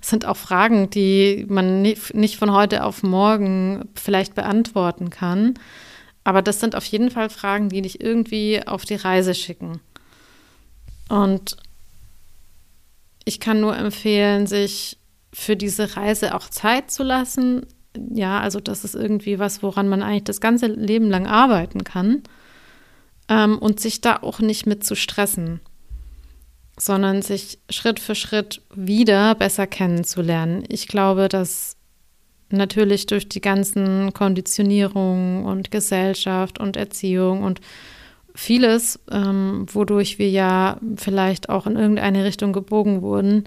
Das 0.00 0.10
sind 0.10 0.26
auch 0.26 0.36
Fragen, 0.36 0.90
die 0.90 1.46
man 1.48 1.80
nicht 1.80 2.36
von 2.36 2.52
heute 2.52 2.84
auf 2.84 3.02
morgen 3.02 3.88
vielleicht 3.94 4.34
beantworten 4.34 5.08
kann. 5.08 5.54
Aber 6.24 6.42
das 6.42 6.60
sind 6.60 6.76
auf 6.76 6.84
jeden 6.84 7.10
Fall 7.10 7.30
Fragen, 7.30 7.70
die 7.70 7.80
dich 7.80 8.02
irgendwie 8.02 8.66
auf 8.66 8.84
die 8.84 8.96
Reise 8.96 9.34
schicken. 9.34 9.80
Und 11.08 11.56
ich 13.24 13.40
kann 13.40 13.62
nur 13.62 13.76
empfehlen, 13.78 14.46
sich 14.46 14.98
für 15.32 15.56
diese 15.56 15.96
Reise 15.96 16.34
auch 16.34 16.50
Zeit 16.50 16.90
zu 16.90 17.02
lassen. 17.02 17.64
Ja, 18.12 18.40
also 18.40 18.60
das 18.60 18.84
ist 18.84 18.94
irgendwie 18.94 19.38
was, 19.38 19.62
woran 19.62 19.88
man 19.88 20.02
eigentlich 20.02 20.24
das 20.24 20.42
ganze 20.42 20.66
Leben 20.66 21.08
lang 21.08 21.26
arbeiten 21.26 21.82
kann. 21.82 22.22
Ähm, 23.28 23.58
und 23.58 23.80
sich 23.80 24.02
da 24.02 24.16
auch 24.16 24.40
nicht 24.40 24.66
mit 24.66 24.84
zu 24.84 24.94
stressen 24.96 25.60
sondern 26.76 27.22
sich 27.22 27.58
Schritt 27.70 28.00
für 28.00 28.14
Schritt 28.14 28.62
wieder 28.74 29.34
besser 29.34 29.66
kennenzulernen. 29.66 30.64
Ich 30.68 30.88
glaube, 30.88 31.28
dass 31.28 31.76
natürlich 32.50 33.06
durch 33.06 33.28
die 33.28 33.40
ganzen 33.40 34.12
Konditionierungen 34.12 35.44
und 35.44 35.70
Gesellschaft 35.70 36.58
und 36.58 36.76
Erziehung 36.76 37.42
und 37.42 37.60
vieles, 38.34 38.98
ähm, 39.10 39.66
wodurch 39.72 40.18
wir 40.18 40.28
ja 40.28 40.78
vielleicht 40.96 41.48
auch 41.48 41.66
in 41.66 41.76
irgendeine 41.76 42.24
Richtung 42.24 42.52
gebogen 42.52 43.02
wurden, 43.02 43.44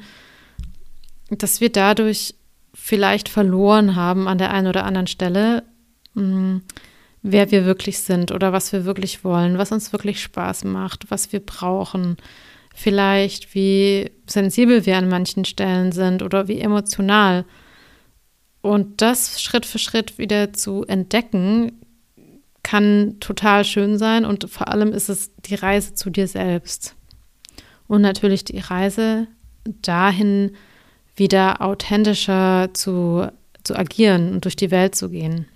dass 1.29 1.59
wir 1.59 1.69
dadurch 1.69 2.35
vielleicht 2.73 3.27
verloren 3.27 3.95
haben 3.95 4.27
an 4.27 4.37
der 4.37 4.53
einen 4.53 4.67
oder 4.67 4.85
anderen 4.85 5.07
Stelle, 5.07 5.63
mh, 6.13 6.23
mm, 6.23 6.61
wer 7.23 7.51
wir 7.51 7.65
wirklich 7.65 7.99
sind 7.99 8.31
oder 8.31 8.53
was 8.53 8.71
wir 8.71 8.85
wirklich 8.85 9.25
wollen, 9.25 9.57
was 9.57 9.73
uns 9.73 9.91
wirklich 9.91 10.21
Spaß 10.21 10.63
macht, 10.63 11.11
was 11.11 11.33
wir 11.33 11.41
brauchen 11.41 12.15
vielleicht, 12.77 13.55
wie 13.55 14.11
sensibel 14.27 14.85
wir 14.85 14.97
an 14.97 15.09
manchen 15.09 15.45
Stellen 15.45 15.91
sind 15.91 16.21
oder 16.21 16.47
wie 16.47 16.59
emotional. 16.59 17.43
Und 18.61 19.01
das 19.01 19.41
Schritt 19.41 19.65
für 19.65 19.79
Schritt 19.79 20.19
wieder 20.19 20.53
zu 20.53 20.85
entdecken, 20.85 21.81
kann 22.61 23.15
total 23.19 23.65
schön 23.65 23.97
sein 23.97 24.25
und 24.25 24.47
vor 24.47 24.67
allem 24.67 24.93
ist 24.93 25.09
es 25.09 25.31
die 25.37 25.55
Reise 25.55 25.95
zu 25.95 26.11
dir 26.11 26.27
selbst. 26.27 26.95
Und 27.87 28.01
natürlich 28.01 28.43
die 28.43 28.59
Reise 28.59 29.25
dahin, 29.63 30.51
wieder 31.15 31.61
authentischer 31.61 32.69
zu, 32.73 33.27
zu 33.63 33.75
agieren 33.75 34.33
und 34.33 34.45
durch 34.45 34.55
die 34.55 34.69
Welt 34.69 34.93
zu 34.93 35.09
gehen. 35.09 35.47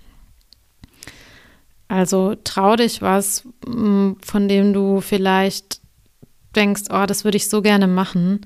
Also 1.87 2.33
trau 2.43 2.77
dich 2.77 3.03
was, 3.03 3.43
mm, 3.67 4.13
von 4.23 4.47
dem 4.47 4.73
du 4.73 5.01
vielleicht 5.01 5.80
denkst, 6.55 6.83
oh, 6.89 7.05
das 7.05 7.23
würde 7.23 7.37
ich 7.37 7.49
so 7.49 7.61
gerne 7.61 7.87
machen, 7.87 8.41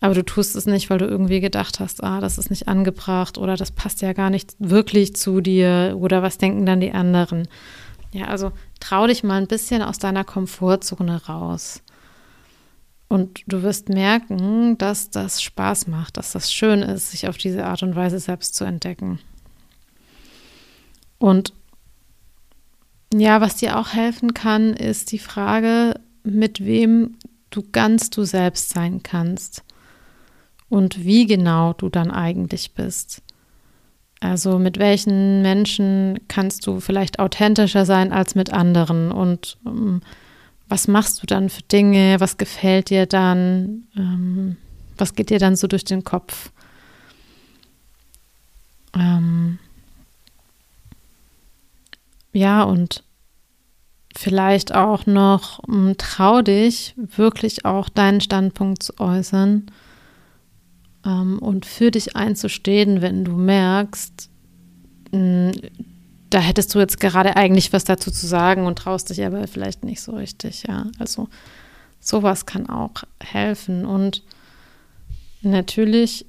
aber 0.00 0.14
du 0.14 0.24
tust 0.24 0.54
es 0.54 0.66
nicht, 0.66 0.90
weil 0.90 0.98
du 0.98 1.06
irgendwie 1.06 1.40
gedacht 1.40 1.80
hast, 1.80 2.04
ah, 2.04 2.20
das 2.20 2.38
ist 2.38 2.50
nicht 2.50 2.68
angebracht 2.68 3.36
oder 3.36 3.56
das 3.56 3.72
passt 3.72 4.00
ja 4.00 4.12
gar 4.12 4.30
nicht 4.30 4.54
wirklich 4.58 5.16
zu 5.16 5.40
dir 5.40 5.96
oder 5.98 6.22
was 6.22 6.38
denken 6.38 6.66
dann 6.66 6.80
die 6.80 6.92
anderen. 6.92 7.48
Ja, 8.12 8.26
also 8.26 8.52
trau 8.80 9.06
dich 9.06 9.24
mal 9.24 9.40
ein 9.40 9.48
bisschen 9.48 9.82
aus 9.82 9.98
deiner 9.98 10.24
Komfortzone 10.24 11.26
raus. 11.26 11.82
Und 13.08 13.40
du 13.46 13.62
wirst 13.62 13.88
merken, 13.88 14.76
dass 14.78 15.10
das 15.10 15.42
Spaß 15.42 15.88
macht, 15.88 16.16
dass 16.16 16.32
das 16.32 16.52
schön 16.52 16.82
ist, 16.82 17.10
sich 17.10 17.26
auf 17.26 17.38
diese 17.38 17.64
Art 17.64 17.82
und 17.82 17.96
Weise 17.96 18.18
selbst 18.20 18.54
zu 18.54 18.64
entdecken. 18.64 19.18
Und 21.18 21.52
ja, 23.12 23.40
was 23.40 23.56
dir 23.56 23.78
auch 23.78 23.94
helfen 23.94 24.34
kann, 24.34 24.74
ist 24.74 25.12
die 25.12 25.18
Frage, 25.18 25.98
mit 26.30 26.64
wem 26.64 27.16
du 27.50 27.62
ganz 27.72 28.10
du 28.10 28.24
selbst 28.24 28.70
sein 28.70 29.02
kannst 29.02 29.64
und 30.68 31.04
wie 31.04 31.26
genau 31.26 31.72
du 31.72 31.88
dann 31.88 32.10
eigentlich 32.10 32.72
bist. 32.72 33.22
Also 34.20 34.58
mit 34.58 34.78
welchen 34.78 35.42
Menschen 35.42 36.18
kannst 36.28 36.66
du 36.66 36.80
vielleicht 36.80 37.20
authentischer 37.20 37.84
sein 37.84 38.12
als 38.12 38.34
mit 38.34 38.52
anderen 38.52 39.12
und 39.12 39.58
ähm, 39.64 40.00
was 40.68 40.88
machst 40.88 41.22
du 41.22 41.26
dann 41.26 41.48
für 41.48 41.62
Dinge, 41.62 42.16
was 42.18 42.36
gefällt 42.36 42.90
dir 42.90 43.06
dann, 43.06 43.86
ähm, 43.96 44.56
was 44.96 45.14
geht 45.14 45.30
dir 45.30 45.38
dann 45.38 45.56
so 45.56 45.66
durch 45.66 45.84
den 45.84 46.04
Kopf. 46.04 46.50
Ähm, 48.94 49.58
ja, 52.32 52.64
und 52.64 53.04
vielleicht 54.18 54.74
auch 54.74 55.06
noch 55.06 55.60
hm, 55.68 55.94
trau 55.96 56.42
dich, 56.42 56.92
wirklich 56.96 57.64
auch 57.64 57.88
deinen 57.88 58.20
Standpunkt 58.20 58.82
zu 58.82 58.98
äußern 58.98 59.70
ähm, 61.06 61.38
und 61.38 61.64
für 61.64 61.92
dich 61.92 62.16
einzustehen, 62.16 63.00
wenn 63.00 63.24
du 63.24 63.36
merkst, 63.36 64.28
hm, 65.12 65.52
da 66.30 66.40
hättest 66.40 66.74
du 66.74 66.80
jetzt 66.80 66.98
gerade 66.98 67.36
eigentlich 67.36 67.72
was 67.72 67.84
dazu 67.84 68.10
zu 68.10 68.26
sagen 68.26 68.66
und 68.66 68.80
traust 68.80 69.08
dich 69.08 69.24
aber 69.24 69.46
vielleicht 69.46 69.84
nicht 69.84 70.00
so 70.00 70.16
richtig, 70.16 70.64
ja. 70.66 70.86
Also 70.98 71.28
sowas 72.00 72.44
kann 72.44 72.68
auch 72.68 73.04
helfen 73.22 73.86
und 73.86 74.24
natürlich, 75.42 76.26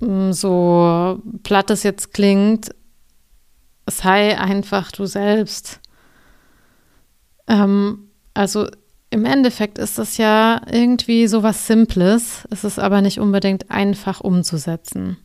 mm, 0.00 0.32
so 0.32 1.22
platt 1.42 1.70
es 1.70 1.84
jetzt 1.84 2.12
klingt, 2.12 2.68
sei 3.86 4.38
einfach 4.38 4.92
du 4.92 5.06
selbst. 5.06 5.79
Ähm, 7.48 8.10
also 8.34 8.68
im 9.10 9.24
Endeffekt 9.24 9.78
ist 9.78 9.98
das 9.98 10.16
ja 10.16 10.62
irgendwie 10.70 11.26
so 11.26 11.42
was 11.42 11.66
Simples, 11.66 12.46
es 12.50 12.64
ist 12.64 12.78
aber 12.78 13.00
nicht 13.02 13.18
unbedingt 13.18 13.70
einfach 13.70 14.20
umzusetzen. 14.20 15.16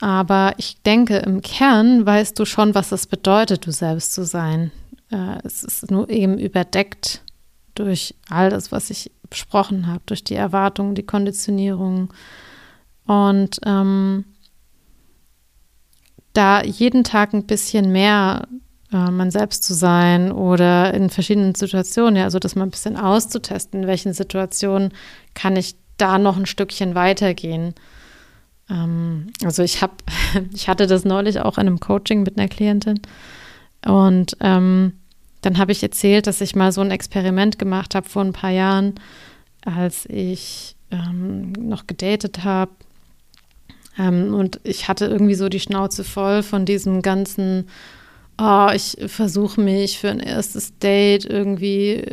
Aber 0.00 0.54
ich 0.56 0.82
denke, 0.82 1.18
im 1.18 1.40
Kern 1.40 2.04
weißt 2.04 2.38
du 2.38 2.44
schon, 2.44 2.74
was 2.74 2.90
es 2.90 3.06
bedeutet, 3.06 3.66
du 3.66 3.70
selbst 3.70 4.14
zu 4.14 4.24
sein. 4.24 4.72
Äh, 5.10 5.38
es 5.44 5.62
ist 5.62 5.90
nur 5.90 6.10
eben 6.10 6.38
überdeckt 6.38 7.22
durch 7.74 8.14
all 8.28 8.50
das, 8.50 8.72
was 8.72 8.90
ich 8.90 9.12
besprochen 9.30 9.86
habe, 9.86 10.02
durch 10.06 10.24
die 10.24 10.34
Erwartungen, 10.34 10.94
die 10.94 11.04
Konditionierung. 11.04 12.12
Und 13.06 13.60
ähm, 13.64 14.24
da 16.32 16.62
jeden 16.62 17.04
Tag 17.04 17.32
ein 17.32 17.46
bisschen 17.46 17.92
mehr 17.92 18.48
äh, 18.92 19.10
man 19.10 19.30
selbst 19.30 19.64
zu 19.64 19.74
sein 19.74 20.32
oder 20.32 20.94
in 20.94 21.10
verschiedenen 21.10 21.54
Situationen, 21.54 22.16
ja, 22.16 22.24
also 22.24 22.38
das 22.38 22.54
mal 22.54 22.64
ein 22.64 22.70
bisschen 22.70 22.96
auszutesten, 22.96 23.82
in 23.82 23.88
welchen 23.88 24.12
Situationen 24.12 24.92
kann 25.34 25.56
ich 25.56 25.76
da 25.96 26.18
noch 26.18 26.36
ein 26.36 26.46
Stückchen 26.46 26.94
weitergehen. 26.94 27.74
Ähm, 28.68 29.28
also 29.44 29.62
ich 29.62 29.82
habe, 29.82 29.94
ich 30.54 30.68
hatte 30.68 30.86
das 30.86 31.04
neulich 31.04 31.40
auch 31.40 31.58
in 31.58 31.66
einem 31.66 31.80
Coaching 31.80 32.22
mit 32.22 32.38
einer 32.38 32.48
Klientin 32.48 33.00
und 33.84 34.36
ähm, 34.40 34.94
dann 35.44 35.58
habe 35.58 35.72
ich 35.72 35.82
erzählt, 35.82 36.26
dass 36.26 36.40
ich 36.40 36.56
mal 36.56 36.72
so 36.72 36.80
ein 36.80 36.90
Experiment 36.90 37.58
gemacht 37.58 37.94
habe 37.94 38.08
vor 38.08 38.22
ein 38.22 38.32
paar 38.32 38.50
Jahren, 38.50 38.94
als 39.64 40.06
ich 40.06 40.76
ähm, 40.90 41.52
noch 41.52 41.86
gedatet 41.86 42.44
habe. 42.44 42.72
Ähm, 43.98 44.34
und 44.34 44.60
ich 44.64 44.88
hatte 44.88 45.06
irgendwie 45.06 45.34
so 45.34 45.48
die 45.48 45.60
Schnauze 45.60 46.02
voll 46.02 46.42
von 46.42 46.64
diesem 46.64 47.02
ganzen, 47.02 47.68
oh, 48.38 48.68
ich 48.74 48.96
versuche 49.06 49.60
mich 49.60 49.98
für 49.98 50.10
ein 50.10 50.20
erstes 50.20 50.78
Date 50.78 51.24
irgendwie 51.24 52.04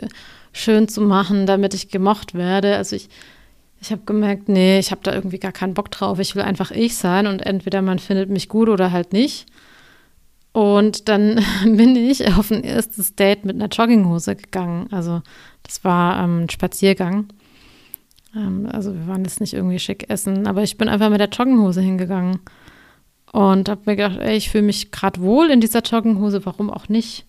schön 0.53 0.87
zu 0.87 1.01
machen, 1.01 1.45
damit 1.45 1.73
ich 1.73 1.89
gemocht 1.89 2.33
werde. 2.33 2.75
Also 2.75 2.95
ich, 2.95 3.09
ich 3.81 3.91
habe 3.91 4.01
gemerkt, 4.05 4.49
nee, 4.49 4.79
ich 4.79 4.91
habe 4.91 5.01
da 5.03 5.13
irgendwie 5.13 5.39
gar 5.39 5.51
keinen 5.51 5.73
Bock 5.73 5.91
drauf. 5.91 6.19
Ich 6.19 6.35
will 6.35 6.43
einfach 6.43 6.71
ich 6.71 6.95
sein 6.95 7.27
und 7.27 7.45
entweder 7.45 7.81
man 7.81 7.99
findet 7.99 8.29
mich 8.29 8.49
gut 8.49 8.69
oder 8.69 8.91
halt 8.91 9.13
nicht. 9.13 9.45
Und 10.53 11.07
dann 11.07 11.43
bin 11.63 11.95
ich 11.95 12.27
auf 12.33 12.51
ein 12.51 12.63
erstes 12.63 13.15
Date 13.15 13.45
mit 13.45 13.55
einer 13.55 13.69
Jogginghose 13.69 14.35
gegangen. 14.35 14.87
Also 14.91 15.21
das 15.63 15.83
war 15.83 16.23
ähm, 16.23 16.43
ein 16.43 16.49
Spaziergang. 16.49 17.27
Ähm, 18.35 18.67
also 18.71 18.93
wir 18.93 19.07
waren 19.07 19.23
jetzt 19.23 19.41
nicht 19.41 19.53
irgendwie 19.53 19.79
schick 19.79 20.09
essen, 20.09 20.47
aber 20.47 20.63
ich 20.63 20.77
bin 20.77 20.89
einfach 20.89 21.09
mit 21.09 21.19
der 21.19 21.29
Jogginghose 21.29 21.81
hingegangen 21.81 22.39
und 23.31 23.69
habe 23.69 23.81
mir 23.85 23.95
gedacht, 23.95 24.19
ey, 24.19 24.35
ich 24.35 24.49
fühle 24.49 24.63
mich 24.63 24.91
gerade 24.91 25.21
wohl 25.21 25.49
in 25.49 25.61
dieser 25.61 25.81
Jogginghose, 25.81 26.45
warum 26.45 26.69
auch 26.69 26.89
nicht? 26.89 27.25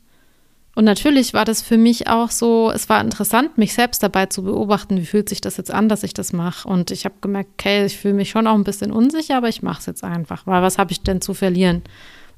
Und 0.75 0.85
natürlich 0.85 1.35
war 1.35 1.45
das 1.45 1.61
für 1.61 1.77
mich 1.77 2.09
auch 2.09 2.31
so, 2.31 2.71
es 2.71 2.89
war 2.89 3.01
interessant, 3.01 3.59
mich 3.59 3.75
selbst 3.75 4.03
dabei 4.03 4.27
zu 4.27 4.43
beobachten, 4.43 4.97
wie 4.97 5.05
fühlt 5.05 5.29
sich 5.29 5.43
das 5.43 5.59
jetzt 5.59 5.71
an, 5.71 5.91
dass 5.91 6.03
ich 6.03 6.15
das 6.15 6.33
mache. 6.33 6.67
Und 6.67 6.91
ich 6.91 7.05
habe 7.05 7.15
gemerkt, 7.21 7.51
okay, 7.55 7.85
ich 7.85 7.99
fühle 7.99 8.15
mich 8.15 8.31
schon 8.31 8.47
auch 8.47 8.55
ein 8.55 8.65
bisschen 8.65 8.91
unsicher, 8.91 9.37
aber 9.37 9.51
ich 9.51 9.63
mache 9.63 9.81
es 9.81 9.87
jetzt 9.87 10.03
einfach, 10.03 10.47
weil 10.47 10.63
was 10.63 10.79
habe 10.79 10.93
ich 10.93 11.03
denn 11.03 11.21
zu 11.21 11.35
verlieren? 11.35 11.83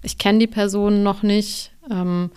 ich 0.04 0.18
kenne 0.18 0.38
die 0.38 0.46
Person 0.46 1.02
noch 1.02 1.22
nicht. 1.22 1.72
Ähm, 1.90 2.30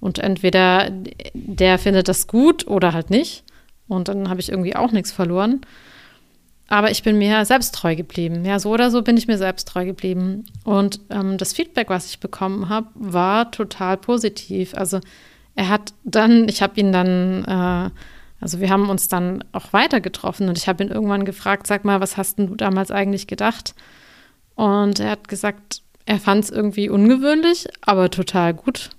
und 0.00 0.20
entweder 0.20 0.90
der 1.34 1.78
findet 1.78 2.08
das 2.08 2.28
gut 2.28 2.66
oder 2.68 2.92
halt 2.92 3.10
nicht. 3.10 3.42
Und 3.88 4.08
dann 4.08 4.28
habe 4.28 4.40
ich 4.40 4.50
irgendwie 4.50 4.76
auch 4.76 4.92
nichts 4.92 5.10
verloren. 5.10 5.62
Aber 6.68 6.90
ich 6.90 7.02
bin 7.02 7.16
mir 7.16 7.44
selbst 7.46 7.74
treu 7.74 7.96
geblieben. 7.96 8.44
Ja, 8.44 8.58
so 8.58 8.70
oder 8.70 8.90
so 8.90 9.02
bin 9.02 9.16
ich 9.16 9.26
mir 9.26 9.38
selbst 9.38 9.66
treu 9.68 9.86
geblieben. 9.86 10.44
Und 10.64 11.00
ähm, 11.08 11.38
das 11.38 11.54
Feedback, 11.54 11.88
was 11.88 12.06
ich 12.06 12.20
bekommen 12.20 12.68
habe, 12.68 12.88
war 12.94 13.50
total 13.50 13.96
positiv. 13.96 14.74
Also 14.74 15.00
er 15.54 15.70
hat 15.70 15.94
dann, 16.04 16.46
ich 16.48 16.60
habe 16.60 16.78
ihn 16.78 16.92
dann, 16.92 17.44
äh, 17.44 17.90
also 18.40 18.60
wir 18.60 18.68
haben 18.68 18.90
uns 18.90 19.08
dann 19.08 19.42
auch 19.52 19.72
weiter 19.72 20.00
getroffen 20.00 20.48
und 20.48 20.58
ich 20.58 20.68
habe 20.68 20.84
ihn 20.84 20.90
irgendwann 20.90 21.24
gefragt, 21.24 21.66
sag 21.66 21.84
mal, 21.86 22.00
was 22.00 22.18
hast 22.18 22.38
du 22.38 22.54
damals 22.54 22.90
eigentlich 22.90 23.26
gedacht? 23.26 23.74
Und 24.54 25.00
er 25.00 25.12
hat 25.12 25.26
gesagt, 25.26 25.82
er 26.04 26.20
fand 26.20 26.44
es 26.44 26.50
irgendwie 26.50 26.90
ungewöhnlich, 26.90 27.66
aber 27.80 28.10
total 28.10 28.52
gut. 28.52 28.90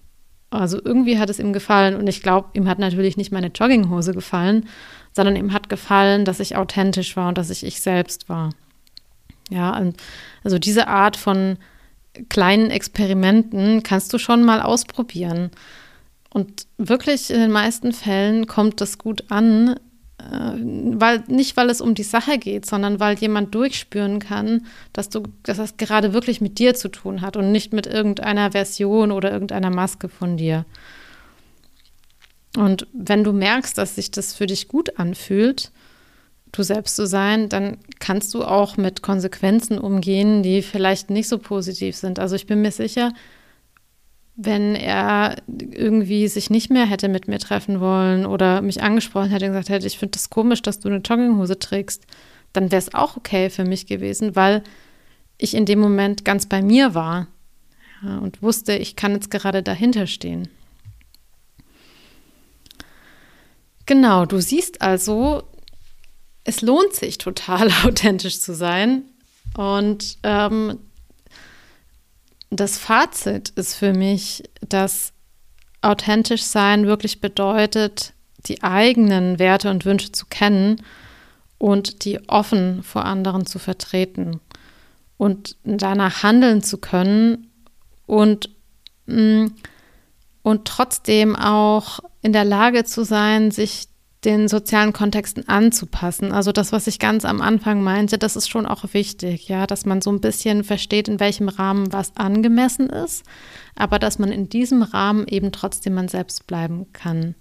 Also 0.52 0.80
irgendwie 0.84 1.20
hat 1.20 1.30
es 1.30 1.40
ihm 1.40 1.54
gefallen 1.54 1.96
und 1.96 2.08
ich 2.08 2.24
glaube, 2.24 2.50
ihm 2.54 2.68
hat 2.68 2.80
natürlich 2.80 3.18
nicht 3.18 3.32
meine 3.32 3.48
Jogginghose 3.48 4.14
gefallen, 4.14 4.68
sondern 5.14 5.36
ihm 5.36 5.54
hat 5.54 5.70
gefallen, 5.70 6.26
dass 6.26 6.40
ich 6.40 6.56
authentisch 6.56 7.16
war 7.16 7.30
und 7.30 7.38
dass 7.38 7.50
ich 7.50 7.64
ich 7.64 7.82
selbst 7.82 8.30
war. 8.30 8.52
Ja, 9.50 9.80
also 10.44 10.60
diese 10.60 10.88
Art 10.88 11.18
von 11.18 11.58
kleinen 12.30 12.72
Experimenten 12.72 13.84
kannst 13.84 14.12
du 14.14 14.18
schon 14.18 14.44
mal 14.44 14.62
ausprobieren. 14.62 15.52
Und 16.32 16.68
wirklich 16.78 17.32
in 17.32 17.40
den 17.40 17.52
meisten 17.52 17.92
Fällen 17.92 18.46
kommt 18.46 18.82
das 18.82 18.98
gut 18.98 19.26
an, 19.30 19.80
weil 20.22 21.24
nicht 21.28 21.56
weil 21.56 21.70
es 21.70 21.82
um 21.82 21.96
die 21.96 22.04
Sache 22.04 22.38
geht, 22.38 22.66
sondern 22.66 23.00
weil 23.00 23.18
jemand 23.18 23.56
durchspüren 23.56 24.20
kann, 24.20 24.66
dass 24.94 25.10
du, 25.10 25.24
dass 25.44 25.58
das 25.58 25.78
gerade 25.78 26.14
wirklich 26.14 26.42
mit 26.42 26.60
dir 26.60 26.76
zu 26.76 26.90
tun 26.90 27.22
hat 27.22 27.38
und 27.38 27.52
nicht 27.52 27.74
mit 27.74 27.88
irgendeiner 27.88 28.52
Version 28.52 29.12
oder 29.12 29.32
irgendeiner 29.32 29.70
Maske 29.70 30.10
von 30.10 30.38
dir. 30.38 30.66
Und 32.58 32.88
wenn 32.94 33.24
du 33.24 33.32
merkst, 33.32 33.78
dass 33.78 33.96
sich 33.96 34.12
das 34.12 34.34
für 34.34 34.48
dich 34.48 34.68
gut 34.68 35.00
anfühlt, 35.00 35.72
du 36.52 36.64
selbst 36.64 36.96
zu 36.96 37.06
sein, 37.06 37.48
dann 37.48 37.78
kannst 38.00 38.34
du 38.34 38.44
auch 38.44 38.76
mit 38.76 39.02
Konsequenzen 39.02 39.78
umgehen, 39.78 40.44
die 40.44 40.62
vielleicht 40.62 41.10
nicht 41.10 41.30
so 41.30 41.38
positiv 41.38 41.96
sind. 41.96 42.20
Also 42.20 42.36
ich 42.36 42.48
bin 42.48 42.62
mir 42.62 42.72
sicher, 42.72 43.14
wenn 44.42 44.74
er 44.74 45.36
irgendwie 45.50 46.30
sich 46.30 46.50
nicht 46.50 46.70
mehr 46.70 46.86
hätte 46.86 47.10
mit 47.10 47.28
mir 47.28 47.40
treffen 47.40 47.82
wollen 47.82 48.26
oder 48.26 48.62
mich 48.62 48.82
angesprochen 48.82 49.32
hätte 49.32 49.46
und 49.46 49.52
gesagt 49.52 49.68
hätte, 49.68 49.86
ich 49.86 50.00
finde 50.00 50.14
das 50.14 50.30
komisch, 50.30 50.62
dass 50.62 50.80
du 50.80 50.88
eine 50.88 51.00
Jogginghose 51.00 51.60
trägst, 51.60 52.06
dann 52.54 52.72
wäre 52.72 52.80
es 52.80 52.94
auch 52.94 53.18
okay 53.18 53.50
für 53.50 53.66
mich 53.66 53.86
gewesen, 53.86 54.38
weil 54.38 54.64
ich 55.38 55.56
in 55.56 55.66
dem 55.66 55.80
Moment 55.80 56.24
ganz 56.24 56.46
bei 56.46 56.62
mir 56.62 56.96
war 56.96 57.28
ja, 58.02 58.20
und 58.20 58.42
wusste, 58.42 58.78
ich 58.78 58.96
kann 58.96 59.12
jetzt 59.12 59.30
gerade 59.30 59.62
dahinter 59.62 60.08
stehen. 60.08 60.48
Genau, 63.86 64.26
du 64.26 64.40
siehst 64.40 64.82
also, 64.82 65.44
es 66.46 66.62
lohnt 66.62 66.94
sich 66.94 67.18
total 67.18 67.70
authentisch 67.84 68.40
zu 68.40 68.56
sein 68.56 69.04
und 69.58 70.18
ähm, 70.24 70.80
das 72.50 72.78
Fazit 72.78 73.50
ist 73.50 73.76
für 73.76 73.94
mich, 73.94 74.44
dass 74.68 75.14
authentisch 75.82 76.44
sein 76.44 76.88
wirklich 76.88 77.22
bedeutet, 77.22 78.14
die 78.46 78.64
eigenen 78.64 79.40
Werte 79.40 79.70
und 79.70 79.86
Wünsche 79.86 80.12
zu 80.12 80.26
kennen 80.26 80.82
und 81.58 82.06
die 82.06 82.28
offen 82.30 82.84
vor 82.84 83.06
anderen 83.06 83.46
zu 83.46 83.60
vertreten 83.60 84.40
und 85.18 85.58
danach 85.64 86.24
handeln 86.24 86.64
zu 86.64 86.78
können 86.78 87.52
und, 88.06 88.50
mm, 89.06 89.48
und 90.42 90.66
trotzdem 90.66 91.36
auch 91.36 92.00
in 92.22 92.34
der 92.34 92.46
Lage 92.46 92.86
zu 92.86 93.04
sein, 93.04 93.52
sich 93.52 93.88
den 94.26 94.50
sozialen 94.50 94.92
Kontexten 94.92 95.48
anzupassen. 95.48 96.34
Also 96.34 96.52
das, 96.52 96.72
was 96.72 96.88
ich 96.88 97.00
ganz 97.00 97.24
am 97.24 97.40
Anfang 97.40 97.82
meinte, 97.82 98.18
das 98.18 98.36
ist 98.36 98.50
schon 98.50 98.66
auch 98.66 98.84
wichtig, 98.94 99.48
ja, 99.48 99.66
dass 99.66 99.86
man 99.86 100.02
so 100.02 100.12
ein 100.12 100.20
bisschen 100.20 100.64
versteht, 100.64 101.08
in 101.08 101.20
welchem 101.22 101.48
Rahmen 101.48 101.94
was 101.94 102.18
angemessen 102.18 102.90
ist, 102.90 103.24
aber 103.76 103.98
dass 103.98 104.20
man 104.20 104.32
in 104.32 104.50
diesem 104.50 104.82
Rahmen 104.82 105.26
eben 105.28 105.54
trotzdem 105.54 105.94
man 105.94 106.10
selbst 106.10 106.48
bleiben 106.48 106.92
kann. 106.92 107.36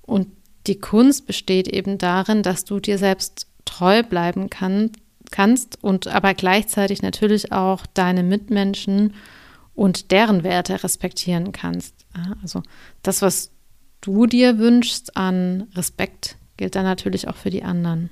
Und 0.00 0.28
die 0.66 0.78
Kunst 0.78 1.26
besteht 1.26 1.68
eben 1.68 1.98
darin, 1.98 2.42
dass 2.42 2.64
du 2.64 2.80
dir 2.80 2.96
selbst 2.96 3.46
treu 3.66 4.02
bleiben 4.02 4.48
kann, 4.48 4.92
kannst 5.30 5.82
und 5.82 6.08
aber 6.08 6.34
gleichzeitig 6.34 7.02
natürlich 7.02 7.52
auch 7.52 7.86
deine 7.86 8.22
Mitmenschen 8.22 9.14
und 9.74 10.10
deren 10.10 10.44
Werte 10.44 10.82
respektieren 10.82 11.52
kannst. 11.52 11.94
Also 12.42 12.62
das, 13.02 13.22
was 13.22 13.50
du 14.00 14.26
dir 14.26 14.58
wünschst 14.58 15.16
an 15.16 15.68
Respekt, 15.74 16.36
gilt 16.56 16.74
dann 16.74 16.84
natürlich 16.84 17.28
auch 17.28 17.36
für 17.36 17.50
die 17.50 17.62
anderen. 17.62 18.10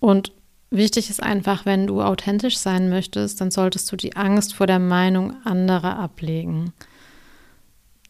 Und 0.00 0.32
wichtig 0.70 1.08
ist 1.08 1.22
einfach, 1.22 1.64
wenn 1.64 1.86
du 1.86 2.02
authentisch 2.02 2.58
sein 2.58 2.88
möchtest, 2.88 3.40
dann 3.40 3.50
solltest 3.50 3.90
du 3.90 3.96
die 3.96 4.16
Angst 4.16 4.54
vor 4.54 4.66
der 4.66 4.78
Meinung 4.78 5.34
anderer 5.44 5.98
ablegen. 5.98 6.72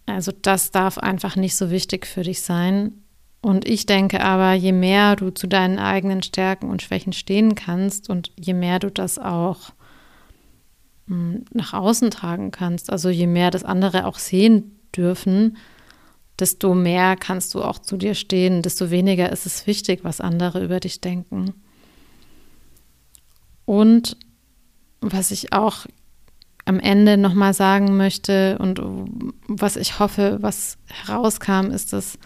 Also 0.07 0.33
das 0.33 0.71
darf 0.71 0.99
einfach 0.99 1.37
nicht 1.37 1.57
so 1.57 1.71
wichtig 1.71 2.07
für 2.07 2.23
dich 2.23 2.43
sein. 2.43 2.93
Und 3.41 3.69
ich 3.69 3.87
denke 3.87 4.23
aber, 4.23 4.55
je 4.55 4.73
mehr 4.73 5.17
du 5.17 5.31
zu 5.31 5.47
deinen 5.47 5.79
eigenen 5.79 6.23
Stärken 6.23 6.71
und 6.71 6.83
Schwächen 6.83 7.13
stehen 7.13 7.55
kannst 7.55 8.09
und 8.09 8.33
je 8.41 8.55
mehr 8.55 8.79
du 8.79 8.91
das 8.91 9.19
auch 9.19 9.73
hm, 11.09 11.45
nach 11.53 11.75
außen 11.75 12.11
tragen 12.11 12.51
kannst, 12.51 12.91
also 12.91 13.11
je 13.11 13.27
mehr 13.27 13.51
das 13.51 13.65
andere 13.65 14.07
auch 14.07 14.19
sehen 14.19 14.75
dürfen, 14.97 15.57
desto 16.39 16.75
mehr 16.75 17.17
kannst 17.17 17.55
du 17.55 17.63
auch 17.63 17.79
zu 17.79 17.97
dir 17.97 18.15
stehen, 18.15 18.63
desto 18.63 18.91
weniger 18.91 19.31
ist 19.31 19.47
es 19.47 19.67
wichtig, 19.67 20.01
was 20.03 20.21
andere 20.21 20.65
über 20.65 20.81
dich 20.81 21.01
denken. 21.01 21.55
Und 23.65 24.17
was 25.01 25.31
ich 25.31 25.53
auch 25.53 25.87
am 26.65 26.81
Ende 26.81 27.17
nochmal 27.17 27.55
sagen 27.55 27.97
möchte 27.97 28.59
und 28.59 28.81
was 29.49 29.77
ich 29.77 29.99
hoffe, 29.99 30.39
was 30.41 30.79
herauskam, 30.87 31.71
ist, 31.71 31.93
dass 31.93 32.19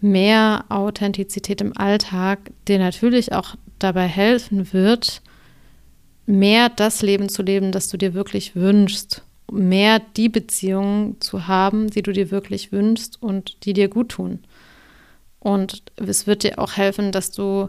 mehr 0.00 0.64
Authentizität 0.68 1.60
im 1.60 1.76
Alltag 1.76 2.50
dir 2.66 2.78
natürlich 2.78 3.32
auch 3.32 3.54
dabei 3.78 4.06
helfen 4.08 4.72
wird, 4.72 5.22
mehr 6.26 6.68
das 6.68 7.02
Leben 7.02 7.28
zu 7.28 7.42
leben, 7.42 7.72
das 7.72 7.88
du 7.88 7.96
dir 7.96 8.14
wirklich 8.14 8.56
wünschst, 8.56 9.22
mehr 9.52 10.00
die 10.16 10.28
Beziehungen 10.28 11.20
zu 11.20 11.46
haben, 11.46 11.90
die 11.90 12.02
du 12.02 12.12
dir 12.12 12.30
wirklich 12.30 12.72
wünschst 12.72 13.22
und 13.22 13.64
die 13.64 13.72
dir 13.72 13.88
gut 13.88 14.10
tun. 14.10 14.40
Und 15.38 15.82
es 15.96 16.26
wird 16.26 16.44
dir 16.44 16.58
auch 16.58 16.76
helfen, 16.76 17.12
dass 17.12 17.30
du 17.30 17.68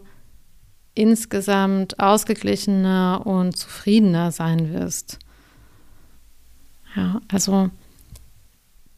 insgesamt 0.95 1.99
ausgeglichener 1.99 3.23
und 3.25 3.57
zufriedener 3.57 4.31
sein 4.31 4.71
wirst. 4.71 5.19
Ja, 6.95 7.19
also 7.31 7.69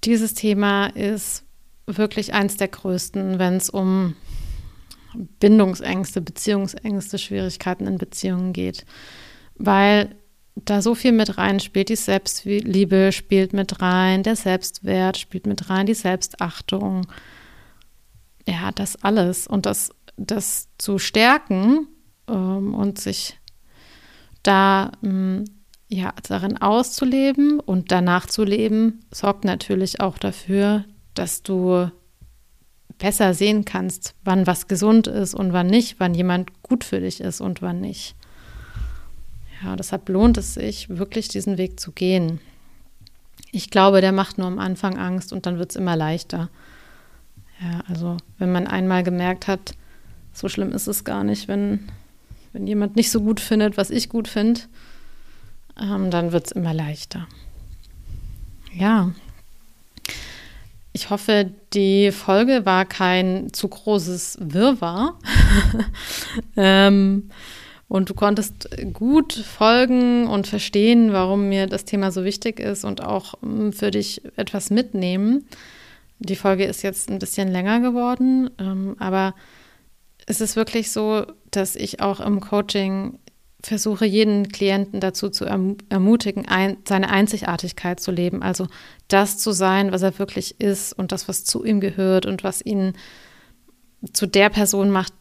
dieses 0.03 0.33
Thema 0.33 0.88
ist 0.88 1.43
wirklich 1.88 2.33
eins 2.33 2.57
der 2.57 2.67
größten, 2.67 3.39
wenn 3.39 3.55
es 3.55 3.69
um 3.69 4.15
Bindungsängste, 5.39 6.19
Beziehungsängste, 6.19 7.17
Schwierigkeiten 7.17 7.88
in 7.88 7.97
Beziehungen 7.97 8.51
geht, 8.51 8.86
weil 9.55 10.15
da 10.56 10.82
so 10.82 10.95
viel 10.95 11.12
mit 11.12 11.38
rein 11.38 11.60
spielt. 11.60 11.89
Die 11.89 11.95
Selbstliebe 11.95 13.12
spielt 13.12 13.53
mit 13.53 13.82
rein, 13.82 14.24
der 14.24 14.36
Selbstwert 14.36 15.18
spielt 15.18 15.45
mit 15.47 15.70
rein, 15.70 15.86
die 15.86 15.93
Selbstachtung. 15.93 17.08
Ja, 18.47 18.72
das 18.72 19.03
alles. 19.03 19.47
Und 19.47 19.66
das, 19.66 19.91
das 20.18 20.70
zu 20.78 20.97
stärken 20.97 21.88
ähm, 22.30 22.74
und 22.74 22.99
sich 22.99 23.38
da 24.43 24.91
ähm, 25.03 25.45
ja, 25.88 26.14
darin 26.28 26.58
auszuleben 26.58 27.60
und 27.60 27.91
danach 27.91 28.28
zu 28.28 28.43
leben, 28.43 29.01
sorgt 29.12 29.43
natürlich 29.43 30.01
auch 30.01 30.18
dafür, 30.18 30.86
dass 31.14 31.43
du 31.43 31.89
besser 32.97 33.34
sehen 33.34 33.66
kannst, 33.66 34.16
wann 34.24 34.47
was 34.47 34.68
gesund 34.68 35.08
ist 35.08 35.36
und 35.36 35.53
wann 35.53 35.68
nicht, 35.68 35.99
wann 35.99 36.14
jemand 36.14 36.64
gut 36.64 36.84
für 36.84 37.01
dich 37.01 37.20
ist 37.20 37.41
und 37.41 37.62
wann 37.62 37.82
nicht. 37.82 38.16
Ja, 39.64 39.76
deshalb 39.76 40.10
lohnt 40.10 40.38
es 40.38 40.56
sich, 40.56 40.89
wirklich 40.89 41.28
diesen 41.28 41.58
Weg 41.58 41.80
zu 41.80 41.91
gehen. 41.91 42.39
Ich 43.51 43.70
glaube, 43.70 44.01
der 44.01 44.12
macht 44.12 44.38
nur 44.38 44.47
am 44.47 44.60
Anfang 44.60 44.97
Angst 44.97 45.32
und 45.32 45.45
dann 45.45 45.58
wird 45.58 45.72
es 45.72 45.76
immer 45.76 45.95
leichter. 45.95 46.49
Ja, 47.62 47.82
also 47.88 48.18
wenn 48.38 48.51
man 48.51 48.68
einmal 48.68 49.03
gemerkt 49.03 49.47
hat, 49.47 49.76
so 50.34 50.49
schlimm 50.49 50.74
ist 50.74 50.88
es 50.88 51.06
gar 51.06 51.24
nicht, 51.24 51.47
wenn, 51.47 51.88
wenn 52.51 52.68
jemand 52.68 52.97
nicht 52.97 53.12
so 53.12 53.22
gut 53.22 53.39
findet, 53.39 53.78
was 53.78 53.89
ich 53.89 54.10
gut 54.10 54.28
finde, 54.28 54.62
ähm, 55.80 56.12
dann 56.12 56.34
wird 56.34 56.47
es 56.47 56.51
immer 56.51 56.74
leichter. 56.74 57.28
Ja. 58.74 59.12
Ich 60.91 61.10
hoffe, 61.10 61.51
die 61.74 62.12
Folge 62.12 62.66
war 62.66 62.86
kein 62.86 63.51
zu 63.53 63.68
großes 63.68 64.38
Wirrwarr. 64.41 65.18
ähm, 66.58 67.30
und 67.88 68.09
du 68.09 68.13
konntest 68.13 68.69
gut 68.93 69.33
folgen 69.33 70.27
und 70.27 70.47
verstehen, 70.47 71.13
warum 71.13 71.49
mir 71.49 71.67
das 71.67 71.86
Thema 71.86 72.11
so 72.11 72.23
wichtig 72.23 72.59
ist 72.59 72.83
und 72.83 73.03
auch 73.03 73.36
ähm, 73.43 73.73
für 73.73 73.91
dich 73.91 74.23
etwas 74.38 74.69
mitnehmen. 74.69 75.45
Die 76.19 76.36
Folge 76.36 76.65
ist 76.65 76.81
jetzt 76.81 77.09
ein 77.09 77.19
bisschen 77.19 77.51
länger 77.51 77.79
geworden, 77.81 78.49
ähm, 78.57 78.95
aber 78.99 79.36
es 80.25 80.41
ist 80.41 80.55
wirklich 80.55 80.91
so, 80.91 81.25
dass 81.51 81.75
ich 81.75 82.01
auch 82.01 82.19
im 82.19 82.39
Coaching 82.39 83.19
versuche 83.61 84.05
jeden 84.05 84.49
Klienten 84.49 84.99
dazu 84.99 85.29
zu 85.29 85.45
erm-, 85.45 85.77
ermutigen, 85.89 86.47
ein, 86.47 86.77
seine 86.88 87.09
Einzigartigkeit 87.09 87.99
zu 87.99 88.11
leben, 88.11 88.41
also 88.41 88.67
das 89.07 89.38
zu 89.38 89.51
sein, 89.51 89.91
was 89.91 90.01
er 90.01 90.17
wirklich 90.19 90.59
ist 90.59 90.93
und 90.93 91.11
das, 91.11 91.27
was 91.27 91.43
zu 91.43 91.63
ihm 91.63 91.79
gehört 91.79 92.25
und 92.25 92.43
was 92.43 92.63
ihn 92.63 92.93
zu 94.13 94.27
der 94.27 94.49
Person 94.49 94.91
macht, 94.91 95.13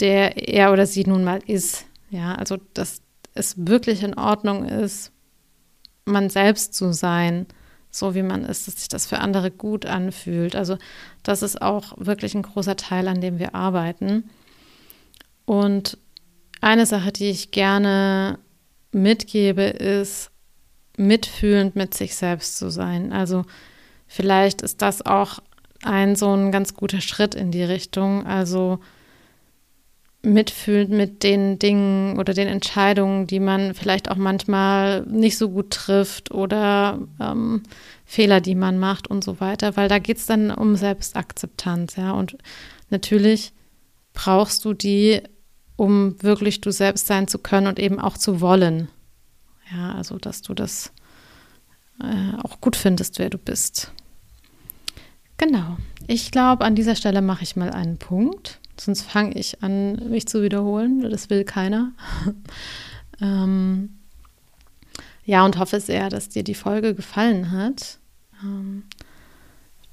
der 0.00 0.48
er 0.48 0.72
oder 0.72 0.86
sie 0.86 1.04
nun 1.04 1.24
mal 1.24 1.40
ist. 1.46 1.84
Ja, 2.10 2.34
also 2.34 2.58
dass 2.74 3.02
es 3.34 3.54
wirklich 3.56 4.02
in 4.02 4.14
Ordnung 4.14 4.64
ist, 4.64 5.12
man 6.04 6.28
selbst 6.28 6.74
zu 6.74 6.92
sein, 6.92 7.46
so 7.90 8.14
wie 8.14 8.22
man 8.22 8.44
ist, 8.44 8.66
dass 8.66 8.76
sich 8.76 8.88
das 8.88 9.06
für 9.06 9.18
andere 9.18 9.50
gut 9.50 9.86
anfühlt. 9.86 10.54
Also 10.54 10.76
das 11.22 11.42
ist 11.42 11.60
auch 11.60 11.94
wirklich 11.96 12.34
ein 12.34 12.42
großer 12.42 12.76
Teil, 12.76 13.08
an 13.08 13.20
dem 13.20 13.38
wir 13.38 13.54
arbeiten. 13.54 14.30
Und 15.44 15.98
eine 16.60 16.86
Sache, 16.86 17.12
die 17.12 17.30
ich 17.30 17.50
gerne 17.50 18.38
mitgebe, 18.92 19.62
ist, 19.62 20.30
mitfühlend 20.96 21.76
mit 21.76 21.94
sich 21.94 22.14
selbst 22.14 22.58
zu 22.58 22.70
sein. 22.70 23.12
Also 23.12 23.44
vielleicht 24.06 24.62
ist 24.62 24.82
das 24.82 25.04
auch 25.04 25.40
ein 25.82 26.14
so 26.14 26.32
ein 26.34 26.52
ganz 26.52 26.74
guter 26.74 27.00
Schritt 27.00 27.34
in 27.34 27.50
die 27.50 27.62
Richtung. 27.62 28.26
Also 28.26 28.80
mitfühlend 30.22 30.90
mit 30.90 31.22
den 31.22 31.58
Dingen 31.58 32.18
oder 32.18 32.34
den 32.34 32.48
Entscheidungen, 32.48 33.26
die 33.26 33.40
man 33.40 33.74
vielleicht 33.74 34.10
auch 34.10 34.16
manchmal 34.16 35.02
nicht 35.06 35.38
so 35.38 35.48
gut 35.48 35.70
trifft 35.70 36.30
oder 36.30 36.98
ähm, 37.20 37.62
Fehler, 38.04 38.40
die 38.40 38.54
man 38.54 38.78
macht 38.78 39.08
und 39.08 39.24
so 39.24 39.40
weiter, 39.40 39.76
weil 39.76 39.88
da 39.88 39.98
geht 39.98 40.18
es 40.18 40.26
dann 40.26 40.50
um 40.50 40.76
Selbstakzeptanz, 40.76 41.96
ja. 41.96 42.12
Und 42.12 42.36
natürlich 42.90 43.52
brauchst 44.12 44.64
du 44.64 44.74
die 44.74 45.22
um 45.80 46.22
wirklich 46.22 46.60
du 46.60 46.72
selbst 46.72 47.06
sein 47.06 47.26
zu 47.26 47.38
können 47.38 47.66
und 47.66 47.78
eben 47.78 47.98
auch 47.98 48.18
zu 48.18 48.42
wollen. 48.42 48.88
Ja, 49.72 49.94
also 49.94 50.18
dass 50.18 50.42
du 50.42 50.52
das 50.52 50.92
äh, 52.02 52.36
auch 52.42 52.60
gut 52.60 52.76
findest, 52.76 53.18
wer 53.18 53.30
du 53.30 53.38
bist. 53.38 53.90
Genau. 55.38 55.78
Ich 56.06 56.30
glaube, 56.30 56.66
an 56.66 56.74
dieser 56.74 56.96
Stelle 56.96 57.22
mache 57.22 57.44
ich 57.44 57.56
mal 57.56 57.70
einen 57.70 57.96
Punkt. 57.96 58.59
Sonst 58.80 59.02
fange 59.02 59.34
ich 59.34 59.62
an, 59.62 60.10
mich 60.10 60.26
zu 60.26 60.42
wiederholen. 60.42 61.08
Das 61.10 61.30
will 61.30 61.44
keiner. 61.44 61.92
ähm, 63.20 63.98
ja, 65.24 65.44
und 65.44 65.58
hoffe 65.58 65.80
sehr, 65.80 66.08
dass 66.08 66.28
dir 66.28 66.42
die 66.42 66.54
Folge 66.54 66.94
gefallen 66.94 67.50
hat. 67.50 67.98
Ähm, 68.42 68.84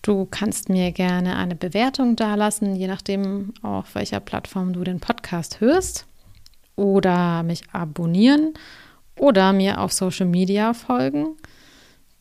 Du 0.08 0.26
kannst 0.26 0.70
mir 0.70 0.94
gerne 0.94 1.36
eine 1.36 1.58
Bewertung 1.58 2.16
dalassen, 2.16 2.78
je 2.78 2.88
nachdem, 2.88 3.54
auf 3.62 3.94
welcher 3.94 4.22
Plattform 4.22 4.72
du 4.72 4.86
den 4.86 5.02
Podcast 5.02 5.60
hörst. 5.60 6.08
Oder 6.78 7.44
mich 7.44 7.64
abonnieren 7.74 8.54
oder 9.20 9.52
mir 9.52 9.82
auf 9.82 9.92
Social 9.92 10.28
Media 10.28 10.74
folgen. 10.74 11.36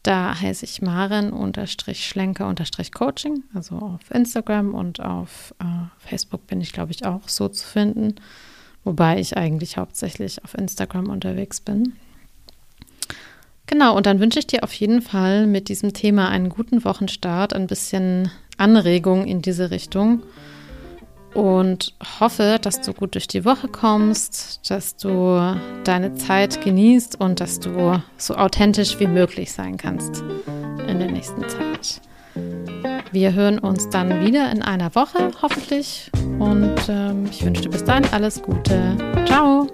Da 0.07 0.41
heiße 0.41 0.65
ich 0.65 0.81
Maren-Schlenker-Coaching, 0.83 3.43
also 3.55 3.75
auf 3.75 4.09
Instagram 4.13 4.73
und 4.73 5.01
auf 5.01 5.53
äh, 5.59 5.65
Facebook 5.99 6.47
bin 6.47 6.61
ich, 6.61 6.73
glaube 6.73 6.93
ich, 6.93 7.05
auch 7.05 7.29
so 7.29 7.49
zu 7.49 7.67
finden. 7.67 8.15
Wobei 8.85 9.19
ich 9.19 9.37
eigentlich 9.37 9.79
hauptsächlich 9.79 10.45
auf 10.45 10.55
Instagram 10.55 11.11
unterwegs 11.11 11.61
bin. 11.61 11.95
Genau, 13.67 13.97
und 13.97 14.07
dann 14.07 14.21
wünsche 14.21 14.39
ich 14.39 14.47
dir 14.47 14.63
auf 14.63 14.73
jeden 14.75 15.03
Fall 15.03 15.49
mit 15.49 15.69
diesem 15.69 15.93
Thema 15.93 16.29
einen 16.29 16.51
guten 16.51 16.85
Wochenstart, 16.85 17.53
ein 17.53 17.67
bisschen 17.67 18.31
Anregung 18.59 19.27
in 19.27 19.43
diese 19.43 19.73
Richtung 19.73 20.23
und 21.37 21.93
hoffe, 22.19 22.59
dass 22.61 22.81
du 22.81 22.95
gut 22.95 23.15
durch 23.15 23.29
die 23.29 23.45
Woche 23.45 23.69
kommst, 23.69 24.71
dass 24.71 24.97
du 24.97 25.57
deine 25.85 26.15
Zeit 26.15 26.65
genießt 26.65 27.21
und 27.21 27.41
dass 27.41 27.61
du 27.61 28.03
so 28.17 28.35
authentisch 28.35 28.99
wie 28.99 29.07
möglich 29.07 29.53
sein 29.53 29.77
kannst 29.77 30.25
in 30.89 30.99
der 30.99 31.11
nächsten 31.11 31.43
Zeit. 31.49 32.01
Wir 33.13 33.35
hören 33.35 33.59
uns 33.59 33.89
dann 33.91 34.25
wieder 34.25 34.51
in 34.51 34.63
einer 34.63 34.95
Woche, 34.95 35.31
hoffentlich. 35.43 36.11
Und 36.39 36.75
ähm, 36.89 37.27
ich 37.31 37.45
wünsche 37.45 37.63
dir 37.63 37.71
bis 37.71 37.85
dahin 37.85 38.05
alles 38.13 38.43
Gute. 38.43 38.97
Ciao! 39.27 39.67